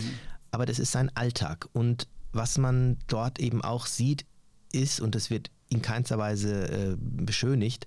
Aber 0.50 0.66
das 0.66 0.78
ist 0.78 0.92
sein 0.92 1.10
Alltag. 1.14 1.68
Und 1.72 2.08
was 2.32 2.58
man 2.58 2.98
dort 3.06 3.38
eben 3.38 3.62
auch 3.62 3.86
sieht, 3.86 4.24
ist, 4.72 5.00
und 5.00 5.14
das 5.14 5.30
wird 5.30 5.50
in 5.70 5.82
keinster 5.82 6.18
Weise 6.18 6.68
äh, 6.68 6.96
beschönigt, 6.98 7.86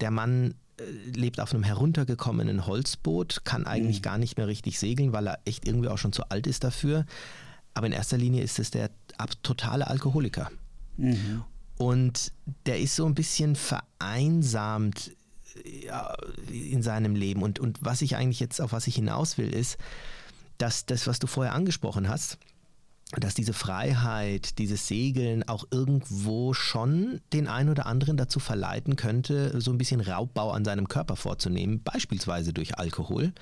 der 0.00 0.10
Mann 0.10 0.54
äh, 0.78 0.84
lebt 1.14 1.40
auf 1.40 1.54
einem 1.54 1.62
heruntergekommenen 1.62 2.66
Holzboot, 2.66 3.44
kann 3.44 3.66
eigentlich 3.66 3.98
mhm. 3.98 4.02
gar 4.02 4.18
nicht 4.18 4.36
mehr 4.36 4.46
richtig 4.46 4.78
segeln, 4.78 5.12
weil 5.12 5.26
er 5.26 5.38
echt 5.44 5.66
irgendwie 5.66 5.88
auch 5.88 5.98
schon 5.98 6.12
zu 6.12 6.28
alt 6.30 6.46
ist 6.46 6.64
dafür. 6.64 7.06
Aber 7.74 7.86
in 7.86 7.92
erster 7.92 8.18
Linie 8.18 8.42
ist 8.42 8.58
es 8.58 8.70
der 8.70 8.90
totale 9.42 9.86
Alkoholiker. 9.86 10.50
Mhm. 10.96 11.44
Und 11.78 12.32
der 12.66 12.80
ist 12.80 12.96
so 12.96 13.06
ein 13.06 13.14
bisschen 13.14 13.56
vereinsamt 13.56 15.12
ja, 15.84 16.14
in 16.50 16.82
seinem 16.82 17.14
Leben. 17.14 17.42
Und, 17.42 17.58
und 17.58 17.78
was 17.82 18.02
ich 18.02 18.16
eigentlich 18.16 18.40
jetzt, 18.40 18.60
auf 18.60 18.72
was 18.72 18.86
ich 18.86 18.94
hinaus 18.94 19.38
will, 19.38 19.52
ist, 19.52 19.78
dass 20.58 20.86
das, 20.86 21.06
was 21.06 21.18
du 21.18 21.26
vorher 21.26 21.54
angesprochen 21.54 22.08
hast, 22.08 22.38
dass 23.20 23.34
diese 23.34 23.52
Freiheit, 23.52 24.58
dieses 24.58 24.86
Segeln 24.88 25.46
auch 25.48 25.64
irgendwo 25.70 26.54
schon 26.54 27.20
den 27.32 27.46
einen 27.46 27.68
oder 27.68 27.86
anderen 27.86 28.16
dazu 28.16 28.40
verleiten 28.40 28.96
könnte, 28.96 29.60
so 29.60 29.70
ein 29.70 29.78
bisschen 29.78 30.00
Raubbau 30.00 30.50
an 30.50 30.64
seinem 30.64 30.88
Körper 30.88 31.16
vorzunehmen, 31.16 31.82
beispielsweise 31.82 32.52
durch 32.52 32.78
Alkohol. 32.78 33.32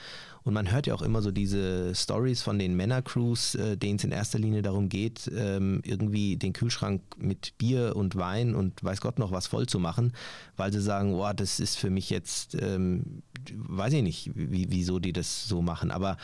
Und 0.43 0.55
man 0.55 0.71
hört 0.71 0.87
ja 0.87 0.95
auch 0.95 1.03
immer 1.03 1.21
so 1.21 1.31
diese 1.31 1.95
Stories 1.95 2.43
von 2.43 2.59
den 2.59 2.75
Männercrews, 2.75 3.57
äh, 3.57 3.77
denen 3.77 3.97
es 3.97 4.05
in 4.05 4.11
erster 4.11 4.39
Linie 4.39 4.63
darum 4.63 4.89
geht, 4.89 5.31
ähm, 5.35 5.83
irgendwie 5.85 6.37
den 6.37 6.53
Kühlschrank 6.53 7.03
mit 7.19 7.57
Bier 7.59 7.95
und 7.95 8.17
Wein 8.17 8.55
und 8.55 8.83
weiß 8.83 9.01
Gott 9.03 9.19
noch 9.19 9.33
was 9.33 9.47
voll 9.47 9.67
zu 9.67 9.79
machen, 9.79 10.13
weil 10.57 10.73
sie 10.73 10.81
sagen, 10.81 11.15
oh, 11.15 11.33
das 11.35 11.61
ist 11.61 11.77
für 11.77 11.91
mich 11.91 12.09
jetzt, 12.09 12.57
ähm, 12.61 13.23
weiß 13.53 13.93
ich 13.93 14.03
nicht, 14.03 14.31
wie, 14.35 14.71
wieso 14.71 14.99
die 14.99 15.13
das 15.13 15.47
so 15.47 15.61
machen. 15.61 15.91
Aber 15.91 16.17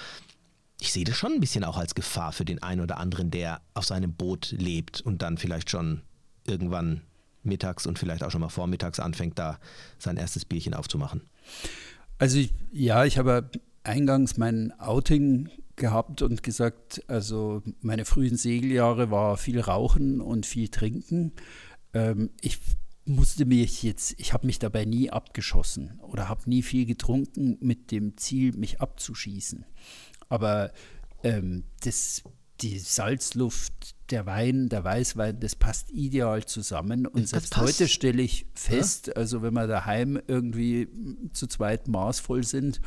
ich 0.81 0.93
sehe 0.93 1.05
das 1.05 1.17
schon 1.17 1.33
ein 1.33 1.41
bisschen 1.41 1.65
auch 1.65 1.79
als 1.79 1.95
Gefahr 1.95 2.33
für 2.33 2.45
den 2.45 2.63
einen 2.63 2.81
oder 2.81 2.99
anderen, 2.99 3.31
der 3.31 3.61
auf 3.75 3.87
seinem 3.87 4.13
Boot 4.13 4.53
lebt 4.53 5.01
und 5.01 5.23
dann 5.23 5.39
vielleicht 5.39 5.71
schon 5.71 6.03
irgendwann 6.47 7.03
mittags 7.43 7.87
und 7.87 7.99
vielleicht 7.99 8.23
auch 8.23 8.31
schon 8.31 8.41
mal 8.41 8.49
vormittags 8.49 9.01
anfängt, 9.01 9.39
da 9.39 9.59
sein 9.99 10.17
erstes 10.17 10.45
Bierchen 10.45 10.75
aufzumachen. 10.75 11.23
Also 12.19 12.39
ich, 12.39 12.53
ja, 12.73 13.05
ich 13.05 13.19
habe 13.19 13.51
eingangs 13.85 14.37
mein 14.37 14.73
Outing 14.81 15.49
gehabt 15.77 16.23
und 16.23 16.43
gesagt, 16.43 17.03
also 17.07 17.63
meine 17.81 18.05
frühen 18.05 18.37
Segeljahre 18.37 19.11
war 19.11 19.37
viel 19.37 19.61
Rauchen 19.61 20.21
und 20.21 20.47
viel 20.47 20.69
Trinken. 20.69 21.33
Ähm, 21.95 22.31
ich 22.41 22.59
musste 23.05 23.45
mich 23.45 23.83
jetzt, 23.83 24.15
ich 24.19 24.33
habe 24.33 24.47
mich 24.47 24.59
dabei 24.59 24.85
nie 24.85 25.11
abgeschossen 25.11 26.01
oder 26.01 26.29
habe 26.29 26.49
nie 26.49 26.63
viel 26.63 26.87
getrunken 26.87 27.57
mit 27.61 27.93
dem 27.93 28.17
Ziel, 28.17 28.57
mich 28.57 28.81
abzuschießen. 28.81 29.65
Aber 30.29 30.73
ähm, 31.23 31.65
das, 31.83 32.23
die 32.61 32.79
Salzluft, 32.79 33.95
der 34.11 34.27
Wein, 34.27 34.69
der 34.69 34.85
Weißwein, 34.85 35.41
das 35.41 35.57
passt 35.57 35.91
ideal 35.91 36.45
zusammen. 36.45 37.07
Und 37.07 37.25
das 37.25 37.31
selbst 37.31 37.55
passt. 37.55 37.67
heute 37.67 37.89
stelle 37.89 38.23
ich 38.23 38.47
fest, 38.55 39.09
ja? 39.09 39.15
also 39.15 39.43
wenn 39.43 39.55
wir 39.55 39.67
daheim 39.67 40.21
irgendwie 40.27 40.89
zu 41.33 41.47
zweit 41.47 41.89
maßvoll 41.89 42.45
sind, 42.45 42.81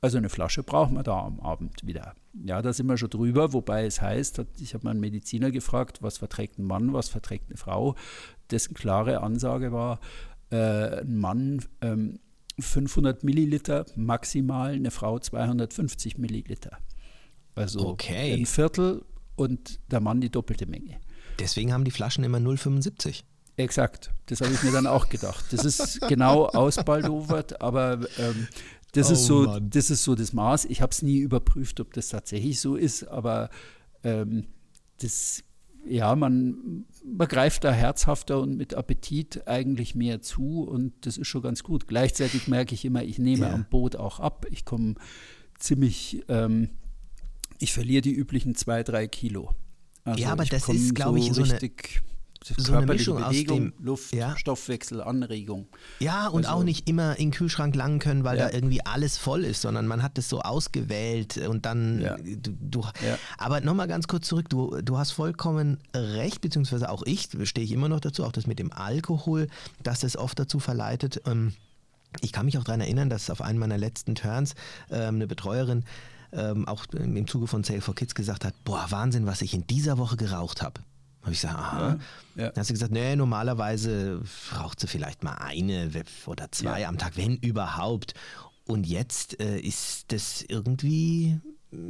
also 0.00 0.18
eine 0.18 0.28
Flasche 0.28 0.64
brauchen 0.64 0.94
wir 0.94 1.04
da 1.04 1.20
am 1.20 1.38
Abend 1.40 1.86
wieder. 1.86 2.14
Ja, 2.44 2.60
da 2.60 2.72
sind 2.72 2.86
wir 2.86 2.96
schon 2.96 3.10
drüber, 3.10 3.52
wobei 3.52 3.84
es 3.86 4.00
heißt, 4.00 4.42
ich 4.58 4.74
habe 4.74 4.84
mal 4.84 4.90
einen 4.90 5.00
Mediziner 5.00 5.52
gefragt, 5.52 6.02
was 6.02 6.18
verträgt 6.18 6.58
ein 6.58 6.64
Mann, 6.64 6.92
was 6.92 7.08
verträgt 7.08 7.50
eine 7.50 7.56
Frau, 7.56 7.94
dessen 8.50 8.74
klare 8.74 9.20
Ansage 9.20 9.70
war, 9.70 10.00
äh, 10.50 11.02
ein 11.02 11.18
Mann 11.18 11.64
ähm, 11.82 12.18
500 12.62 13.24
Milliliter 13.24 13.86
maximal, 13.96 14.72
eine 14.72 14.90
Frau 14.90 15.18
250 15.18 16.18
Milliliter. 16.18 16.78
Also 17.54 17.86
okay. 17.86 18.32
ein 18.32 18.46
Viertel 18.46 19.04
und 19.36 19.80
der 19.90 20.00
Mann 20.00 20.20
die 20.20 20.30
doppelte 20.30 20.66
Menge. 20.66 21.00
Deswegen 21.38 21.72
haben 21.72 21.84
die 21.84 21.90
Flaschen 21.90 22.24
immer 22.24 22.38
0,75. 22.38 23.24
Exakt, 23.56 24.10
das 24.26 24.40
habe 24.40 24.52
ich 24.52 24.62
mir 24.62 24.72
dann 24.72 24.86
auch 24.86 25.08
gedacht. 25.08 25.44
Das 25.50 25.64
ist 25.64 26.00
genau 26.08 26.46
ausbaldowert, 26.46 27.60
aber 27.60 28.00
ähm, 28.18 28.48
das, 28.92 29.10
oh, 29.10 29.12
ist 29.12 29.26
so, 29.26 29.60
das 29.60 29.90
ist 29.90 30.04
so 30.04 30.14
das 30.14 30.32
Maß. 30.32 30.64
Ich 30.66 30.80
habe 30.80 30.90
es 30.90 31.02
nie 31.02 31.18
überprüft, 31.18 31.80
ob 31.80 31.92
das 31.92 32.08
tatsächlich 32.08 32.60
so 32.60 32.76
ist, 32.76 33.04
aber 33.04 33.50
ähm, 34.04 34.46
das, 35.00 35.44
ja, 35.86 36.14
man, 36.14 36.84
man 37.04 37.28
greift 37.28 37.64
da 37.64 37.72
herzhafter 37.72 38.40
und 38.40 38.56
mit 38.56 38.74
Appetit 38.74 39.46
eigentlich 39.46 39.94
mehr 39.94 40.20
zu 40.20 40.62
und 40.62 40.92
das 41.06 41.18
ist 41.18 41.26
schon 41.26 41.42
ganz 41.42 41.62
gut. 41.62 41.86
Gleichzeitig 41.86 42.48
merke 42.48 42.74
ich 42.74 42.84
immer, 42.84 43.02
ich 43.02 43.18
nehme 43.18 43.46
ja. 43.46 43.52
am 43.52 43.66
Boot 43.68 43.96
auch 43.96 44.20
ab. 44.20 44.46
Ich 44.50 44.64
komme 44.64 44.94
ziemlich, 45.58 46.24
ähm, 46.28 46.70
ich 47.58 47.72
verliere 47.72 48.02
die 48.02 48.12
üblichen 48.12 48.54
zwei, 48.54 48.82
drei 48.82 49.06
Kilo. 49.06 49.50
Also 50.04 50.20
ja, 50.20 50.32
aber 50.32 50.44
das 50.44 50.68
ist, 50.68 50.94
glaube 50.94 51.18
ich, 51.18 51.32
so 51.32 51.42
richtig 51.42 52.02
so 52.56 52.74
eine 52.74 52.86
Mischung 52.86 53.18
Bewegung, 53.18 53.66
aus 53.66 53.72
dem 53.78 53.84
Luft, 53.84 54.14
ja. 54.14 54.36
Stoffwechsel, 54.36 55.00
Anregung. 55.00 55.68
Ja, 55.98 56.28
und 56.28 56.46
also, 56.46 56.58
auch 56.58 56.64
nicht 56.64 56.88
immer 56.88 57.16
in 57.16 57.26
den 57.26 57.30
Kühlschrank 57.32 57.74
langen 57.74 57.98
können, 57.98 58.24
weil 58.24 58.38
ja. 58.38 58.48
da 58.48 58.54
irgendwie 58.54 58.84
alles 58.84 59.18
voll 59.18 59.44
ist, 59.44 59.62
sondern 59.62 59.86
man 59.86 60.02
hat 60.02 60.18
das 60.18 60.28
so 60.28 60.40
ausgewählt 60.40 61.38
und 61.38 61.66
dann 61.66 62.00
ja. 62.00 62.16
du, 62.16 62.52
du 62.60 62.84
aber 63.38 63.60
nochmal 63.60 63.88
ganz 63.88 64.08
kurz 64.08 64.28
zurück, 64.28 64.48
du, 64.48 64.80
du 64.82 64.98
hast 64.98 65.12
vollkommen 65.12 65.78
recht, 65.94 66.40
beziehungsweise 66.40 66.90
auch 66.90 67.02
ich, 67.04 67.28
stehe 67.44 67.64
ich 67.64 67.72
immer 67.72 67.88
noch 67.88 68.00
dazu, 68.00 68.24
auch 68.24 68.32
das 68.32 68.46
mit 68.46 68.58
dem 68.58 68.72
Alkohol, 68.72 69.48
dass 69.82 70.02
es 70.02 70.16
oft 70.16 70.38
dazu 70.38 70.58
verleitet, 70.58 71.22
ähm, 71.26 71.54
Ich 72.20 72.32
kann 72.32 72.46
mich 72.46 72.58
auch 72.58 72.64
daran 72.64 72.80
erinnern, 72.80 73.08
dass 73.08 73.30
auf 73.30 73.40
einem 73.40 73.58
meiner 73.58 73.78
letzten 73.78 74.14
Turns 74.14 74.54
ähm, 74.90 75.16
eine 75.16 75.26
Betreuerin 75.26 75.84
ähm, 76.32 76.66
auch 76.66 76.86
im 76.92 77.26
Zuge 77.26 77.46
von 77.46 77.64
Sale 77.64 77.80
for 77.80 77.94
Kids 77.94 78.14
gesagt 78.14 78.44
hat, 78.44 78.54
boah, 78.64 78.86
Wahnsinn, 78.90 79.26
was 79.26 79.42
ich 79.42 79.54
in 79.54 79.66
dieser 79.66 79.98
Woche 79.98 80.16
geraucht 80.16 80.62
habe. 80.62 80.80
Habe 81.22 81.32
ich 81.32 81.40
gesagt, 81.40 81.58
aha. 81.58 81.98
Ja, 82.34 82.42
ja. 82.42 82.50
Dann 82.50 82.60
hat 82.60 82.66
sie 82.66 82.72
gesagt, 82.72 82.92
nee, 82.92 83.16
normalerweise 83.16 84.20
raucht 84.58 84.80
sie 84.80 84.86
vielleicht 84.86 85.22
mal 85.22 85.34
eine 85.34 85.90
oder 86.26 86.50
zwei 86.50 86.80
ja. 86.80 86.88
am 86.88 86.98
Tag, 86.98 87.16
wenn 87.16 87.36
überhaupt. 87.36 88.14
Und 88.66 88.86
jetzt 88.86 89.40
äh, 89.40 89.58
ist 89.58 90.12
das 90.12 90.42
irgendwie. 90.42 91.40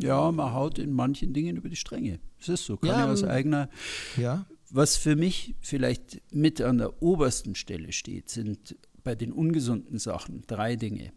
Ja, 0.01 0.31
man 0.31 0.53
haut 0.53 0.79
in 0.79 0.93
manchen 0.93 1.33
Dingen 1.33 1.57
über 1.57 1.69
die 1.69 1.77
Stränge. 1.77 2.21
Das 2.39 2.49
ist 2.49 2.67
so, 2.67 2.77
kann 2.77 2.91
ja, 2.91 3.05
ich 3.05 3.11
aus 3.11 3.25
eigener. 3.25 3.69
Ja. 4.17 4.47
Was 4.71 4.97
für 4.97 5.17
mich 5.17 5.55
vielleicht 5.61 6.23
mit 6.33 6.61
an 6.61 6.79
der 6.79 7.03
obersten 7.03 7.55
Stelle 7.55 7.93
steht, 7.93 8.31
sind 8.31 8.77
bei 9.03 9.15
den 9.15 9.33
ungesunden 9.33 9.99
Sachen 9.99 10.43
drei 10.47 10.77
Dinge. 10.77 11.13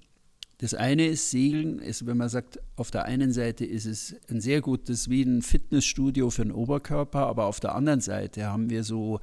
Das 0.59 0.73
eine 0.73 1.05
ist 1.07 1.31
Segeln, 1.31 1.79
ist, 1.79 2.05
wenn 2.05 2.17
man 2.17 2.29
sagt, 2.29 2.59
auf 2.77 2.89
der 2.89 3.05
einen 3.05 3.33
Seite 3.33 3.65
ist 3.65 3.85
es 3.85 4.15
ein 4.29 4.39
sehr 4.39 4.61
gutes, 4.61 5.09
wie 5.09 5.21
ein 5.21 5.41
Fitnessstudio 5.41 6.29
für 6.29 6.43
den 6.43 6.53
Oberkörper, 6.53 7.27
aber 7.27 7.45
auf 7.45 7.59
der 7.59 7.75
anderen 7.75 7.99
Seite 7.99 8.45
haben 8.45 8.69
wir 8.69 8.83
so 8.83 9.19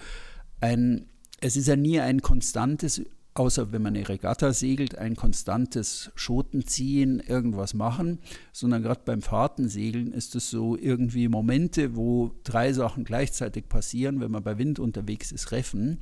ein, 0.61 1.07
es 1.41 1.57
ist 1.57 1.69
ja 1.69 1.77
nie 1.77 2.01
ein 2.01 2.21
konstantes, 2.21 3.03
außer 3.35 3.73
wenn 3.73 3.81
man 3.81 3.97
eine 3.97 4.07
Regatta 4.07 4.53
segelt, 4.53 4.99
ein 4.99 5.17
konstantes 5.17 6.11
Schotenziehen, 6.15 7.21
irgendwas 7.21 7.73
machen, 7.73 8.19
sondern 8.53 8.83
gerade 8.83 9.01
beim 9.05 9.23
Fahrtensegeln 9.23 10.13
ist 10.13 10.35
es 10.35 10.51
so 10.51 10.77
irgendwie 10.77 11.29
Momente, 11.29 11.97
wo 11.97 12.33
drei 12.45 12.75
Sachen 12.75 13.05
gleichzeitig 13.05 13.69
passieren, 13.71 14.21
wenn 14.21 14.31
man 14.31 14.43
bei 14.43 14.59
Wind 14.59 14.79
unterwegs 14.79 15.33
ist, 15.33 15.51
Reffen. 15.51 15.99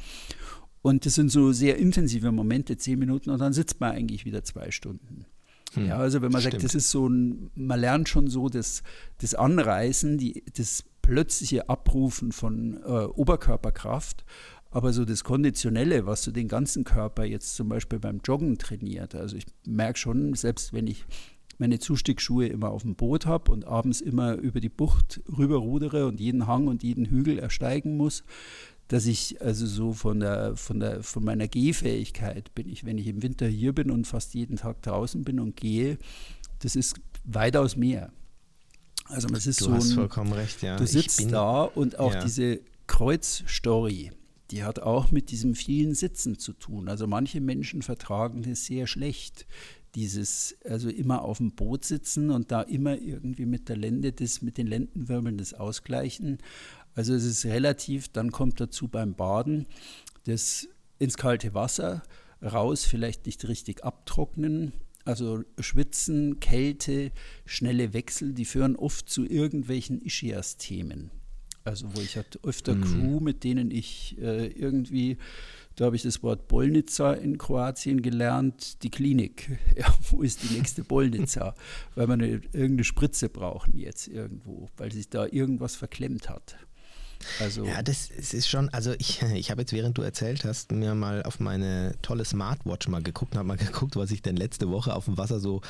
Und 0.83 1.05
das 1.05 1.15
sind 1.15 1.31
so 1.31 1.53
sehr 1.53 1.77
intensive 1.77 2.33
Momente, 2.33 2.77
zehn 2.77 2.99
Minuten, 2.99 3.31
und 3.31 3.39
dann 3.39 3.53
sitzt 3.53 3.81
man 3.81 3.93
eigentlich 3.93 4.25
wieder 4.25 4.43
zwei 4.45 4.71
Stunden. 4.71 5.27
Hm, 5.75 5.87
ja, 5.87 5.99
also 5.99 6.23
wenn 6.23 6.33
man 6.33 6.41
stimmt. 6.41 6.55
sagt, 6.55 6.65
das 6.65 6.75
ist 6.75 6.91
so 6.91 7.09
ein, 7.09 7.51
man 7.55 7.81
lernt 7.81 8.09
schon 8.09 8.29
so 8.29 8.49
das, 8.49 8.83
das 9.19 9.35
Anreißen, 9.35 10.19
die, 10.19 10.43
das 10.57 10.85
plötzliche 11.03 11.69
Abrufen 11.69 12.33
von 12.33 12.81
äh, 12.83 13.05
Oberkörperkraft, 13.05 14.25
aber 14.71 14.93
so 14.93 15.05
das 15.05 15.25
Konditionelle, 15.25 16.07
was 16.07 16.23
so 16.23 16.31
den 16.31 16.49
ganzen 16.49 16.85
Körper 16.85 17.25
jetzt 17.25 17.57
zum 17.57 17.69
Beispiel 17.69 17.99
beim 17.99 18.21
Joggen 18.25 18.57
trainiert. 18.59 19.15
Also 19.15 19.37
ich 19.37 19.47
merke 19.67 19.99
schon, 19.99 20.35
selbst 20.35 20.73
wenn 20.73 20.87
ich 20.87 21.05
meine 21.59 21.79
Zustiegsschuhe 21.79 22.47
immer 22.47 22.71
auf 22.71 22.83
dem 22.83 22.95
Boot 22.95 23.27
habe 23.27 23.53
und 23.53 23.67
abends 23.67 24.01
immer 24.01 24.35
über 24.37 24.61
die 24.61 24.69
Bucht 24.69 25.21
rüberrudere 25.37 26.07
und 26.07 26.21
jeden 26.21 26.47
Hang 26.47 26.69
und 26.69 26.83
jeden 26.83 27.07
Hügel 27.07 27.39
ersteigen 27.39 27.97
muss, 27.97 28.25
dass 28.91 29.07
ich 29.07 29.41
also 29.41 29.67
so 29.67 29.93
von 29.93 30.19
der, 30.19 30.57
von 30.57 30.81
der, 30.81 31.05
von 31.05 31.25
meiner 31.25 31.47
Gehfähigkeit 31.47 32.53
bin 32.57 32.69
ich, 32.69 32.85
wenn 32.85 32.99
ich 32.99 33.07
im 33.07 33.23
Winter 33.23 33.47
hier 33.47 33.73
bin 33.73 33.89
und 33.89 34.05
fast 34.05 34.35
jeden 34.35 34.57
Tag 34.57 34.83
draußen 34.83 35.23
bin 35.23 35.39
und 35.39 35.55
gehe, 35.55 35.97
das 36.59 36.75
ist 36.75 36.97
weitaus 37.25 37.77
mehr. 37.77 38.13
Also 39.05 39.29
es 39.29 39.47
ist 39.47 39.61
du 39.61 39.67
so 39.67 39.73
hast 39.75 39.91
ein, 39.91 39.95
vollkommen 39.95 40.33
recht, 40.33 40.61
ja. 40.63 40.77
Du 40.77 40.89
sitzt 40.89 41.19
bin, 41.19 41.29
da 41.29 41.63
und 41.63 42.01
auch 42.01 42.15
ja. 42.15 42.25
diese 42.25 42.61
Kreuzstory, 42.89 44.11
die 44.51 44.65
hat 44.65 44.81
auch 44.81 45.13
mit 45.13 45.31
diesem 45.31 45.55
vielen 45.55 45.95
Sitzen 45.95 46.41
zu 46.41 46.53
tun. 46.53 46.89
Also 46.89 47.07
manche 47.07 47.41
Menschen 47.41 47.83
vertragen 47.83 48.43
das 48.43 48.65
sehr 48.65 48.89
schlecht 48.89 49.47
dieses, 49.95 50.57
also 50.65 50.89
immer 50.89 51.23
auf 51.23 51.39
dem 51.39 51.53
Boot 51.53 51.85
sitzen 51.85 52.31
und 52.31 52.51
da 52.51 52.63
immer 52.63 52.99
irgendwie 52.99 53.47
mit 53.47 53.69
der 53.69 53.77
Lende 53.77 54.13
das, 54.13 54.43
mit 54.43 54.59
den 54.59 54.67
Lendenwirbeln 54.67 55.39
das 55.39 55.55
ausgleichen. 55.55 56.39
Also 57.01 57.15
es 57.15 57.25
ist 57.25 57.47
relativ, 57.47 58.09
dann 58.09 58.31
kommt 58.31 58.61
dazu 58.61 58.87
beim 58.87 59.15
Baden 59.15 59.65
das 60.25 60.69
ins 60.99 61.17
kalte 61.17 61.55
Wasser 61.55 62.03
raus, 62.43 62.85
vielleicht 62.85 63.25
nicht 63.25 63.49
richtig 63.49 63.85
abtrocknen. 63.85 64.75
Also 65.07 65.43
Schwitzen, 65.59 66.41
Kälte, 66.41 67.11
schnelle 67.47 67.95
Wechsel, 67.95 68.35
die 68.35 68.45
führen 68.45 68.77
oft 68.77 69.09
zu 69.09 69.25
irgendwelchen 69.25 70.03
Ischias-Themen. 70.03 71.11
Also 71.65 71.87
wo 71.97 72.03
ich 72.03 72.19
hatte 72.19 72.39
öfter 72.43 72.75
mhm. 72.75 72.83
Crew, 72.83 73.21
mit 73.21 73.45
denen 73.45 73.71
ich 73.71 74.19
äh, 74.21 74.49
irgendwie, 74.49 75.17
da 75.77 75.87
habe 75.87 75.97
ich 75.97 76.03
das 76.03 76.23
Wort 76.23 76.49
Bolnica 76.49 77.15
in 77.15 77.39
Kroatien 77.39 78.03
gelernt, 78.03 78.83
die 78.83 78.91
Klinik. 78.91 79.59
Ja, 79.75 79.87
wo 80.11 80.21
ist 80.21 80.43
die 80.43 80.53
nächste 80.53 80.85
Bolnica? 80.85 81.55
weil 81.95 82.09
wir 82.09 82.13
eine, 82.13 82.27
irgendeine 82.27 82.85
Spritze 82.85 83.31
brauchen 83.31 83.79
jetzt 83.79 84.07
irgendwo, 84.07 84.69
weil 84.77 84.93
sich 84.93 85.09
da 85.09 85.25
irgendwas 85.25 85.77
verklemmt 85.77 86.29
hat. 86.29 86.59
Also 87.39 87.65
ja, 87.65 87.83
das 87.83 88.11
ist 88.11 88.49
schon, 88.49 88.69
also 88.71 88.95
ich, 88.99 89.23
ich 89.35 89.51
habe 89.51 89.63
jetzt, 89.63 89.73
während 89.73 89.99
du 89.99 90.03
erzählt 90.03 90.45
hast, 90.45 90.73
mir 90.73 90.95
mal 90.95 91.23
auf 91.23 91.41
meine 91.41 91.95
tolle 92.03 92.25
Smartwatch 92.25 92.89
mal 92.89 93.03
geguckt, 93.03 93.37
habe 93.37 93.47
mal 93.47 93.57
geguckt, 93.59 93.97
was 93.97 94.11
ich 94.11 94.23
denn 94.23 94.37
letzte 94.37 94.71
Woche 94.71 94.95
auf 94.95 95.07
dem 95.07 95.19
Wasser 95.19 95.41
so 95.41 95.61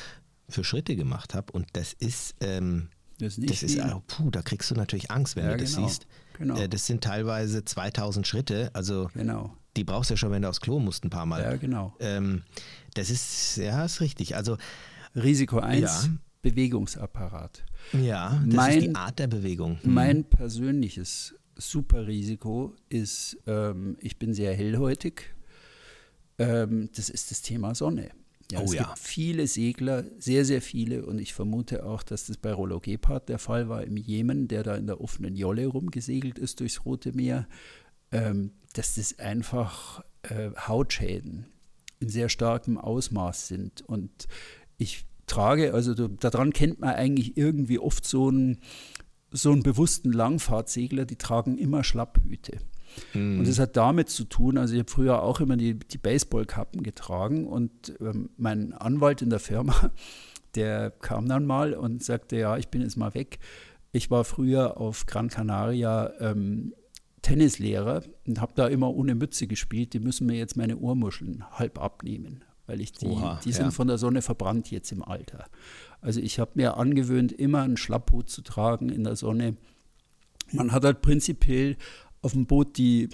für 0.49 0.63
Schritte 0.63 0.95
gemacht 0.95 1.33
habe. 1.33 1.51
Und 1.53 1.67
das 1.73 1.93
ist, 1.93 2.35
ähm, 2.41 2.89
das, 3.19 3.37
ist, 3.37 3.49
das 3.49 3.63
ist 3.63 3.79
also, 3.79 4.03
puh, 4.07 4.29
da 4.31 4.41
kriegst 4.41 4.69
du 4.71 4.75
natürlich 4.75 5.11
Angst, 5.11 5.35
wenn 5.35 5.45
ja, 5.45 5.51
du 5.51 5.57
das 5.57 5.75
genau, 5.75 5.87
siehst. 5.87 6.07
Genau. 6.37 6.57
Äh, 6.57 6.69
das 6.69 6.85
sind 6.85 7.03
teilweise 7.03 7.63
2000 7.63 8.27
Schritte, 8.27 8.71
also 8.73 9.09
genau. 9.13 9.55
die 9.77 9.83
brauchst 9.83 10.09
du 10.09 10.13
ja 10.13 10.17
schon, 10.17 10.31
wenn 10.31 10.41
du 10.41 10.49
aufs 10.49 10.61
Klo 10.61 10.79
musst, 10.79 11.05
ein 11.05 11.09
paar 11.09 11.25
Mal. 11.25 11.41
Ja, 11.41 11.55
genau. 11.55 11.93
Ähm, 11.99 12.43
das 12.93 13.09
ist, 13.09 13.57
ja, 13.57 13.85
ist 13.85 14.01
richtig. 14.01 14.35
Also 14.35 14.57
Risiko 15.15 15.59
1, 15.59 15.81
ja. 15.81 16.09
Bewegungsapparat. 16.41 17.63
Ja, 17.93 18.41
das 18.45 18.55
mein, 18.55 18.77
ist 18.77 18.87
die 18.87 18.95
Art 18.95 19.19
der 19.19 19.27
Bewegung. 19.27 19.79
Hm. 19.81 19.93
Mein 19.93 20.23
persönliches 20.23 21.35
super 21.55 22.07
Risiko 22.07 22.75
ist, 22.89 23.37
ähm, 23.47 23.97
ich 23.99 24.17
bin 24.17 24.33
sehr 24.33 24.53
hellhäutig. 24.53 25.35
Ähm, 26.37 26.89
das 26.95 27.09
ist 27.09 27.31
das 27.31 27.41
Thema 27.41 27.75
Sonne. 27.75 28.11
Ja, 28.51 28.59
oh, 28.59 28.63
es 28.63 28.73
ja. 28.73 28.83
gibt 28.83 28.99
viele 28.99 29.47
Segler, 29.47 30.03
sehr, 30.17 30.43
sehr 30.43 30.61
viele, 30.61 31.05
und 31.05 31.19
ich 31.19 31.33
vermute 31.33 31.85
auch, 31.85 32.03
dass 32.03 32.25
das 32.25 32.37
bei 32.37 32.51
Rollo 32.51 32.79
Gebhardt 32.79 33.29
der 33.29 33.39
Fall 33.39 33.69
war 33.69 33.83
im 33.83 33.95
Jemen, 33.95 34.47
der 34.47 34.63
da 34.63 34.75
in 34.75 34.87
der 34.87 34.99
offenen 34.99 35.35
Jolle 35.35 35.67
rumgesegelt 35.67 36.37
ist 36.37 36.59
durchs 36.59 36.83
Rote 36.83 37.13
Meer, 37.13 37.47
ähm, 38.11 38.51
dass 38.73 38.95
das 38.95 39.19
einfach 39.19 40.03
äh, 40.23 40.49
Hautschäden 40.57 41.45
in 41.99 42.09
sehr 42.09 42.27
starkem 42.27 42.77
Ausmaß 42.77 43.47
sind. 43.47 43.83
Und 43.83 44.27
ich 44.77 45.05
trage, 45.27 45.73
also 45.73 45.93
daran 45.93 46.51
kennt 46.51 46.79
man 46.79 46.95
eigentlich 46.95 47.37
irgendwie 47.37 47.79
oft 47.79 48.05
so 48.05 48.29
ein 48.29 48.59
so 49.31 49.51
einen 49.51 49.63
bewussten 49.63 50.11
Langfahrtsegler, 50.11 51.05
die 51.05 51.15
tragen 51.15 51.57
immer 51.57 51.83
Schlapphüte. 51.83 52.59
Mhm. 53.13 53.39
Und 53.39 53.47
das 53.47 53.59
hat 53.59 53.77
damit 53.77 54.09
zu 54.09 54.25
tun, 54.25 54.57
also 54.57 54.73
ich 54.73 54.79
habe 54.79 54.91
früher 54.91 55.23
auch 55.23 55.39
immer 55.39 55.57
die, 55.57 55.75
die 55.79 55.97
Baseballkappen 55.97 56.83
getragen 56.83 57.47
und 57.47 57.93
ähm, 58.01 58.29
mein 58.37 58.73
Anwalt 58.73 59.21
in 59.21 59.29
der 59.29 59.39
Firma, 59.39 59.91
der 60.55 60.91
kam 60.91 61.27
dann 61.27 61.45
mal 61.45 61.73
und 61.73 62.03
sagte, 62.03 62.37
ja, 62.37 62.57
ich 62.57 62.67
bin 62.67 62.81
jetzt 62.81 62.97
mal 62.97 63.13
weg. 63.13 63.39
Ich 63.93 64.11
war 64.11 64.23
früher 64.23 64.77
auf 64.77 65.05
Gran 65.05 65.29
Canaria 65.29 66.11
ähm, 66.19 66.73
Tennislehrer 67.21 68.03
und 68.25 68.41
habe 68.41 68.53
da 68.55 68.67
immer 68.67 68.93
ohne 68.93 69.15
Mütze 69.15 69.47
gespielt. 69.47 69.93
Die 69.93 69.99
müssen 69.99 70.27
mir 70.27 70.37
jetzt 70.37 70.57
meine 70.57 70.77
Ohrmuscheln 70.77 71.45
halb 71.51 71.79
abnehmen, 71.79 72.43
weil 72.65 72.81
ich 72.81 72.93
die, 72.93 73.07
Oha, 73.07 73.39
die 73.43 73.51
sind 73.51 73.65
ja. 73.65 73.71
von 73.71 73.87
der 73.87 73.97
Sonne 73.97 74.21
verbrannt 74.21 74.71
jetzt 74.71 74.91
im 74.91 75.03
Alter. 75.03 75.45
Also 76.01 76.19
ich 76.19 76.39
habe 76.39 76.51
mir 76.55 76.77
angewöhnt, 76.77 77.31
immer 77.31 77.61
einen 77.61 77.77
Schlapphut 77.77 78.29
zu 78.29 78.41
tragen 78.41 78.89
in 78.89 79.03
der 79.03 79.15
Sonne. 79.15 79.55
Man 80.51 80.71
hat 80.71 80.83
halt 80.83 81.01
prinzipiell 81.01 81.77
auf 82.21 82.33
dem 82.33 82.45
Boot 82.47 82.77
die, 82.77 83.09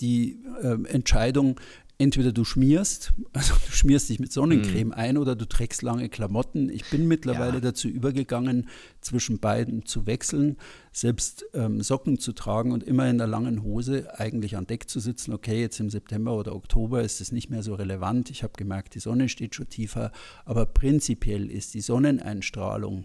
die 0.00 0.42
äh, 0.62 0.82
Entscheidung, 0.88 1.60
entweder 1.98 2.32
du 2.32 2.44
schmierst, 2.44 3.14
also 3.32 3.54
du 3.54 3.72
schmierst 3.72 4.08
dich 4.08 4.20
mit 4.20 4.32
Sonnencreme 4.32 4.88
mm. 4.88 4.92
ein 4.92 5.18
oder 5.18 5.34
du 5.34 5.46
trägst 5.46 5.82
lange 5.82 6.08
Klamotten. 6.08 6.68
Ich 6.68 6.88
bin 6.90 7.08
mittlerweile 7.08 7.54
ja. 7.54 7.60
dazu 7.60 7.88
übergegangen, 7.88 8.68
zwischen 9.00 9.38
beiden 9.38 9.86
zu 9.86 10.06
wechseln, 10.06 10.56
selbst 10.92 11.44
ähm, 11.54 11.80
Socken 11.80 12.18
zu 12.18 12.32
tragen 12.32 12.72
und 12.72 12.82
immer 12.82 13.08
in 13.08 13.18
der 13.18 13.26
langen 13.26 13.62
Hose 13.62 14.18
eigentlich 14.18 14.56
an 14.56 14.66
Deck 14.66 14.90
zu 14.90 15.00
sitzen. 15.00 15.32
Okay, 15.32 15.60
jetzt 15.60 15.78
im 15.80 15.90
September 15.90 16.36
oder 16.36 16.54
Oktober 16.54 17.02
ist 17.02 17.20
es 17.20 17.32
nicht 17.32 17.50
mehr 17.50 17.62
so 17.62 17.74
relevant. 17.74 18.30
Ich 18.30 18.42
habe 18.42 18.54
gemerkt, 18.56 18.94
die 18.94 19.00
Sonne 19.00 19.28
steht 19.28 19.54
schon 19.54 19.68
tiefer, 19.68 20.12
aber 20.44 20.66
prinzipiell 20.66 21.50
ist 21.50 21.74
die 21.74 21.80
Sonneneinstrahlung 21.80 23.04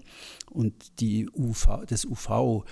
und 0.49 0.99
die 0.99 1.29
UV, 1.29 1.85
das 1.87 2.05
UV 2.05 2.65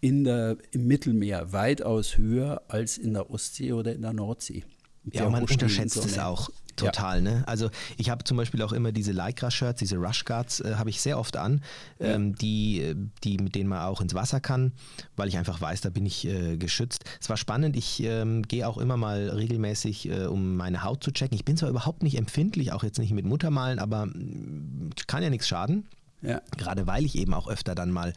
in 0.00 0.24
der, 0.24 0.58
im 0.72 0.86
Mittelmeer 0.86 1.52
weitaus 1.52 2.18
höher 2.18 2.62
als 2.68 2.98
in 2.98 3.14
der 3.14 3.30
Ostsee 3.30 3.72
oder 3.72 3.94
in 3.94 4.02
der 4.02 4.12
Nordsee. 4.12 4.64
Ja, 5.12 5.28
man 5.28 5.44
unterschätzt 5.44 5.96
es 5.96 6.18
auch 6.18 6.50
total. 6.76 7.24
Ja. 7.24 7.30
Ne? 7.30 7.44
Also 7.46 7.70
ich 7.96 8.10
habe 8.10 8.24
zum 8.24 8.36
Beispiel 8.36 8.62
auch 8.62 8.72
immer 8.72 8.92
diese 8.92 9.12
Lycra-Shirts, 9.12 9.78
diese 9.78 9.96
Rush 9.96 10.24
Guards, 10.24 10.60
äh, 10.60 10.74
habe 10.76 10.90
ich 10.90 11.00
sehr 11.00 11.18
oft 11.18 11.36
an, 11.36 11.62
ja. 11.98 12.08
ähm, 12.08 12.34
die, 12.36 12.80
äh, 12.80 12.94
die, 13.24 13.38
mit 13.38 13.54
denen 13.54 13.68
man 13.68 13.80
auch 13.80 14.00
ins 14.00 14.14
Wasser 14.14 14.40
kann, 14.40 14.72
weil 15.16 15.28
ich 15.28 15.36
einfach 15.36 15.60
weiß, 15.60 15.80
da 15.80 15.90
bin 15.90 16.06
ich 16.06 16.26
äh, 16.26 16.56
geschützt. 16.56 17.04
Es 17.20 17.28
war 17.28 17.36
spannend, 17.36 17.76
ich 17.76 18.02
ähm, 18.02 18.42
gehe 18.42 18.68
auch 18.68 18.78
immer 18.78 18.96
mal 18.96 19.28
regelmäßig, 19.30 20.08
äh, 20.08 20.26
um 20.26 20.56
meine 20.56 20.84
Haut 20.84 21.02
zu 21.02 21.10
checken. 21.10 21.34
Ich 21.34 21.44
bin 21.44 21.56
zwar 21.56 21.70
überhaupt 21.70 22.02
nicht 22.02 22.16
empfindlich, 22.16 22.72
auch 22.72 22.84
jetzt 22.84 22.98
nicht 22.98 23.12
mit 23.12 23.24
Muttermalen, 23.24 23.78
aber 23.78 24.06
mm, 24.06 24.90
kann 25.06 25.22
ja 25.22 25.30
nichts 25.30 25.48
schaden. 25.48 25.86
Ja. 26.26 26.42
Gerade 26.56 26.86
weil 26.86 27.04
ich 27.04 27.16
eben 27.16 27.34
auch 27.34 27.48
öfter 27.48 27.74
dann 27.74 27.90
mal 27.90 28.12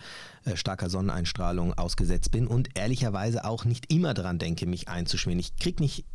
äh, 0.45 0.55
starker 0.55 0.89
Sonneneinstrahlung 0.89 1.73
ausgesetzt 1.73 2.31
bin 2.31 2.47
und 2.47 2.69
ehrlicherweise 2.77 3.45
auch 3.45 3.65
nicht 3.65 3.91
immer 3.93 4.13
daran 4.13 4.39
denke, 4.39 4.65
mich 4.65 4.87
einzuschmieren. 4.87 5.39
Ich 5.39 5.55
kriege 5.57 5.83
nicht 5.83 6.05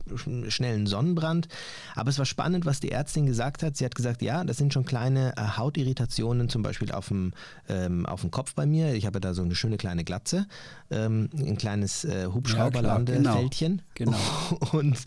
schnell 0.48 0.74
einen 0.74 0.86
Sonnenbrand, 0.86 1.48
aber 1.94 2.10
es 2.10 2.18
war 2.18 2.26
spannend, 2.26 2.66
was 2.66 2.80
die 2.80 2.90
Ärztin 2.90 3.26
gesagt 3.26 3.62
hat. 3.62 3.76
Sie 3.76 3.84
hat 3.84 3.94
gesagt, 3.94 4.22
ja, 4.22 4.42
das 4.44 4.56
sind 4.56 4.72
schon 4.72 4.84
kleine 4.84 5.36
äh, 5.36 5.56
Hautirritationen, 5.56 6.48
zum 6.48 6.62
Beispiel 6.62 6.90
auf 6.90 7.08
dem, 7.08 7.32
ähm, 7.68 8.06
auf 8.06 8.22
dem 8.22 8.30
Kopf 8.30 8.54
bei 8.54 8.66
mir. 8.66 8.94
Ich 8.94 9.06
habe 9.06 9.20
da 9.20 9.34
so 9.34 9.42
eine 9.42 9.54
schöne 9.54 9.76
kleine 9.76 10.04
Glatze, 10.04 10.46
ähm, 10.90 11.30
ein 11.36 11.56
kleines 11.56 12.04
äh, 12.04 12.26
Hubschrauberlandefältchen. 12.26 13.78
Ja, 13.78 13.84
genau. 13.94 14.16
genau. 14.50 14.72
Und 14.78 14.98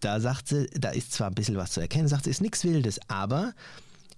da 0.00 0.20
sagt 0.20 0.48
sie, 0.48 0.68
da 0.72 0.90
ist 0.90 1.12
zwar 1.12 1.28
ein 1.28 1.34
bisschen 1.34 1.56
was 1.56 1.72
zu 1.72 1.80
erkennen, 1.80 2.08
sagt 2.08 2.24
sie, 2.24 2.30
ist 2.30 2.40
nichts 2.40 2.64
Wildes, 2.64 2.98
aber 3.08 3.52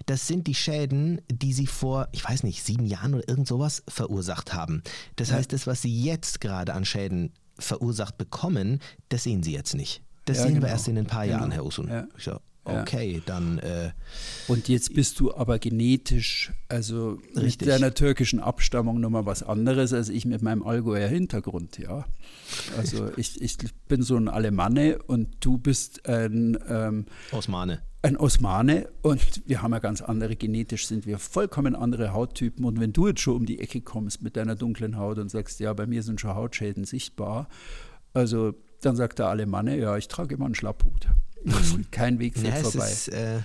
das 0.06 0.26
sind 0.26 0.46
die 0.46 0.54
Schäden, 0.54 1.20
die 1.30 1.52
sie 1.52 1.66
vor, 1.66 2.08
ich 2.12 2.24
weiß 2.24 2.42
nicht, 2.42 2.62
sieben 2.62 2.86
Jahren 2.86 3.14
oder 3.14 3.28
irgend 3.28 3.48
sowas 3.48 3.82
verursacht 3.88 4.54
haben. 4.54 4.82
Das 5.16 5.30
ja. 5.30 5.36
heißt, 5.36 5.52
das, 5.52 5.66
was 5.66 5.82
sie 5.82 6.02
jetzt 6.02 6.40
gerade 6.40 6.74
an 6.74 6.84
Schäden 6.84 7.32
verursacht 7.58 8.18
bekommen, 8.18 8.80
das 9.08 9.24
sehen 9.24 9.42
sie 9.42 9.52
jetzt 9.52 9.74
nicht. 9.74 10.02
Das 10.24 10.38
ja, 10.38 10.44
sehen 10.44 10.54
genau. 10.54 10.66
wir 10.66 10.70
erst 10.70 10.88
in 10.88 10.98
ein 10.98 11.06
paar 11.06 11.26
genau. 11.26 11.38
Jahren, 11.38 11.50
Herr 11.50 11.64
Usun. 11.64 11.88
Ja. 11.88 12.06
So, 12.16 12.38
okay, 12.64 13.22
dann. 13.26 13.58
Äh, 13.58 13.90
und 14.48 14.68
jetzt 14.68 14.94
bist 14.94 15.18
du 15.20 15.34
aber 15.34 15.58
genetisch, 15.58 16.52
also 16.68 17.18
richtig. 17.36 17.66
mit 17.66 17.68
deiner 17.68 17.94
türkischen 17.94 18.40
Abstammung 18.40 19.00
nochmal 19.00 19.26
was 19.26 19.42
anderes 19.42 19.92
als 19.92 20.08
ich 20.08 20.24
mit 20.24 20.42
meinem 20.42 20.62
Allgäuer 20.62 21.08
Hintergrund, 21.08 21.78
ja. 21.78 22.04
Also 22.76 23.10
ich, 23.16 23.40
ich 23.40 23.58
bin 23.88 24.02
so 24.02 24.16
ein 24.16 24.28
Alemanne 24.28 24.98
und 25.02 25.28
du 25.40 25.58
bist 25.58 26.06
ein 26.08 26.58
ähm, 26.68 27.06
Osmane 27.32 27.82
ein 28.02 28.16
Osmane 28.16 28.88
und 29.02 29.42
wir 29.46 29.62
haben 29.62 29.72
ja 29.72 29.78
ganz 29.78 30.02
andere, 30.02 30.34
genetisch 30.34 30.88
sind 30.88 31.06
wir 31.06 31.18
vollkommen 31.18 31.76
andere 31.76 32.12
Hauttypen. 32.12 32.64
Und 32.64 32.80
wenn 32.80 32.92
du 32.92 33.06
jetzt 33.06 33.20
schon 33.20 33.36
um 33.36 33.46
die 33.46 33.60
Ecke 33.60 33.80
kommst 33.80 34.22
mit 34.22 34.36
deiner 34.36 34.56
dunklen 34.56 34.96
Haut 34.98 35.18
und 35.18 35.30
sagst, 35.30 35.60
ja, 35.60 35.72
bei 35.72 35.86
mir 35.86 36.02
sind 36.02 36.20
schon 36.20 36.34
Hautschäden 36.34 36.84
sichtbar, 36.84 37.48
also 38.12 38.54
dann 38.80 38.96
sagt 38.96 39.20
der 39.20 39.28
Alemanne, 39.28 39.78
ja, 39.78 39.96
ich 39.96 40.08
trage 40.08 40.34
immer 40.34 40.46
einen 40.46 40.56
Schlapphut. 40.56 41.06
Kein 41.90 42.18
Weg 42.18 42.36
führt 42.36 42.54
ja, 42.54 42.60
vorbei. 42.62 42.90
Ist, 42.90 43.08
äh, 43.08 43.38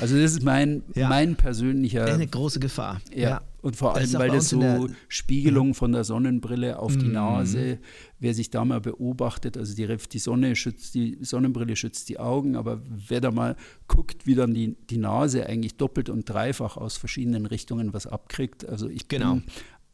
also 0.00 0.16
das 0.18 0.32
ist 0.32 0.42
mein, 0.42 0.82
ja. 0.94 1.08
mein 1.08 1.36
persönlicher... 1.36 2.06
Eine 2.06 2.26
große 2.26 2.60
Gefahr. 2.60 3.00
Ja. 3.14 3.28
ja. 3.28 3.40
Und 3.64 3.76
vor 3.76 3.96
allem, 3.96 4.12
weil 4.14 4.28
das 4.28 4.50
so 4.50 4.90
Spiegelung 5.08 5.68
mhm. 5.68 5.74
von 5.74 5.92
der 5.92 6.04
Sonnenbrille 6.04 6.78
auf 6.78 6.98
die 6.98 7.06
mhm. 7.06 7.12
Nase, 7.12 7.78
wer 8.20 8.34
sich 8.34 8.50
da 8.50 8.62
mal 8.62 8.82
beobachtet, 8.82 9.56
also 9.56 9.74
die, 9.74 9.88
die 10.12 10.18
Sonne 10.18 10.54
schützt, 10.54 10.94
die 10.94 11.16
Sonnenbrille 11.22 11.74
schützt 11.74 12.10
die 12.10 12.18
Augen, 12.18 12.56
aber 12.56 12.82
wer 12.84 13.22
da 13.22 13.30
mal 13.30 13.56
guckt, 13.88 14.26
wie 14.26 14.34
dann 14.34 14.52
die, 14.52 14.76
die 14.90 14.98
Nase 14.98 15.46
eigentlich 15.46 15.78
doppelt 15.78 16.10
und 16.10 16.28
dreifach 16.28 16.76
aus 16.76 16.98
verschiedenen 16.98 17.46
Richtungen 17.46 17.94
was 17.94 18.06
abkriegt. 18.06 18.68
Also 18.68 18.86
ich 18.90 19.08
genau. 19.08 19.36
bin 19.36 19.44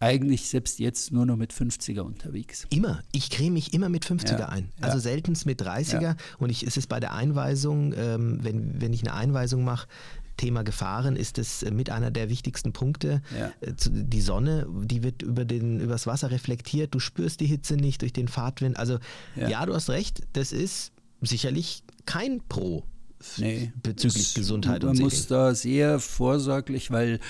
eigentlich 0.01 0.49
selbst 0.49 0.79
jetzt 0.79 1.13
nur 1.13 1.27
noch 1.27 1.37
mit 1.37 1.53
50er 1.53 2.01
unterwegs. 2.01 2.67
Immer. 2.71 3.03
Ich 3.13 3.29
creme 3.29 3.53
mich 3.53 3.75
immer 3.75 3.91
mit 3.91 4.07
50er 4.07 4.39
ja. 4.39 4.49
ein. 4.49 4.71
Also 4.81 4.97
ja. 4.97 5.03
seltenst 5.03 5.45
mit 5.45 5.63
30er. 5.63 6.01
Ja. 6.01 6.17
Und 6.39 6.49
ich, 6.49 6.67
es 6.67 6.79
ist 6.79 6.89
bei 6.89 7.01
der 7.01 7.13
Einweisung, 7.13 7.93
ähm, 7.95 8.39
wenn, 8.43 8.81
wenn 8.81 8.95
ich 8.95 9.03
eine 9.03 9.13
Einweisung 9.13 9.63
mache, 9.63 9.87
Thema 10.39 10.63
Gefahren 10.65 11.17
ist 11.17 11.39
es 11.39 11.63
äh, 11.63 11.71
mit 11.71 11.91
einer 11.91 12.11
der 12.11 12.31
wichtigsten 12.31 12.73
Punkte. 12.73 13.21
Ja. 13.39 13.53
Äh, 13.61 13.75
die 13.77 14.23
Sonne, 14.23 14.67
die 14.85 15.03
wird 15.03 15.21
über 15.21 15.45
den, 15.45 15.81
übers 15.81 16.07
Wasser 16.07 16.31
reflektiert. 16.31 16.95
Du 16.95 16.99
spürst 16.99 17.41
die 17.41 17.47
Hitze 17.47 17.77
nicht 17.77 18.01
durch 18.01 18.15
den 18.15 18.27
Fahrtwind. 18.27 18.79
Also 18.79 18.99
ja, 19.37 19.49
ja 19.49 19.67
du 19.67 19.75
hast 19.75 19.91
recht, 19.91 20.23
das 20.33 20.53
ist 20.53 20.93
sicherlich 21.21 21.83
kein 22.07 22.41
Pro 22.49 22.85
nee, 23.39 23.73
bezüglich 23.83 24.29
es, 24.29 24.35
Gesundheit 24.35 24.85
und 24.85 24.95
Man 24.97 25.05
muss 25.05 25.27
da 25.27 25.55
sehr 25.55 25.99
vorsorglich, 26.01 26.91
weil 26.91 27.21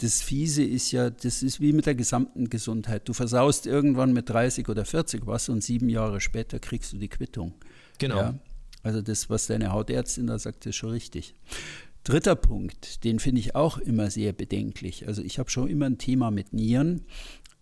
das 0.00 0.22
Fiese 0.22 0.64
ist 0.64 0.90
ja, 0.92 1.10
das 1.10 1.42
ist 1.42 1.60
wie 1.60 1.72
mit 1.72 1.86
der 1.86 1.94
gesamten 1.94 2.50
Gesundheit. 2.50 3.08
Du 3.08 3.12
versaust 3.12 3.66
irgendwann 3.66 4.12
mit 4.12 4.28
30 4.28 4.68
oder 4.68 4.84
40 4.84 5.26
was 5.26 5.48
und 5.48 5.62
sieben 5.62 5.88
Jahre 5.88 6.20
später 6.20 6.58
kriegst 6.58 6.92
du 6.92 6.98
die 6.98 7.08
Quittung. 7.08 7.54
Genau. 7.98 8.16
Ja? 8.16 8.34
Also 8.82 9.02
das, 9.02 9.30
was 9.30 9.46
deine 9.46 9.72
Hautärztin 9.72 10.26
da 10.26 10.38
sagt, 10.38 10.66
ist 10.66 10.76
schon 10.76 10.90
richtig. 10.90 11.34
Dritter 12.02 12.36
Punkt, 12.36 13.02
den 13.04 13.18
finde 13.18 13.40
ich 13.40 13.54
auch 13.54 13.78
immer 13.78 14.10
sehr 14.10 14.32
bedenklich. 14.32 15.06
Also 15.06 15.22
ich 15.22 15.38
habe 15.38 15.48
schon 15.48 15.68
immer 15.68 15.86
ein 15.86 15.96
Thema 15.96 16.30
mit 16.30 16.52
Nieren. 16.52 17.06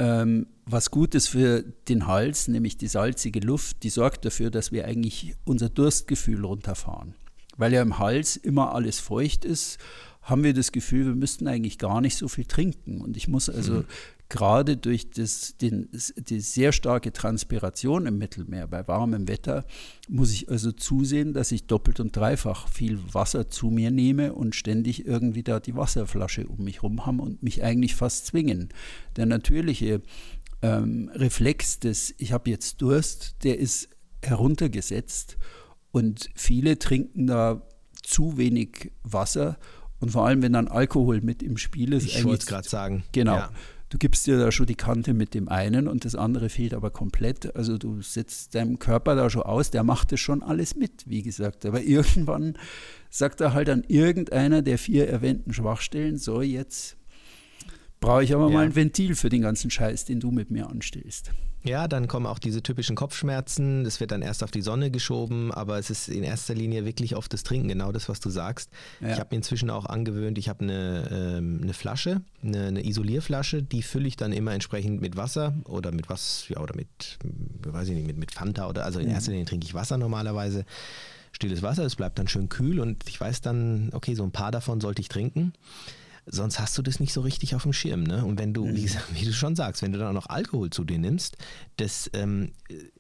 Ähm, 0.01 0.49
was 0.67 0.91
gut 0.91 1.15
ist 1.15 1.29
für 1.29 1.63
den 1.89 2.09
Hals, 2.09 2.49
nämlich 2.49 2.77
die 2.77 2.89
salzige 2.89 3.39
Luft, 3.39 3.85
die 3.85 3.91
sorgt 3.91 4.25
dafür, 4.25 4.51
dass 4.51 4.73
wir 4.73 4.85
eigentlich 4.87 5.37
unser 5.45 5.69
Durstgefühl 5.69 6.45
runterfahren. 6.45 7.15
Weil 7.57 7.73
ja 7.73 7.83
im 7.83 7.99
Hals 7.99 8.37
immer 8.37 8.75
alles 8.75 8.99
feucht 8.99 9.45
ist 9.45 9.79
haben 10.23 10.45
wir 10.45 10.55
das 10.55 10.71
Gefühl, 10.73 11.07
wir 11.07 11.15
müssten 11.15 11.49
eigentlich 11.49 11.79
gar 11.79 12.01
nicht 12.01 12.17
so 12.17 12.29
viel 12.29 12.45
trinken. 12.45 13.01
Und 13.01 13.17
ich 13.17 13.27
muss 13.27 13.51
also 13.51 13.75
mhm. 13.75 13.85
gerade 14.29 14.77
durch 14.77 15.11
das, 15.11 15.57
den, 15.57 15.89
die 16.17 16.41
sehr 16.41 16.71
starke 16.71 17.13
Transpiration 17.13 18.07
im 18.07 18.19
Mittelmeer 18.19 18.69
bei 18.69 18.87
warmem 18.87 19.27
Wetter, 19.27 19.65
muss 20.09 20.33
ich 20.33 20.49
also 20.49 20.71
zusehen, 20.71 21.33
dass 21.33 21.51
ich 21.51 21.67
doppelt 21.67 21.99
und 21.99 22.17
dreifach 22.17 22.69
viel 22.69 23.01
Wasser 23.13 23.51
zu 23.51 23.71
mir 23.71 23.91
nehme 23.91 24.33
und 24.33 24.55
ständig 24.55 25.07
irgendwie 25.07 25.43
da 25.43 25.59
die 25.59 25.75
Wasserflasche 25.75 26.47
um 26.47 26.65
mich 26.65 26.85
rum 26.85 27.05
haben 27.05 27.19
und 27.19 27.43
mich 27.43 27.65
eigentlich 27.65 27.97
fast 27.97 28.27
zwingen. 28.27 28.69
Der 29.17 29.27
natürliche 29.27 30.03
ähm, 30.63 31.11
Reflex 31.15 31.81
des, 31.81 32.15
ich 32.19 32.33
habe 32.33 32.49
jetzt 32.49 32.81
Durst, 32.81 33.43
der 33.43 33.59
ist 33.59 33.89
heruntergesetzt 34.23 35.37
und 35.93 36.31
viele 36.35 36.79
trinken 36.79 37.27
da 37.27 37.63
zu 38.03 38.37
wenig 38.37 38.91
Wasser 39.05 39.59
und 40.01 40.11
vor 40.11 40.27
allem, 40.27 40.43
wenn 40.43 40.53
dann 40.53 40.67
Alkohol 40.67 41.21
mit 41.21 41.43
im 41.43 41.57
Spiel 41.57 41.93
ist. 41.93 42.07
Ich 42.07 42.25
wollte 42.25 42.41
es 42.41 42.47
gerade 42.47 42.69
sagen. 42.69 43.05
Genau. 43.13 43.37
Ja. 43.37 43.51
Du 43.89 43.99
gibst 43.99 44.27
dir 44.27 44.39
da 44.39 44.51
schon 44.51 44.67
die 44.67 44.75
Kante 44.75 45.13
mit 45.13 45.35
dem 45.35 45.51
einen 45.51 45.87
und 45.87 46.07
das 46.07 46.15
andere 46.15 46.49
fehlt 46.49 46.73
aber 46.73 46.91
komplett. 46.91 47.55
Also 47.55 47.77
du 47.77 48.01
setzt 48.01 48.55
deinem 48.55 48.79
Körper 48.79 49.15
da 49.15 49.29
schon 49.29 49.43
aus, 49.43 49.71
der 49.71 49.85
macht 49.85 50.13
das 50.13 50.19
schon 50.19 50.43
alles 50.43 50.75
mit, 50.75 51.07
wie 51.07 51.23
gesagt. 51.23 51.67
Aber 51.67 51.83
irgendwann 51.83 52.57
sagt 53.11 53.43
er 53.43 53.53
halt 53.53 53.69
an 53.69 53.85
irgendeiner 53.87 54.63
der 54.63 54.79
vier 54.79 55.09
erwähnten 55.09 55.53
Schwachstellen, 55.53 56.17
so 56.17 56.41
jetzt 56.41 56.97
brauche 58.01 58.25
ich 58.25 58.35
aber 58.35 58.49
ja. 58.49 58.55
mal 58.55 58.65
ein 58.65 58.75
Ventil 58.75 59.15
für 59.15 59.29
den 59.29 59.43
ganzen 59.43 59.71
Scheiß, 59.71 60.07
den 60.07 60.21
du 60.21 60.31
mit 60.31 60.51
mir 60.51 60.71
anstellst. 60.71 61.31
Ja, 61.65 61.87
dann 61.87 62.09
kommen 62.09 62.27
auch 62.27 62.41
diese 62.41 62.63
typischen 62.63 62.97
Kopfschmerzen. 62.97 63.85
Das 63.85 64.01
wird 64.01 64.11
dann 64.11 64.23
erst 64.23 64.43
auf 64.43 64.51
die 64.51 64.63
Sonne 64.63 64.91
geschoben, 64.91 65.53
aber 65.53 65.79
es 65.79 65.91
ist 65.91 66.09
in 66.09 66.25
erster 66.25 66.55
Linie 66.55 66.85
wirklich 66.85 67.15
auf 67.15 67.29
das 67.29 67.45
Trinken, 67.45 67.69
genau 67.69 67.93
das, 67.93 68.09
was 68.09 68.19
du 68.19 68.31
sagst. 68.31 68.71
Ja. 69.01 69.13
Ich 69.13 69.21
habe 69.21 69.29
mir 69.31 69.37
inzwischen 69.37 69.71
auch 69.71 69.87
angewöhnt, 69.87 70.39
ich 70.39 70.49
habe 70.49 70.65
eine, 70.65 71.09
ähm, 71.39 71.61
eine 71.63 71.73
Flasche, 71.73 72.23
eine, 72.43 72.67
eine, 72.67 72.85
Isolierflasche, 72.85 73.63
die 73.63 73.83
fülle 73.83 74.09
ich 74.09 74.17
dann 74.17 74.33
immer 74.33 74.53
entsprechend 74.53 75.01
mit 75.01 75.17
Wasser 75.17 75.55
oder 75.65 75.93
mit 75.93 76.09
was, 76.09 76.47
ja, 76.49 76.61
oder 76.61 76.75
mit, 76.75 77.19
weiß 77.65 77.89
ich 77.89 77.95
nicht, 77.95 78.07
mit, 78.07 78.19
mit 78.19 78.33
Fanta 78.33 78.69
oder, 78.69 78.85
also 78.85 78.99
in 78.99 79.07
mhm. 79.07 79.15
erster 79.15 79.31
Linie 79.31 79.47
trinke 79.47 79.67
ich 79.67 79.75
Wasser 79.75 79.99
normalerweise. 79.99 80.65
Stilles 81.31 81.63
Wasser, 81.63 81.85
es 81.85 81.97
bleibt 81.97 82.19
dann 82.19 82.29
schön 82.29 82.51
kühl 82.51 82.79
und 82.79 83.09
ich 83.09 83.19
weiß 83.19 83.41
dann, 83.41 83.89
okay, 83.95 84.15
so 84.15 84.23
ein 84.23 84.33
paar 84.33 84.51
davon 84.51 84.81
sollte 84.81 85.01
ich 85.01 85.09
trinken 85.09 85.55
sonst 86.27 86.61
hast 86.61 86.79
du 86.79 86.83
das 86.83 87.01
nicht 87.01 87.13
so 87.13 87.21
richtig 87.21 87.55
auf 87.55 87.63
dem 87.63 87.73
Schirm. 87.73 88.05
Ne? 88.05 88.25
Und 88.25 88.39
wenn 88.39 88.55
du, 88.55 88.67
mhm. 88.67 88.77
wie, 88.77 88.91
wie, 89.13 89.25
du 89.25 89.33
schon 89.33 89.57
sagst, 89.57 89.83
wenn 89.83 89.93
du 89.93 89.99
dann 89.99 90.09
auch 90.09 90.13
noch 90.13 90.29
Alkohol 90.29 90.71
zu 90.71 90.85
dir 90.85 90.99
nimmst, 90.99 91.37
das 91.77 92.09
ähm, 92.13 92.53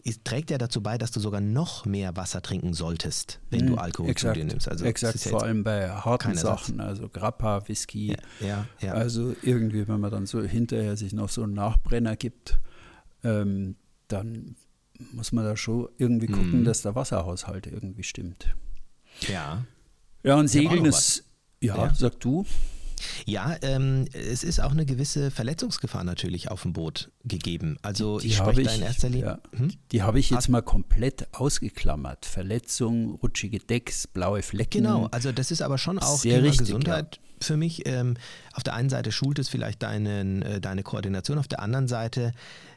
ist, 0.03 0.25
trägt 0.25 0.51
ja 0.51 0.59
dazu 0.59 0.83
bei, 0.83 0.99
dass 0.99 1.13
du 1.13 1.21
sogar 1.21 1.41
noch 1.41 1.85
mehr 1.85 2.17
Wasser 2.17 2.43
trinken 2.43 2.75
solltest, 2.75 3.41
wenn 3.51 3.65
mhm. 3.65 3.69
du 3.69 3.77
Alkohol 3.77 4.11
exakt, 4.11 4.35
zu 4.35 4.41
dir 4.41 4.47
nimmst. 4.47 4.69
Also 4.69 4.85
exakt, 4.85 5.25
ja 5.25 5.31
vor 5.31 5.45
allem 5.45 5.63
bei 5.63 5.89
harten 5.89 6.35
Sachen, 6.35 6.79
Satz. 6.79 6.87
also 6.87 7.09
Grappa, 7.09 7.69
Whisky. 7.69 8.09
Ja, 8.09 8.17
ja, 8.41 8.67
ja, 8.81 8.93
Also 8.95 9.35
irgendwie, 9.43 9.87
wenn 9.87 10.01
man 10.01 10.11
dann 10.11 10.27
so 10.27 10.43
hinterher 10.43 10.97
sich 10.97 11.13
noch 11.13 11.29
so 11.29 11.45
einen 11.45 11.55
Nachbrenner 11.55 12.17
gibt, 12.17 12.59
ähm, 13.23 13.77
dann 14.09 14.57
muss 15.13 15.33
man 15.33 15.45
da 15.45 15.57
schon 15.57 15.89
irgendwie 15.97 16.27
gucken, 16.27 16.61
mhm. 16.61 16.65
dass 16.65 16.83
der 16.83 16.95
Wasserhaushalt 16.95 17.67
irgendwie 17.67 18.03
stimmt. 18.03 18.55
Ja. 19.29 19.65
Ja, 20.25 20.37
und 20.37 20.49
Segeln 20.49 20.85
ist, 20.85 21.25
ja, 21.61 21.77
ja, 21.77 21.95
sag 21.95 22.19
du. 22.21 22.45
Ja, 23.27 23.57
ähm, 23.63 24.07
es 24.13 24.45
ist 24.45 24.61
auch 24.61 24.73
eine 24.73 24.87
gewisse 24.87 25.31
Verletzungsgefahr 25.31 26.05
natürlich 26.05 26.51
auf 26.51 26.63
dem 26.63 26.73
Boot 26.73 27.11
gegeben. 27.25 27.77
Also 27.83 28.19
die, 28.19 28.29
die 28.29 28.33
ich 28.33 28.39
spreche 28.39 28.63
da 28.63 28.73
in 28.73 28.83
erster 28.83 29.09
Linie. 29.09 29.41
Ja, 29.53 29.59
hm? 29.59 29.73
Die 29.93 30.03
habe 30.03 30.19
ich 30.19 30.31
jetzt 30.31 30.49
mal 30.49 30.63
komplett 30.63 31.29
ausgeklammert. 31.33 32.27
Verletzung, 32.27 33.15
rutschige 33.23 33.59
Decks, 33.59 34.07
blaue 34.07 34.43
Flecken. 34.43 34.83
Genau, 34.83 35.07
also 35.11 35.33
das 35.33 35.51
ist 35.51 35.63
aber 35.63 35.79
schon 35.79 35.99
auch 35.99 36.19
Sehr 36.19 36.37
Thema 36.37 36.49
richtig, 36.49 36.67
Gesundheit. 36.67 37.17
Ja. 37.17 37.23
Für 37.43 37.57
mich, 37.57 37.87
ähm, 37.87 38.15
auf 38.53 38.63
der 38.63 38.75
einen 38.75 38.89
Seite 38.89 39.11
schult 39.11 39.41
es 39.41 39.49
vielleicht 39.49 39.83
deinen, 39.83 40.43
äh, 40.43 40.61
deine 40.61 40.85
Koordination, 40.85 41.39
auf 41.39 41.49
der 41.49 41.61
anderen 41.61 41.89
Seite 41.89 42.33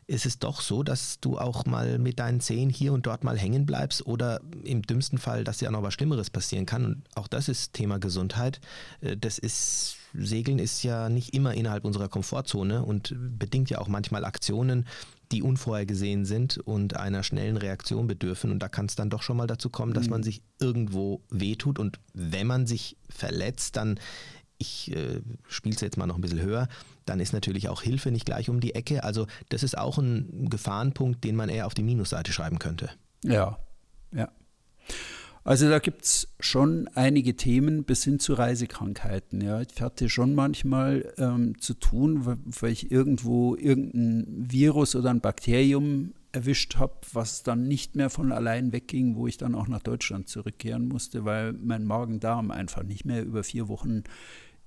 ist 0.07 0.25
es 0.25 0.39
doch 0.39 0.61
so, 0.61 0.83
dass 0.83 1.19
du 1.19 1.37
auch 1.37 1.65
mal 1.65 1.97
mit 1.97 2.19
deinen 2.19 2.39
Zehen 2.39 2.69
hier 2.69 2.93
und 2.93 3.05
dort 3.05 3.23
mal 3.23 3.37
hängen 3.37 3.65
bleibst 3.65 4.05
oder 4.05 4.41
im 4.63 4.83
dümmsten 4.83 5.17
Fall, 5.17 5.43
dass 5.43 5.57
dir 5.57 5.69
auch 5.69 5.73
noch 5.73 5.83
was 5.83 5.93
Schlimmeres 5.93 6.29
passieren 6.29 6.65
kann. 6.65 6.85
Und 6.85 7.03
auch 7.15 7.27
das 7.27 7.49
ist 7.49 7.73
Thema 7.73 7.97
Gesundheit. 7.97 8.59
Äh, 9.01 9.17
das 9.17 9.39
ist 9.39 9.97
Segeln 10.17 10.59
ist 10.59 10.83
ja 10.83 11.09
nicht 11.09 11.33
immer 11.33 11.53
innerhalb 11.53 11.85
unserer 11.85 12.09
Komfortzone 12.09 12.83
und 12.83 13.15
bedingt 13.17 13.69
ja 13.69 13.79
auch 13.79 13.87
manchmal 13.87 14.25
Aktionen, 14.25 14.85
die 15.31 15.41
unvorhergesehen 15.41 16.25
sind 16.25 16.57
und 16.57 16.95
einer 16.95 17.23
schnellen 17.23 17.57
Reaktion 17.57 18.07
bedürfen. 18.07 18.51
Und 18.51 18.59
da 18.59 18.69
kann 18.69 18.85
es 18.85 18.95
dann 18.95 19.09
doch 19.09 19.23
schon 19.23 19.37
mal 19.37 19.47
dazu 19.47 19.69
kommen, 19.69 19.93
dass 19.93 20.05
mhm. 20.05 20.11
man 20.11 20.23
sich 20.23 20.41
irgendwo 20.59 21.21
wehtut. 21.29 21.79
Und 21.79 21.99
wenn 22.13 22.47
man 22.47 22.67
sich 22.67 22.97
verletzt, 23.09 23.75
dann 23.75 23.99
ich 24.57 24.95
äh, 24.95 25.21
spiele 25.47 25.75
es 25.75 25.81
jetzt 25.81 25.97
mal 25.97 26.07
noch 26.07 26.15
ein 26.15 26.21
bisschen 26.21 26.41
höher, 26.41 26.69
dann 27.05 27.19
ist 27.19 27.33
natürlich 27.33 27.67
auch 27.67 27.81
Hilfe 27.81 28.11
nicht 28.11 28.25
gleich 28.25 28.49
um 28.49 28.59
die 28.59 28.73
Ecke. 28.73 29.03
Also 29.03 29.27
das 29.49 29.63
ist 29.63 29.77
auch 29.77 29.97
ein 29.97 30.49
Gefahrenpunkt, 30.49 31.23
den 31.23 31.35
man 31.35 31.49
eher 31.49 31.67
auf 31.67 31.73
die 31.73 31.83
Minusseite 31.83 32.31
schreiben 32.31 32.59
könnte. 32.59 32.89
Ja, 33.23 33.59
ja. 34.13 34.29
Also 35.45 35.69
da 35.69 35.77
gibt 35.77 36.05
es 36.05 36.27
schon 36.39 36.87
einige 36.95 37.35
Themen 37.35 37.83
bis 37.83 38.03
hin 38.03 38.17
zu 38.17 38.33
Reisekrankheiten. 38.33 39.41
Ja. 39.41 39.61
Ich 39.61 39.79
hatte 39.79 40.09
schon 40.09 40.33
manchmal 40.33 41.13
ähm, 41.19 41.61
zu 41.61 41.75
tun, 41.75 42.25
weil 42.25 42.71
ich 42.71 42.91
irgendwo 42.91 43.55
irgendein 43.55 44.51
Virus 44.51 44.95
oder 44.95 45.11
ein 45.11 45.21
Bakterium 45.21 46.15
erwischt 46.31 46.77
habe, 46.77 46.95
was 47.13 47.43
dann 47.43 47.67
nicht 47.67 47.95
mehr 47.95 48.09
von 48.09 48.31
allein 48.31 48.73
wegging, 48.73 49.15
wo 49.15 49.27
ich 49.27 49.37
dann 49.37 49.53
auch 49.53 49.67
nach 49.67 49.83
Deutschland 49.83 50.27
zurückkehren 50.27 50.87
musste, 50.87 51.25
weil 51.25 51.53
mein 51.53 51.85
Magen-Darm 51.85 52.49
einfach 52.49 52.81
nicht 52.81 53.05
mehr 53.05 53.23
über 53.23 53.43
vier 53.43 53.67
Wochen 53.67 54.01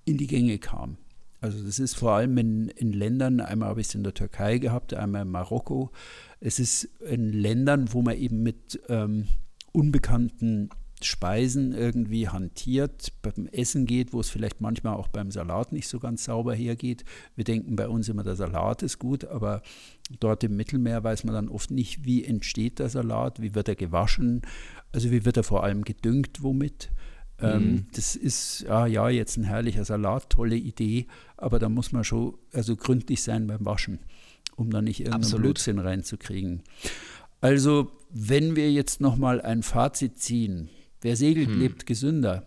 in 0.04 0.16
die 0.16 0.28
Gänge 0.28 0.58
kam. 0.58 0.96
Also 1.40 1.60
das 1.60 1.80
ist 1.80 1.94
vor 1.94 2.12
allem 2.12 2.38
in, 2.38 2.68
in 2.68 2.92
Ländern, 2.92 3.40
einmal 3.40 3.70
habe 3.70 3.80
ich 3.80 3.88
es 3.88 3.96
in 3.96 4.04
der 4.04 4.14
Türkei 4.14 4.58
gehabt, 4.58 4.94
einmal 4.94 5.22
in 5.22 5.30
Marokko. 5.30 5.90
Es 6.38 6.60
ist 6.60 6.84
in 7.00 7.32
Ländern, 7.32 7.92
wo 7.92 8.00
man 8.00 8.16
eben 8.16 8.44
mit 8.44 8.80
ähm, 8.88 9.26
unbekannten 9.72 10.70
Speisen 11.02 11.72
irgendwie 11.72 12.28
hantiert, 12.28 13.12
beim 13.22 13.46
Essen 13.46 13.86
geht, 13.86 14.12
wo 14.12 14.20
es 14.20 14.30
vielleicht 14.30 14.60
manchmal 14.60 14.94
auch 14.94 15.08
beim 15.08 15.30
Salat 15.30 15.72
nicht 15.72 15.88
so 15.88 16.00
ganz 16.00 16.24
sauber 16.24 16.54
hergeht. 16.54 17.04
Wir 17.36 17.44
denken 17.44 17.76
bei 17.76 17.88
uns 17.88 18.08
immer, 18.08 18.24
der 18.24 18.36
Salat 18.36 18.82
ist 18.82 18.98
gut, 18.98 19.24
aber 19.24 19.62
dort 20.18 20.42
im 20.44 20.56
Mittelmeer 20.56 21.04
weiß 21.04 21.24
man 21.24 21.34
dann 21.34 21.48
oft 21.48 21.70
nicht, 21.70 22.04
wie 22.04 22.24
entsteht 22.24 22.78
der 22.78 22.88
Salat, 22.88 23.40
wie 23.40 23.54
wird 23.54 23.68
er 23.68 23.76
gewaschen, 23.76 24.42
also 24.92 25.10
wie 25.10 25.24
wird 25.24 25.36
er 25.36 25.44
vor 25.44 25.62
allem 25.62 25.84
gedüngt, 25.84 26.42
womit. 26.42 26.90
Ähm, 27.40 27.62
mhm. 27.62 27.86
das 27.94 28.16
ist, 28.16 28.62
ja, 28.62 28.86
ja, 28.86 29.08
jetzt 29.08 29.36
ein 29.36 29.44
herrlicher 29.44 29.84
Salat, 29.84 30.30
tolle 30.30 30.56
Idee, 30.56 31.06
aber 31.36 31.60
da 31.60 31.68
muss 31.68 31.92
man 31.92 32.02
schon 32.02 32.36
also 32.52 32.74
gründlich 32.74 33.22
sein 33.22 33.46
beim 33.46 33.64
Waschen, 33.64 34.00
um 34.56 34.70
da 34.70 34.82
nicht 34.82 34.98
irgendeinen 34.98 35.22
Absolut. 35.22 35.42
Blutsinn 35.44 35.78
reinzukriegen. 35.78 36.64
Also, 37.40 37.90
wenn 38.10 38.56
wir 38.56 38.72
jetzt 38.72 39.00
nochmal 39.00 39.40
ein 39.40 39.62
Fazit 39.62 40.18
ziehen, 40.18 40.68
wer 41.00 41.16
segelt, 41.16 41.48
hm. 41.48 41.58
lebt 41.58 41.86
gesünder. 41.86 42.46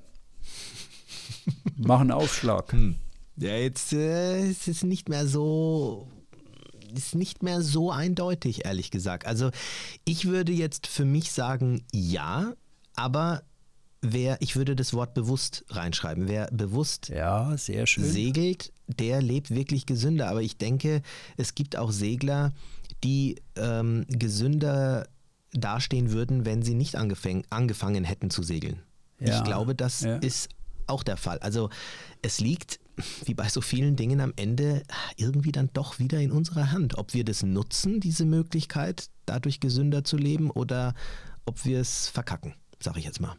Mach 1.78 2.02
einen 2.02 2.12
Aufschlag. 2.12 2.72
Hm. 2.74 2.96
Ja, 3.38 3.56
jetzt 3.56 3.94
äh, 3.94 4.50
ist 4.50 4.68
es 4.68 4.84
nicht 4.84 5.10
mehr 5.10 5.26
so 5.26 6.08
ist 6.94 7.16
nicht 7.16 7.42
mehr 7.42 7.62
so 7.62 7.90
eindeutig, 7.92 8.66
ehrlich 8.66 8.92
gesagt. 8.92 9.26
Also 9.26 9.52
ich 10.06 10.26
würde 10.26 10.52
jetzt 10.52 10.88
für 10.88 11.06
mich 11.06 11.32
sagen, 11.32 11.84
ja, 11.94 12.54
aber 12.96 13.44
wer, 14.02 14.38
ich 14.42 14.56
würde 14.56 14.76
das 14.76 14.94
Wort 14.94 15.14
bewusst 15.14 15.64
reinschreiben. 15.70 16.28
Wer 16.28 16.48
bewusst 16.48 17.10
ja, 17.10 17.56
sehr 17.58 17.88
schön. 17.88 18.04
segelt, 18.04 18.74
der 18.88 19.22
lebt 19.22 19.52
wirklich 19.52 19.86
gesünder. 19.86 20.30
Aber 20.30 20.42
ich 20.42 20.58
denke, 20.58 21.02
es 21.38 21.56
gibt 21.56 21.78
auch 21.78 21.92
Segler, 21.92 22.54
die 23.04 23.42
ähm, 23.56 24.06
gesünder 24.08 25.08
dastehen 25.54 26.12
würden, 26.12 26.46
wenn 26.46 26.62
sie 26.62 26.76
nicht 26.76 26.96
angefang, 26.96 27.44
angefangen 27.50 28.04
hätten 28.04 28.30
zu 28.30 28.44
segeln. 28.44 28.82
Ja, 29.20 29.38
ich 29.38 29.44
glaube, 29.44 29.76
das 29.76 30.02
ja. 30.02 30.18
ist 30.18 30.50
auch 30.88 31.04
der 31.04 31.18
Fall. 31.18 31.40
Also 31.40 31.70
es 32.22 32.40
liegt, 32.40 32.80
wie 33.26 33.34
bei 33.34 33.50
so 33.50 33.62
vielen 33.62 33.96
Dingen 33.96 34.20
am 34.20 34.34
Ende, 34.36 34.84
irgendwie 35.18 35.52
dann 35.52 35.70
doch 35.74 36.00
wieder 36.00 36.20
in 36.20 36.32
unserer 36.32 36.72
Hand. 36.72 36.98
Ob 36.98 37.14
wir 37.14 37.24
das 37.24 37.44
nutzen, 37.44 38.00
diese 38.00 38.26
Möglichkeit, 38.26 39.10
dadurch 39.26 39.60
gesünder 39.60 40.04
zu 40.04 40.18
leben, 40.18 40.50
oder 40.52 40.94
ob 41.46 41.66
wir 41.66 41.80
es 41.80 42.08
verkacken, 42.08 42.54
sage 42.80 43.00
ich 43.00 43.06
jetzt 43.06 43.22
mal. 43.22 43.36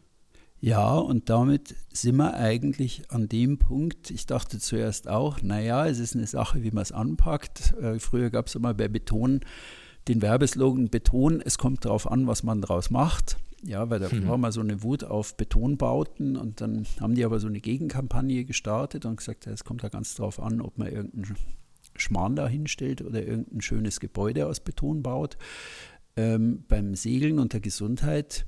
Ja, 0.63 0.95
und 0.95 1.29
damit 1.29 1.75
sind 1.91 2.15
wir 2.15 2.35
eigentlich 2.35 3.11
an 3.11 3.27
dem 3.27 3.57
Punkt. 3.59 4.09
Ich 4.11 4.27
dachte 4.27 4.59
zuerst 4.59 5.09
auch, 5.09 5.41
naja, 5.41 5.85
es 5.87 5.99
ist 5.99 6.15
eine 6.15 6.25
Sache, 6.25 6.63
wie 6.63 6.71
man 6.71 6.83
es 6.83 6.93
anpackt. 6.93 7.73
Äh, 7.81 7.99
früher 7.99 8.29
gab 8.29 8.47
es 8.47 8.55
immer 8.55 8.73
bei 8.73 8.87
Beton 8.87 9.41
den 10.07 10.21
Werbeslogan 10.21 10.87
Beton, 10.87 11.41
es 11.41 11.57
kommt 11.57 11.83
darauf 11.83 12.09
an, 12.09 12.27
was 12.27 12.43
man 12.43 12.61
daraus 12.61 12.89
macht. 12.89 13.35
Ja, 13.61 13.89
weil 13.89 13.99
da 13.99 14.07
mhm. 14.07 14.25
war 14.25 14.37
mal 14.37 14.53
so 14.53 14.61
eine 14.61 14.83
Wut 14.83 15.03
auf 15.03 15.35
Betonbauten 15.35 16.37
und 16.37 16.61
dann 16.61 16.87
haben 17.01 17.15
die 17.15 17.25
aber 17.25 17.41
so 17.41 17.47
eine 17.47 17.59
Gegenkampagne 17.59 18.45
gestartet 18.45 19.05
und 19.05 19.17
gesagt, 19.17 19.45
ja, 19.45 19.51
es 19.51 19.65
kommt 19.65 19.83
da 19.83 19.89
ganz 19.89 20.15
drauf 20.15 20.41
an, 20.41 20.61
ob 20.61 20.77
man 20.77 20.87
irgendeinen 20.87 21.35
Schmarrn 21.97 22.37
da 22.37 22.47
hinstellt 22.47 23.01
oder 23.01 23.21
irgendein 23.21 23.59
schönes 23.59 23.99
Gebäude 23.99 24.47
aus 24.47 24.61
Beton 24.61 25.03
baut. 25.03 25.37
Ähm, 26.15 26.63
beim 26.69 26.95
Segeln 26.95 27.37
und 27.37 27.51
der 27.51 27.59
Gesundheit 27.59 28.45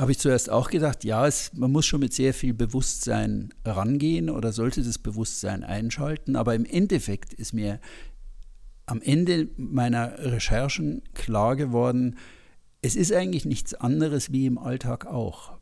habe 0.00 0.12
ich 0.12 0.18
zuerst 0.18 0.48
auch 0.48 0.70
gedacht, 0.70 1.04
ja, 1.04 1.26
es, 1.26 1.52
man 1.52 1.70
muss 1.70 1.84
schon 1.84 2.00
mit 2.00 2.14
sehr 2.14 2.32
viel 2.32 2.54
Bewusstsein 2.54 3.52
rangehen 3.66 4.30
oder 4.30 4.50
sollte 4.50 4.82
das 4.82 4.98
Bewusstsein 4.98 5.62
einschalten. 5.62 6.36
Aber 6.36 6.54
im 6.54 6.64
Endeffekt 6.64 7.34
ist 7.34 7.52
mir 7.52 7.80
am 8.86 9.02
Ende 9.02 9.48
meiner 9.58 10.18
Recherchen 10.18 11.02
klar 11.12 11.54
geworden, 11.54 12.16
es 12.82 12.96
ist 12.96 13.12
eigentlich 13.12 13.44
nichts 13.44 13.74
anderes 13.74 14.32
wie 14.32 14.46
im 14.46 14.56
Alltag 14.56 15.06
auch 15.06 15.59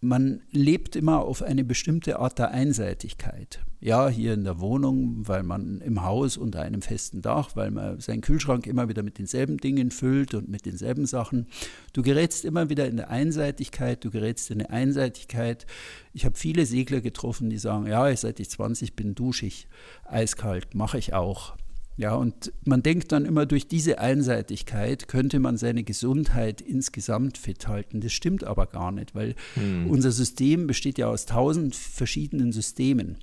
man 0.00 0.40
lebt 0.50 0.96
immer 0.96 1.20
auf 1.20 1.42
eine 1.42 1.62
bestimmte 1.62 2.18
Art 2.18 2.38
der 2.38 2.50
Einseitigkeit. 2.50 3.60
Ja, 3.80 4.08
hier 4.08 4.34
in 4.34 4.44
der 4.44 4.60
Wohnung, 4.60 5.28
weil 5.28 5.42
man 5.42 5.80
im 5.80 6.02
Haus 6.02 6.36
unter 6.36 6.60
einem 6.62 6.82
festen 6.82 7.22
Dach, 7.22 7.50
weil 7.54 7.70
man 7.70 8.00
seinen 8.00 8.20
Kühlschrank 8.20 8.66
immer 8.66 8.88
wieder 8.88 9.02
mit 9.02 9.18
denselben 9.18 9.58
Dingen 9.58 9.90
füllt 9.90 10.34
und 10.34 10.48
mit 10.48 10.66
denselben 10.66 11.06
Sachen. 11.06 11.46
Du 11.92 12.02
gerätst 12.02 12.44
immer 12.44 12.68
wieder 12.68 12.86
in 12.86 12.96
der 12.96 13.10
Einseitigkeit, 13.10 14.04
du 14.04 14.10
gerätst 14.10 14.50
in 14.50 14.60
eine 14.60 14.70
Einseitigkeit. 14.70 15.66
Ich 16.12 16.24
habe 16.24 16.36
viele 16.36 16.66
Segler 16.66 17.00
getroffen, 17.00 17.50
die 17.50 17.58
sagen, 17.58 17.86
ja, 17.86 18.14
seit 18.16 18.40
ich 18.40 18.50
20 18.50 18.96
bin, 18.96 19.14
dusche 19.14 19.46
ich 19.46 19.66
eiskalt, 20.04 20.74
mache 20.74 20.98
ich 20.98 21.14
auch. 21.14 21.54
Ja, 22.00 22.14
und 22.14 22.50
man 22.64 22.82
denkt 22.82 23.12
dann 23.12 23.26
immer, 23.26 23.44
durch 23.44 23.68
diese 23.68 23.98
Einseitigkeit 23.98 25.06
könnte 25.06 25.38
man 25.38 25.58
seine 25.58 25.84
Gesundheit 25.84 26.62
insgesamt 26.62 27.36
fit 27.36 27.68
halten. 27.68 28.00
Das 28.00 28.14
stimmt 28.14 28.42
aber 28.42 28.64
gar 28.64 28.90
nicht, 28.90 29.14
weil 29.14 29.34
hm. 29.52 29.86
unser 29.86 30.10
System 30.10 30.66
besteht 30.66 30.96
ja 30.96 31.08
aus 31.08 31.26
tausend 31.26 31.76
verschiedenen 31.76 32.52
Systemen. 32.52 33.18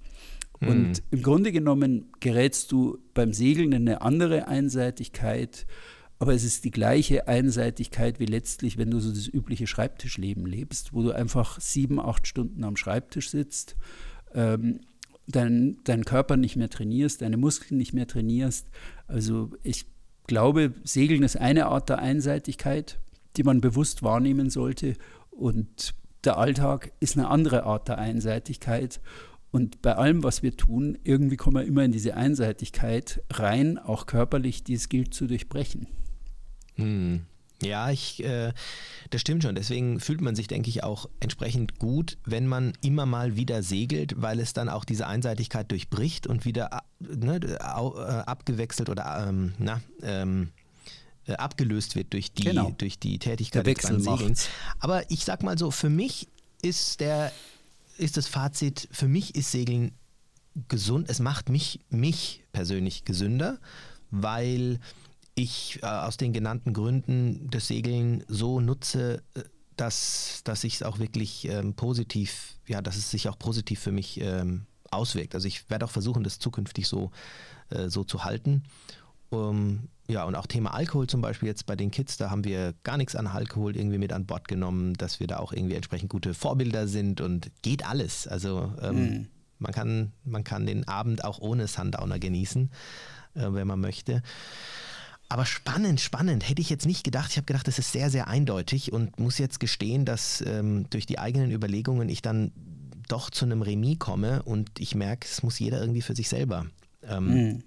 Hm. 0.60 0.68
Und 0.70 1.04
im 1.10 1.24
Grunde 1.24 1.52
genommen 1.52 2.12
gerätst 2.20 2.72
du 2.72 3.00
beim 3.16 3.34
Segeln 3.34 3.72
in 3.72 3.90
eine 3.90 4.04
andere 4.04 4.48
Einseitigkeit, 4.48 5.66
aber 6.20 6.36
es 6.36 6.44
ist 6.44 6.64
die 6.64 6.70
gleiche 6.70 7.28
Einseitigkeit 7.28 8.20
wie 8.20 8.28
letztlich, 8.28 8.78
wenn 8.78 8.92
du 8.92 9.00
so 9.00 9.10
das 9.10 9.28
übliche 9.28 9.66
Schreibtischleben 9.66 10.46
lebst, 10.46 10.94
wo 10.94 11.02
du 11.02 11.14
einfach 11.14 11.60
sieben, 11.60 12.00
acht 12.00 12.28
Stunden 12.28 12.64
am 12.64 12.78
Schreibtisch 12.78 13.32
sitzt. 13.32 13.76
Ähm, 14.36 14.82
dein, 15.28 15.78
deinen 15.84 16.06
Körper 16.06 16.38
nicht 16.38 16.56
mehr 16.56 16.70
trainierst, 16.70 17.22
deine 17.22 17.38
Muskeln 17.38 17.78
nicht 17.78 17.94
mehr 17.94 18.08
trainierst. 18.08 18.68
Also 19.08 19.52
ich 19.64 19.86
glaube, 20.26 20.74
Segeln 20.84 21.24
ist 21.24 21.38
eine 21.38 21.68
Art 21.68 21.90
der 21.90 22.00
Einseitigkeit, 22.00 23.00
die 23.36 23.44
man 23.44 23.62
bewusst 23.62 24.04
wahrnehmen 24.04 24.50
sollte. 24.50 24.96
Und 25.30 25.94
der 26.24 26.38
Alltag 26.38 26.92
ist 27.00 27.18
eine 27.18 27.28
andere 27.28 27.64
Art 27.64 27.88
der 27.88 27.98
Einseitigkeit. 27.98 29.00
Und 29.52 29.82
bei 29.82 29.96
allem, 29.96 30.24
was 30.24 30.44
wir 30.44 30.56
tun, 30.58 30.98
irgendwie 31.04 31.38
kommen 31.38 31.58
wir 31.58 31.66
immer 31.66 31.84
in 31.84 31.92
diese 31.92 32.16
Einseitigkeit 32.16 33.22
rein, 33.32 33.78
auch 33.78 34.06
körperlich, 34.06 34.64
die 34.64 34.74
es 34.74 34.90
gilt 34.90 35.14
zu 35.14 35.28
durchbrechen. 35.28 35.88
Hm. 36.76 37.22
Ja, 37.62 37.90
ich, 37.90 38.24
äh, 38.24 38.54
das 39.10 39.22
stimmt 39.22 39.44
schon. 39.44 39.56
Deswegen 39.56 40.00
fühlt 40.00 40.22
man 40.22 40.36
sich, 40.36 40.48
denke 40.48 40.70
ich, 40.70 40.84
auch 40.84 41.10
entsprechend 41.20 41.80
gut, 41.80 42.18
wenn 42.26 42.46
man 42.48 42.74
immer 42.82 43.06
mal 43.06 43.36
wieder 43.36 43.64
segelt, 43.64 44.14
weil 44.22 44.40
es 44.40 44.54
dann 44.54 44.70
auch 44.70 44.86
diese 44.86 45.08
Einseitigkeit 45.08 45.72
durchbricht 45.72 46.28
und 46.28 46.46
wieder 46.46 46.84
ne, 47.00 47.40
äh, 47.44 47.58
abgewechselt 47.58 48.90
oder 48.90 49.28
ähm, 49.28 49.54
na, 49.58 49.82
ähm, 50.04 50.50
äh, 51.26 51.34
abgelöst 51.34 51.96
wird 51.96 52.14
durch 52.14 52.32
die, 52.32 52.44
genau. 52.44 52.72
durch 52.78 53.00
die 53.00 53.18
Tätigkeit 53.20 53.66
der 53.66 53.74
des 53.74 54.04
Segelns. 54.04 54.50
Aber 54.80 55.10
ich 55.10 55.26
sag 55.26 55.44
mal 55.44 55.58
so, 55.58 55.72
für 55.72 55.90
mich 55.90 56.28
ist 56.62 57.00
der, 57.00 57.32
ist 57.98 58.18
das 58.18 58.28
Fazit, 58.28 58.88
für 58.92 59.08
mich 59.08 59.36
ist 59.36 59.52
Segeln 59.52 59.92
gesund. 60.68 61.10
Es 61.10 61.20
macht 61.20 61.50
mich, 61.50 61.80
mich 61.90 62.44
persönlich 62.52 63.04
gesünder, 63.04 63.60
weil 64.12 64.80
ich 65.38 65.80
äh, 65.84 65.86
aus 65.86 66.18
den 66.18 66.34
genannten 66.34 66.74
Gründen 66.74 67.48
das 67.50 67.68
Segeln 67.68 68.24
so 68.28 68.60
nutze, 68.60 69.22
äh, 69.36 69.44
dass, 69.76 70.42
dass 70.44 70.64
ich 70.64 70.76
es 70.76 70.84
auch 70.84 70.98
wirklich 70.98 71.48
ähm, 71.48 71.76
positiv, 71.76 72.56
ja, 72.66 72.82
dass 72.82 72.98
es 72.98 73.12
sich 73.12 73.30
auch 73.30 73.38
positiv 73.38 73.80
für 73.80 73.92
mich 73.92 74.20
ähm, 74.20 74.66
auswirkt. 74.90 75.36
Also 75.36 75.48
ich 75.48 75.70
werde 75.70 75.86
auch 75.86 75.92
versuchen, 75.92 76.24
das 76.24 76.40
zukünftig 76.40 76.88
so, 76.88 77.12
äh, 77.70 77.88
so 77.88 78.04
zu 78.04 78.24
halten. 78.24 78.64
Um, 79.30 79.90
ja, 80.08 80.24
und 80.24 80.36
auch 80.36 80.48
Thema 80.48 80.74
Alkohol 80.74 81.06
zum 81.08 81.22
Beispiel 81.22 81.50
jetzt 81.50 81.66
bei 81.66 81.76
den 81.76 81.92
Kids, 81.92 82.16
da 82.16 82.30
haben 82.30 82.46
wir 82.46 82.74
gar 82.84 82.98
nichts 82.98 83.16
an 83.16 83.28
Alkohol 83.28 83.76
irgendwie 83.76 83.98
mit 83.98 84.14
an 84.14 84.26
Bord 84.26 84.48
genommen, 84.48 84.94
dass 84.94 85.20
wir 85.20 85.28
da 85.28 85.38
auch 85.38 85.52
irgendwie 85.52 85.76
entsprechend 85.76 86.10
gute 86.10 86.34
Vorbilder 86.34 86.88
sind 86.88 87.20
und 87.22 87.52
geht 87.62 87.86
alles. 87.86 88.26
Also 88.26 88.74
ähm, 88.82 88.96
mhm. 88.96 89.28
man, 89.60 89.74
kann, 89.74 90.14
man 90.24 90.44
kann 90.46 90.66
den 90.66 90.88
Abend 90.88 91.26
auch 91.26 91.40
ohne 91.40 91.68
Sundowner 91.68 92.20
genießen, 92.20 92.72
äh, 93.36 93.54
wenn 93.54 93.68
man 93.68 93.82
möchte. 93.82 94.24
Aber 95.30 95.46
spannend, 95.46 96.00
spannend. 96.00 96.48
Hätte 96.48 96.62
ich 96.62 96.70
jetzt 96.70 96.86
nicht 96.86 97.04
gedacht. 97.04 97.32
Ich 97.32 97.38
habe 97.38 97.46
gedacht, 97.46 97.68
das 97.68 97.80
ist 97.80 97.92
sehr, 97.92 98.10
sehr 98.10 98.28
eindeutig 98.28 98.94
und 98.94 99.20
muss 99.20 99.38
jetzt 99.38 99.60
gestehen, 99.60 100.06
dass 100.06 100.42
ähm, 100.42 100.90
durch 100.90 101.06
die 101.06 101.20
eigenen 101.20 101.52
Überlegungen 101.52 102.08
ich 102.08 102.22
dann 102.22 102.52
doch 103.08 103.30
zu 103.30 103.46
einem 103.46 103.62
Remis 103.62 104.00
komme 104.00 104.44
und 104.44 104.80
ich 104.80 104.96
merke, 104.96 105.28
es 105.30 105.44
muss 105.44 105.60
jeder 105.60 105.80
irgendwie 105.80 106.02
für 106.02 106.16
sich 106.16 106.30
selber 106.30 106.66
ähm, 107.04 107.28
mhm. 107.34 107.64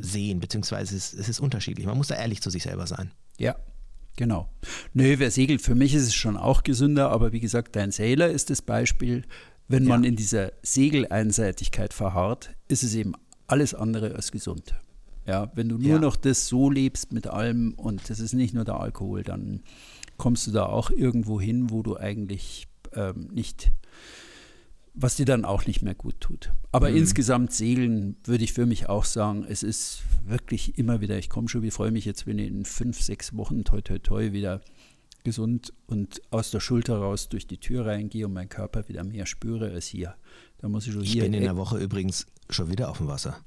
sehen, 0.00 0.40
beziehungsweise 0.40 0.96
es, 0.96 1.12
es 1.12 1.28
ist 1.28 1.40
unterschiedlich. 1.40 1.86
Man 1.86 1.96
muss 1.96 2.08
da 2.08 2.16
ehrlich 2.16 2.40
zu 2.40 2.50
sich 2.50 2.62
selber 2.62 2.86
sein. 2.86 3.12
Ja, 3.38 3.56
Genau. 4.16 4.48
Nö, 4.92 5.14
wer 5.18 5.30
segelt, 5.30 5.62
für 5.62 5.74
mich 5.74 5.94
ist 5.94 6.02
es 6.02 6.14
schon 6.14 6.36
auch 6.36 6.64
gesünder, 6.64 7.10
aber 7.10 7.32
wie 7.32 7.40
gesagt, 7.40 7.76
dein 7.76 7.92
Sailor 7.92 8.28
ist 8.28 8.50
das 8.50 8.60
Beispiel. 8.60 9.24
Wenn 9.68 9.84
man 9.84 10.04
in 10.04 10.16
dieser 10.16 10.52
Segeleinseitigkeit 10.62 11.94
verharrt, 11.94 12.50
ist 12.68 12.82
es 12.82 12.94
eben 12.94 13.14
alles 13.46 13.72
andere 13.72 14.14
als 14.14 14.30
gesund. 14.30 14.74
Ja, 15.26 15.52
wenn 15.54 15.68
du 15.68 15.78
nur 15.78 15.92
ja. 15.92 15.98
noch 15.98 16.16
das 16.16 16.48
so 16.48 16.68
lebst 16.70 17.12
mit 17.12 17.26
allem 17.26 17.74
und 17.74 18.10
das 18.10 18.18
ist 18.20 18.32
nicht 18.32 18.54
nur 18.54 18.64
der 18.64 18.80
Alkohol, 18.80 19.22
dann 19.22 19.62
kommst 20.16 20.46
du 20.46 20.50
da 20.50 20.66
auch 20.66 20.90
irgendwo 20.90 21.40
hin, 21.40 21.70
wo 21.70 21.82
du 21.82 21.96
eigentlich 21.96 22.66
ähm, 22.94 23.28
nicht, 23.32 23.72
was 24.94 25.16
dir 25.16 25.24
dann 25.24 25.44
auch 25.44 25.66
nicht 25.66 25.82
mehr 25.82 25.94
gut 25.94 26.20
tut. 26.20 26.52
Aber 26.72 26.90
mhm. 26.90 26.96
insgesamt 26.96 27.52
segeln 27.52 28.16
würde 28.24 28.44
ich 28.44 28.52
für 28.52 28.66
mich 28.66 28.88
auch 28.88 29.04
sagen, 29.04 29.44
es 29.48 29.62
ist 29.62 30.02
wirklich 30.26 30.76
immer 30.76 31.00
wieder, 31.00 31.18
ich 31.18 31.28
komme 31.28 31.48
schon, 31.48 31.62
ich 31.64 31.72
freue 31.72 31.92
mich 31.92 32.04
jetzt, 32.04 32.26
wenn 32.26 32.38
ich 32.38 32.48
in 32.48 32.64
fünf, 32.64 33.00
sechs 33.00 33.36
Wochen 33.36 33.64
toi 33.64 33.80
toi 33.80 33.98
toi 33.98 34.32
wieder 34.32 34.60
gesund 35.24 35.72
und 35.86 36.20
aus 36.30 36.50
der 36.50 36.58
Schulter 36.58 36.96
raus 36.96 37.28
durch 37.28 37.46
die 37.46 37.58
Tür 37.58 37.86
reingehe 37.86 38.26
und 38.26 38.32
meinen 38.32 38.48
Körper 38.48 38.88
wieder 38.88 39.04
mehr 39.04 39.26
spüre 39.26 39.70
als 39.70 39.86
hier. 39.86 40.16
Da 40.58 40.68
muss 40.68 40.86
ich 40.86 40.92
schon 40.92 41.02
ich 41.02 41.12
hier. 41.12 41.22
Ich 41.22 41.30
bin 41.30 41.38
in 41.38 41.44
der 41.44 41.56
Woche 41.56 41.78
übrigens 41.78 42.26
schon 42.50 42.70
wieder 42.70 42.90
auf 42.90 42.98
dem 42.98 43.06
Wasser. 43.06 43.38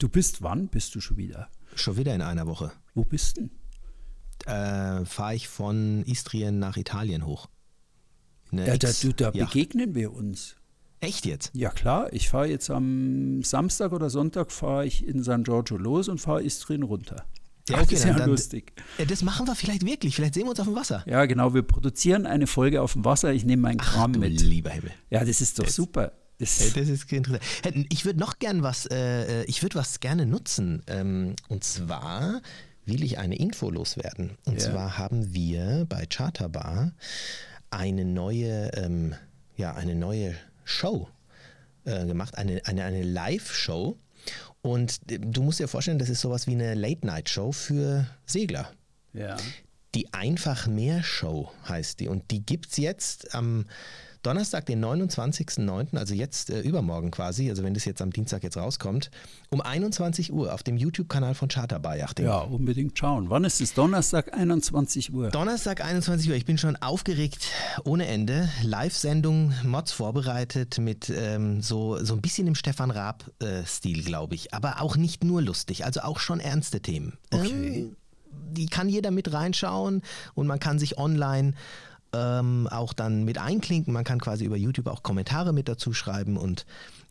Du 0.00 0.08
bist 0.08 0.42
wann 0.42 0.68
bist 0.68 0.94
du 0.94 1.00
schon 1.00 1.18
wieder? 1.18 1.50
Schon 1.74 1.98
wieder 1.98 2.14
in 2.14 2.22
einer 2.22 2.46
Woche. 2.46 2.72
Wo 2.94 3.04
bist 3.04 3.36
du? 3.36 3.50
Äh, 4.50 5.04
Fahre 5.04 5.34
ich 5.34 5.46
von 5.46 6.02
Istrien 6.04 6.58
nach 6.58 6.78
Italien 6.78 7.26
hoch. 7.26 7.50
ja, 8.50 8.78
da, 8.78 8.90
du, 8.90 9.12
da 9.12 9.30
begegnen 9.30 9.94
wir 9.94 10.14
uns. 10.14 10.56
Echt 11.00 11.26
jetzt? 11.26 11.50
Ja 11.52 11.68
klar, 11.68 12.10
ich 12.14 12.30
fahre 12.30 12.46
jetzt 12.46 12.70
am 12.70 13.42
Samstag 13.42 13.92
oder 13.92 14.08
Sonntag 14.08 14.52
fahre 14.52 14.86
ich 14.86 15.06
in 15.06 15.22
San 15.22 15.44
Giorgio 15.44 15.76
los 15.76 16.08
und 16.08 16.18
fahre 16.18 16.42
Istrien 16.42 16.82
runter. 16.82 17.26
Ja, 17.68 17.76
okay, 17.76 17.86
das 17.90 18.00
ist 18.00 18.04
ja 18.06 18.14
dann, 18.14 18.30
lustig. 18.30 18.72
Ja, 18.96 19.04
das 19.04 19.22
machen 19.22 19.46
wir 19.46 19.54
vielleicht 19.54 19.84
wirklich. 19.84 20.16
Vielleicht 20.16 20.32
sehen 20.32 20.44
wir 20.44 20.50
uns 20.50 20.60
auf 20.60 20.66
dem 20.66 20.76
Wasser. 20.76 21.04
Ja, 21.06 21.26
genau. 21.26 21.52
Wir 21.52 21.62
produzieren 21.62 22.24
eine 22.24 22.46
Folge 22.46 22.80
auf 22.80 22.94
dem 22.94 23.04
Wasser. 23.04 23.34
Ich 23.34 23.44
nehme 23.44 23.62
meinen 23.62 23.78
Kram 23.78 24.12
Ach, 24.14 24.18
mit. 24.18 24.40
Lieber 24.40 24.70
Himmel. 24.70 24.92
Ja, 25.10 25.24
das 25.24 25.42
ist 25.42 25.58
doch 25.58 25.64
das, 25.64 25.74
super. 25.74 26.12
Das, 26.40 26.72
das 26.72 26.88
ist 26.88 27.12
interessant. 27.12 27.86
Ich 27.90 28.04
würde 28.06 28.18
noch 28.18 28.38
gern 28.38 28.62
was, 28.62 28.86
äh, 28.86 29.44
ich 29.44 29.62
würde 29.62 29.76
was 29.76 30.00
gerne 30.00 30.24
nutzen. 30.24 30.82
Ähm, 30.86 31.36
und 31.48 31.64
zwar 31.64 32.40
will 32.86 33.04
ich 33.04 33.18
eine 33.18 33.36
Info 33.36 33.70
loswerden. 33.70 34.38
Und 34.46 34.54
ja. 34.54 34.70
zwar 34.70 34.98
haben 34.98 35.34
wir 35.34 35.84
bei 35.88 36.06
Charterbar 36.06 36.92
eine 37.68 38.06
neue, 38.06 38.70
ähm, 38.74 39.14
ja, 39.56 39.74
eine 39.74 39.94
neue 39.94 40.34
Show 40.64 41.08
äh, 41.84 42.06
gemacht, 42.06 42.38
eine, 42.38 42.62
eine, 42.64 42.84
eine 42.84 43.02
Live-Show. 43.02 43.98
Und 44.62 45.00
du 45.06 45.42
musst 45.42 45.60
dir 45.60 45.68
vorstellen, 45.68 45.98
das 45.98 46.08
ist 46.08 46.22
sowas 46.22 46.46
wie 46.46 46.52
eine 46.52 46.74
Late-Night-Show 46.74 47.52
für 47.52 48.06
Segler. 48.24 48.70
Ja. 49.12 49.36
Die 49.94 50.12
Einfach 50.14 50.66
mehr 50.66 51.02
Show 51.02 51.52
heißt 51.68 52.00
die. 52.00 52.08
Und 52.08 52.30
die 52.30 52.44
gibt 52.44 52.70
es 52.70 52.76
jetzt 52.78 53.34
am 53.34 53.66
Donnerstag, 54.22 54.66
den 54.66 54.84
29.09., 54.84 55.96
also 55.96 56.14
jetzt 56.14 56.50
äh, 56.50 56.60
übermorgen 56.60 57.10
quasi, 57.10 57.48
also 57.48 57.62
wenn 57.62 57.74
das 57.74 57.84
jetzt 57.84 58.02
am 58.02 58.12
Dienstag 58.12 58.42
jetzt 58.42 58.56
rauskommt, 58.56 59.10
um 59.48 59.60
21 59.60 60.32
Uhr 60.32 60.52
auf 60.52 60.62
dem 60.62 60.76
YouTube-Kanal 60.76 61.34
von 61.34 61.48
Charterbar 61.48 61.96
Yachting. 61.96 62.26
Ja, 62.26 62.38
unbedingt 62.38 62.98
schauen. 62.98 63.30
Wann 63.30 63.44
ist 63.44 63.60
es? 63.60 63.72
Donnerstag, 63.72 64.34
21 64.34 65.12
Uhr. 65.12 65.30
Donnerstag, 65.30 65.82
21 65.82 66.28
Uhr. 66.28 66.36
Ich 66.36 66.44
bin 66.44 66.58
schon 66.58 66.76
aufgeregt 66.76 67.48
ohne 67.84 68.06
Ende. 68.06 68.48
Live-Sendung, 68.62 69.54
Mods 69.64 69.92
vorbereitet 69.92 70.78
mit 70.78 71.10
ähm, 71.10 71.62
so, 71.62 72.02
so 72.04 72.14
ein 72.14 72.20
bisschen 72.20 72.46
im 72.46 72.54
Stefan 72.54 72.90
Raab-Stil, 72.90 74.00
äh, 74.00 74.02
glaube 74.02 74.34
ich. 74.34 74.52
Aber 74.52 74.82
auch 74.82 74.96
nicht 74.96 75.24
nur 75.24 75.40
lustig, 75.40 75.84
also 75.84 76.00
auch 76.00 76.18
schon 76.18 76.40
ernste 76.40 76.80
Themen. 76.80 77.18
Okay. 77.30 77.48
Ähm, 77.48 77.96
die 78.52 78.66
kann 78.66 78.88
jeder 78.88 79.10
mit 79.10 79.32
reinschauen 79.32 80.02
und 80.34 80.46
man 80.46 80.58
kann 80.58 80.78
sich 80.78 80.98
online 80.98 81.54
ähm, 82.12 82.68
auch 82.70 82.92
dann 82.92 83.24
mit 83.24 83.38
einklinken. 83.38 83.92
Man 83.92 84.04
kann 84.04 84.20
quasi 84.20 84.44
über 84.44 84.56
YouTube 84.56 84.86
auch 84.86 85.02
Kommentare 85.02 85.52
mit 85.52 85.68
dazu 85.68 85.92
schreiben 85.92 86.36
und 86.36 86.66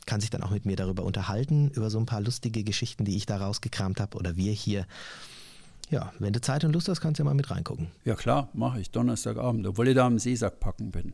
kann 0.05 0.21
sich 0.21 0.29
dann 0.29 0.43
auch 0.43 0.51
mit 0.51 0.65
mir 0.65 0.75
darüber 0.75 1.03
unterhalten, 1.03 1.69
über 1.69 1.89
so 1.89 1.99
ein 1.99 2.05
paar 2.05 2.21
lustige 2.21 2.63
Geschichten, 2.63 3.05
die 3.05 3.15
ich 3.15 3.25
da 3.25 3.37
rausgekramt 3.37 3.99
habe 3.99 4.17
oder 4.17 4.35
wir 4.35 4.51
hier. 4.51 4.85
Ja, 5.89 6.13
wenn 6.19 6.33
du 6.33 6.41
Zeit 6.41 6.63
und 6.63 6.73
Lust 6.73 6.87
hast, 6.87 7.01
kannst 7.01 7.19
du 7.19 7.23
ja 7.23 7.25
mal 7.25 7.33
mit 7.33 7.49
reingucken. 7.49 7.87
Ja 8.05 8.15
klar, 8.15 8.49
mache 8.53 8.79
ich 8.79 8.91
Donnerstagabend, 8.91 9.65
obwohl 9.65 9.87
ich 9.87 9.95
da 9.95 10.05
am 10.05 10.19
Seesack 10.19 10.59
packen 10.59 10.91
bin. 10.91 11.13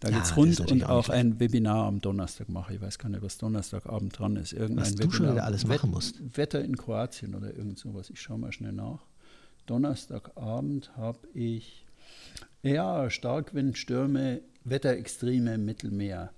Da 0.00 0.10
ja, 0.10 0.18
geht's 0.18 0.36
rund 0.36 0.60
und 0.60 0.84
auch, 0.84 0.90
auch 0.90 1.08
ein 1.08 1.40
Webinar 1.40 1.86
am 1.86 2.00
Donnerstag 2.00 2.48
mache. 2.48 2.74
Ich 2.74 2.80
weiß 2.80 2.98
gar 2.98 3.08
nicht, 3.08 3.22
was 3.22 3.38
Donnerstagabend 3.38 4.18
dran 4.18 4.36
ist. 4.36 4.52
Irgendein 4.52 4.84
was 4.84 4.92
Webinar. 4.92 5.08
du 5.08 5.16
schon 5.16 5.32
wieder 5.32 5.44
alles 5.44 5.66
machen 5.66 5.90
musst. 5.90 6.36
Wetter 6.36 6.62
in 6.62 6.76
Kroatien 6.76 7.34
oder 7.34 7.54
irgend 7.54 7.78
sowas. 7.78 8.10
Ich 8.10 8.20
schaue 8.20 8.38
mal 8.38 8.52
schnell 8.52 8.72
nach. 8.72 9.00
Donnerstagabend 9.66 10.96
habe 10.96 11.20
ich 11.32 11.83
ja, 12.64 13.10
Starkwind, 13.10 13.78
Stürme, 13.78 14.40
Wetterextreme 14.64 15.54
im 15.54 15.64
Mittelmeer. 15.64 16.30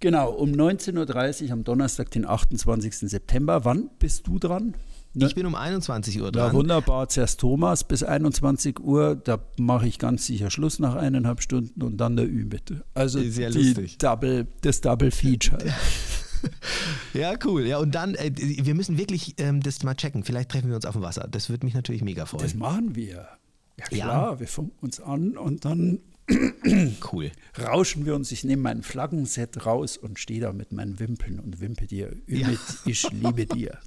Genau, 0.00 0.32
um 0.32 0.50
19.30 0.50 1.46
Uhr 1.46 1.52
am 1.52 1.64
Donnerstag, 1.64 2.10
den 2.10 2.26
28. 2.26 3.08
September. 3.08 3.64
Wann 3.64 3.88
bist 4.00 4.26
du 4.26 4.40
dran? 4.40 4.74
Ne? 5.14 5.26
Ich 5.26 5.36
bin 5.36 5.46
um 5.46 5.54
21 5.54 6.20
Uhr 6.20 6.32
dran. 6.32 6.48
Ja, 6.48 6.52
wunderbar. 6.52 7.08
Zuerst 7.08 7.38
Thomas 7.38 7.84
bis 7.84 8.02
21 8.02 8.80
Uhr. 8.80 9.14
Da 9.14 9.38
mache 9.58 9.86
ich 9.86 10.00
ganz 10.00 10.26
sicher 10.26 10.50
Schluss 10.50 10.80
nach 10.80 10.96
eineinhalb 10.96 11.40
Stunden 11.40 11.82
und 11.82 11.98
dann 11.98 12.16
der 12.16 12.26
Ü 12.26 12.46
mit. 12.46 12.82
Also 12.94 13.20
Sehr 13.20 13.50
die 13.50 13.58
lustig. 13.58 13.98
Double, 13.98 14.48
das 14.62 14.80
Double 14.80 15.12
Feature. 15.12 15.62
ja, 17.14 17.34
cool. 17.44 17.66
Ja, 17.66 17.78
und 17.78 17.94
dann, 17.94 18.16
äh, 18.16 18.32
wir 18.34 18.74
müssen 18.74 18.98
wirklich 18.98 19.34
ähm, 19.38 19.60
das 19.60 19.84
mal 19.84 19.94
checken. 19.94 20.24
Vielleicht 20.24 20.50
treffen 20.50 20.68
wir 20.68 20.76
uns 20.76 20.86
auf 20.86 20.94
dem 20.94 21.02
Wasser. 21.02 21.28
Das 21.30 21.48
würde 21.48 21.64
mich 21.64 21.74
natürlich 21.74 22.02
mega 22.02 22.26
freuen. 22.26 22.42
Das 22.42 22.54
machen 22.54 22.96
wir. 22.96 23.28
Ja 23.78 23.84
klar, 23.86 24.32
ja. 24.32 24.40
wir 24.40 24.48
funken 24.48 24.78
uns 24.80 25.00
an 25.00 25.36
und 25.36 25.64
dann 25.64 26.00
cool. 27.12 27.32
rauschen 27.58 28.06
wir 28.06 28.14
uns. 28.14 28.30
Ich 28.32 28.44
nehme 28.44 28.62
mein 28.62 28.82
Flaggenset 28.82 29.66
raus 29.66 29.96
und 29.96 30.18
stehe 30.18 30.40
da 30.40 30.52
mit 30.52 30.72
meinen 30.72 30.98
Wimpeln 31.00 31.40
und 31.40 31.60
wimpe 31.60 31.86
dir. 31.86 32.14
Ja. 32.26 32.48
ich 32.84 33.10
liebe 33.10 33.46
dir. 33.46 33.78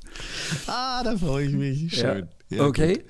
Ah, 0.68 1.04
da 1.04 1.18
freue 1.18 1.48
ich 1.48 1.54
mich. 1.54 1.96
Schön. 1.96 2.28
Ja. 2.50 2.66
okay. 2.66 2.96
Gut. 2.96 3.06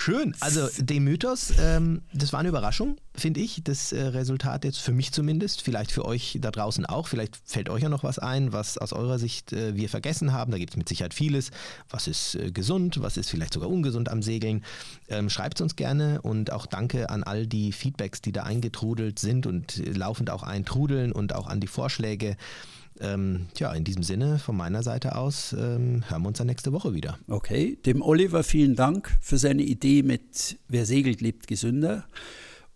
Schön. 0.00 0.32
Also 0.38 0.68
den 0.78 1.02
Mythos, 1.02 1.52
ähm, 1.58 2.02
das 2.12 2.32
war 2.32 2.38
eine 2.38 2.50
Überraschung, 2.50 2.98
finde 3.16 3.40
ich. 3.40 3.62
Das 3.64 3.90
äh, 3.90 4.00
Resultat 4.00 4.64
jetzt 4.64 4.78
für 4.78 4.92
mich 4.92 5.10
zumindest, 5.10 5.60
vielleicht 5.60 5.90
für 5.90 6.04
euch 6.04 6.38
da 6.40 6.52
draußen 6.52 6.86
auch. 6.86 7.08
Vielleicht 7.08 7.36
fällt 7.44 7.68
euch 7.68 7.82
ja 7.82 7.88
noch 7.88 8.04
was 8.04 8.20
ein, 8.20 8.52
was 8.52 8.78
aus 8.78 8.92
eurer 8.92 9.18
Sicht 9.18 9.52
äh, 9.52 9.74
wir 9.74 9.88
vergessen 9.88 10.32
haben. 10.32 10.52
Da 10.52 10.58
gibt 10.58 10.70
es 10.70 10.76
mit 10.76 10.88
Sicherheit 10.88 11.14
vieles. 11.14 11.50
Was 11.90 12.06
ist 12.06 12.36
äh, 12.36 12.52
gesund, 12.52 13.02
was 13.02 13.16
ist 13.16 13.28
vielleicht 13.28 13.52
sogar 13.52 13.68
ungesund 13.68 14.08
am 14.08 14.22
Segeln? 14.22 14.64
Ähm, 15.08 15.28
Schreibt 15.28 15.58
es 15.58 15.62
uns 15.62 15.74
gerne 15.74 16.22
und 16.22 16.52
auch 16.52 16.66
danke 16.66 17.10
an 17.10 17.24
all 17.24 17.48
die 17.48 17.72
Feedbacks, 17.72 18.22
die 18.22 18.30
da 18.30 18.44
eingetrudelt 18.44 19.18
sind 19.18 19.46
und 19.46 19.82
laufend 19.96 20.30
auch 20.30 20.44
eintrudeln 20.44 21.10
und 21.10 21.34
auch 21.34 21.48
an 21.48 21.58
die 21.58 21.66
Vorschläge. 21.66 22.36
Ähm, 23.00 23.46
ja, 23.56 23.72
in 23.72 23.84
diesem 23.84 24.02
Sinne 24.02 24.38
von 24.38 24.56
meiner 24.56 24.82
Seite 24.82 25.16
aus 25.16 25.52
ähm, 25.52 26.04
hören 26.08 26.22
wir 26.22 26.28
uns 26.28 26.38
dann 26.38 26.46
nächste 26.46 26.72
Woche 26.72 26.94
wieder. 26.94 27.18
Okay, 27.28 27.78
dem 27.86 28.02
Oliver 28.02 28.42
vielen 28.42 28.76
Dank 28.76 29.16
für 29.20 29.38
seine 29.38 29.62
Idee 29.62 30.02
mit 30.02 30.58
Wer 30.68 30.86
segelt, 30.86 31.20
lebt 31.20 31.46
gesünder. 31.46 32.04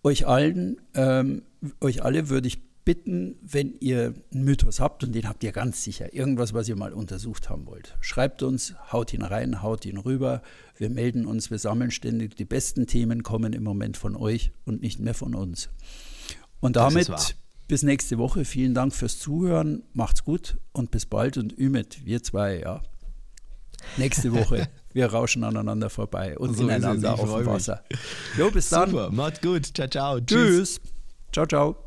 Euch 0.03 0.27
allen, 0.27 0.81
ähm, 0.95 1.43
euch 1.81 2.03
alle 2.03 2.29
würde 2.29 2.49
ich 2.49 2.59
bitten, 2.85 3.37
wenn 3.43 3.75
ihr 3.81 4.14
einen 4.33 4.45
Mythos 4.45 4.81
habt, 4.81 5.05
und 5.05 5.12
den 5.12 5.29
habt 5.29 5.45
ihr 5.45 5.53
ganz 5.53 5.85
sicher, 5.85 6.12
irgendwas, 6.12 6.53
was 6.53 6.68
ihr 6.68 6.77
mal 6.77 6.93
untersucht 6.93 7.49
haben 7.49 7.66
wollt, 7.66 7.97
schreibt 8.01 8.43
uns, 8.43 8.75
haut 8.91 9.12
ihn 9.14 9.23
rein, 9.23 9.62
haut 9.62 9.85
ihn 9.87 9.99
rüber. 9.99 10.43
Wir 10.77 10.91
melden 10.91 11.27
uns, 11.27 11.51
wir 11.51 11.59
sammeln 11.59 11.91
ständig. 11.91 12.35
Die 12.37 12.45
besten 12.45 12.87
Themen 12.87 13.23
kommen 13.23 13.53
im 13.53 13.62
Moment 13.62 13.97
von 13.97 14.16
euch 14.16 14.51
und 14.64 14.83
nicht 14.83 14.99
mehr 14.99 15.14
von 15.14 15.35
uns. 15.35 15.68
Und 16.61 16.77
damit 16.77 17.37
bis 17.73 17.83
nächste 17.83 18.18
Woche. 18.18 18.45
Vielen 18.45 18.75
Dank 18.75 18.95
fürs 18.95 19.18
Zuhören. 19.18 19.83
Macht's 19.95 20.25
gut 20.25 20.59
und 20.73 20.91
bis 20.91 21.07
bald. 21.07 21.39
Und 21.39 21.59
Ümit, 21.59 22.05
wir 22.05 22.23
zwei, 22.23 22.61
ja. 22.61 22.83
Nächste 23.97 24.35
Woche. 24.35 24.68
wir 24.93 25.07
rauschen 25.07 25.43
aneinander 25.43 25.89
vorbei 25.89 26.37
und 26.37 26.55
so 26.55 26.64
ineinander 26.64 27.14
auf 27.14 27.35
dem 27.35 27.47
Wasser. 27.47 27.83
Jo, 28.37 28.51
bis 28.51 28.68
dann. 28.68 28.91
Super, 28.91 29.11
macht's 29.11 29.41
gut. 29.41 29.75
Ciao, 29.75 29.89
ciao. 29.89 30.20
Tschüss. 30.20 30.81
Tschüss. 30.81 30.81
Ciao, 31.33 31.47
ciao. 31.47 31.83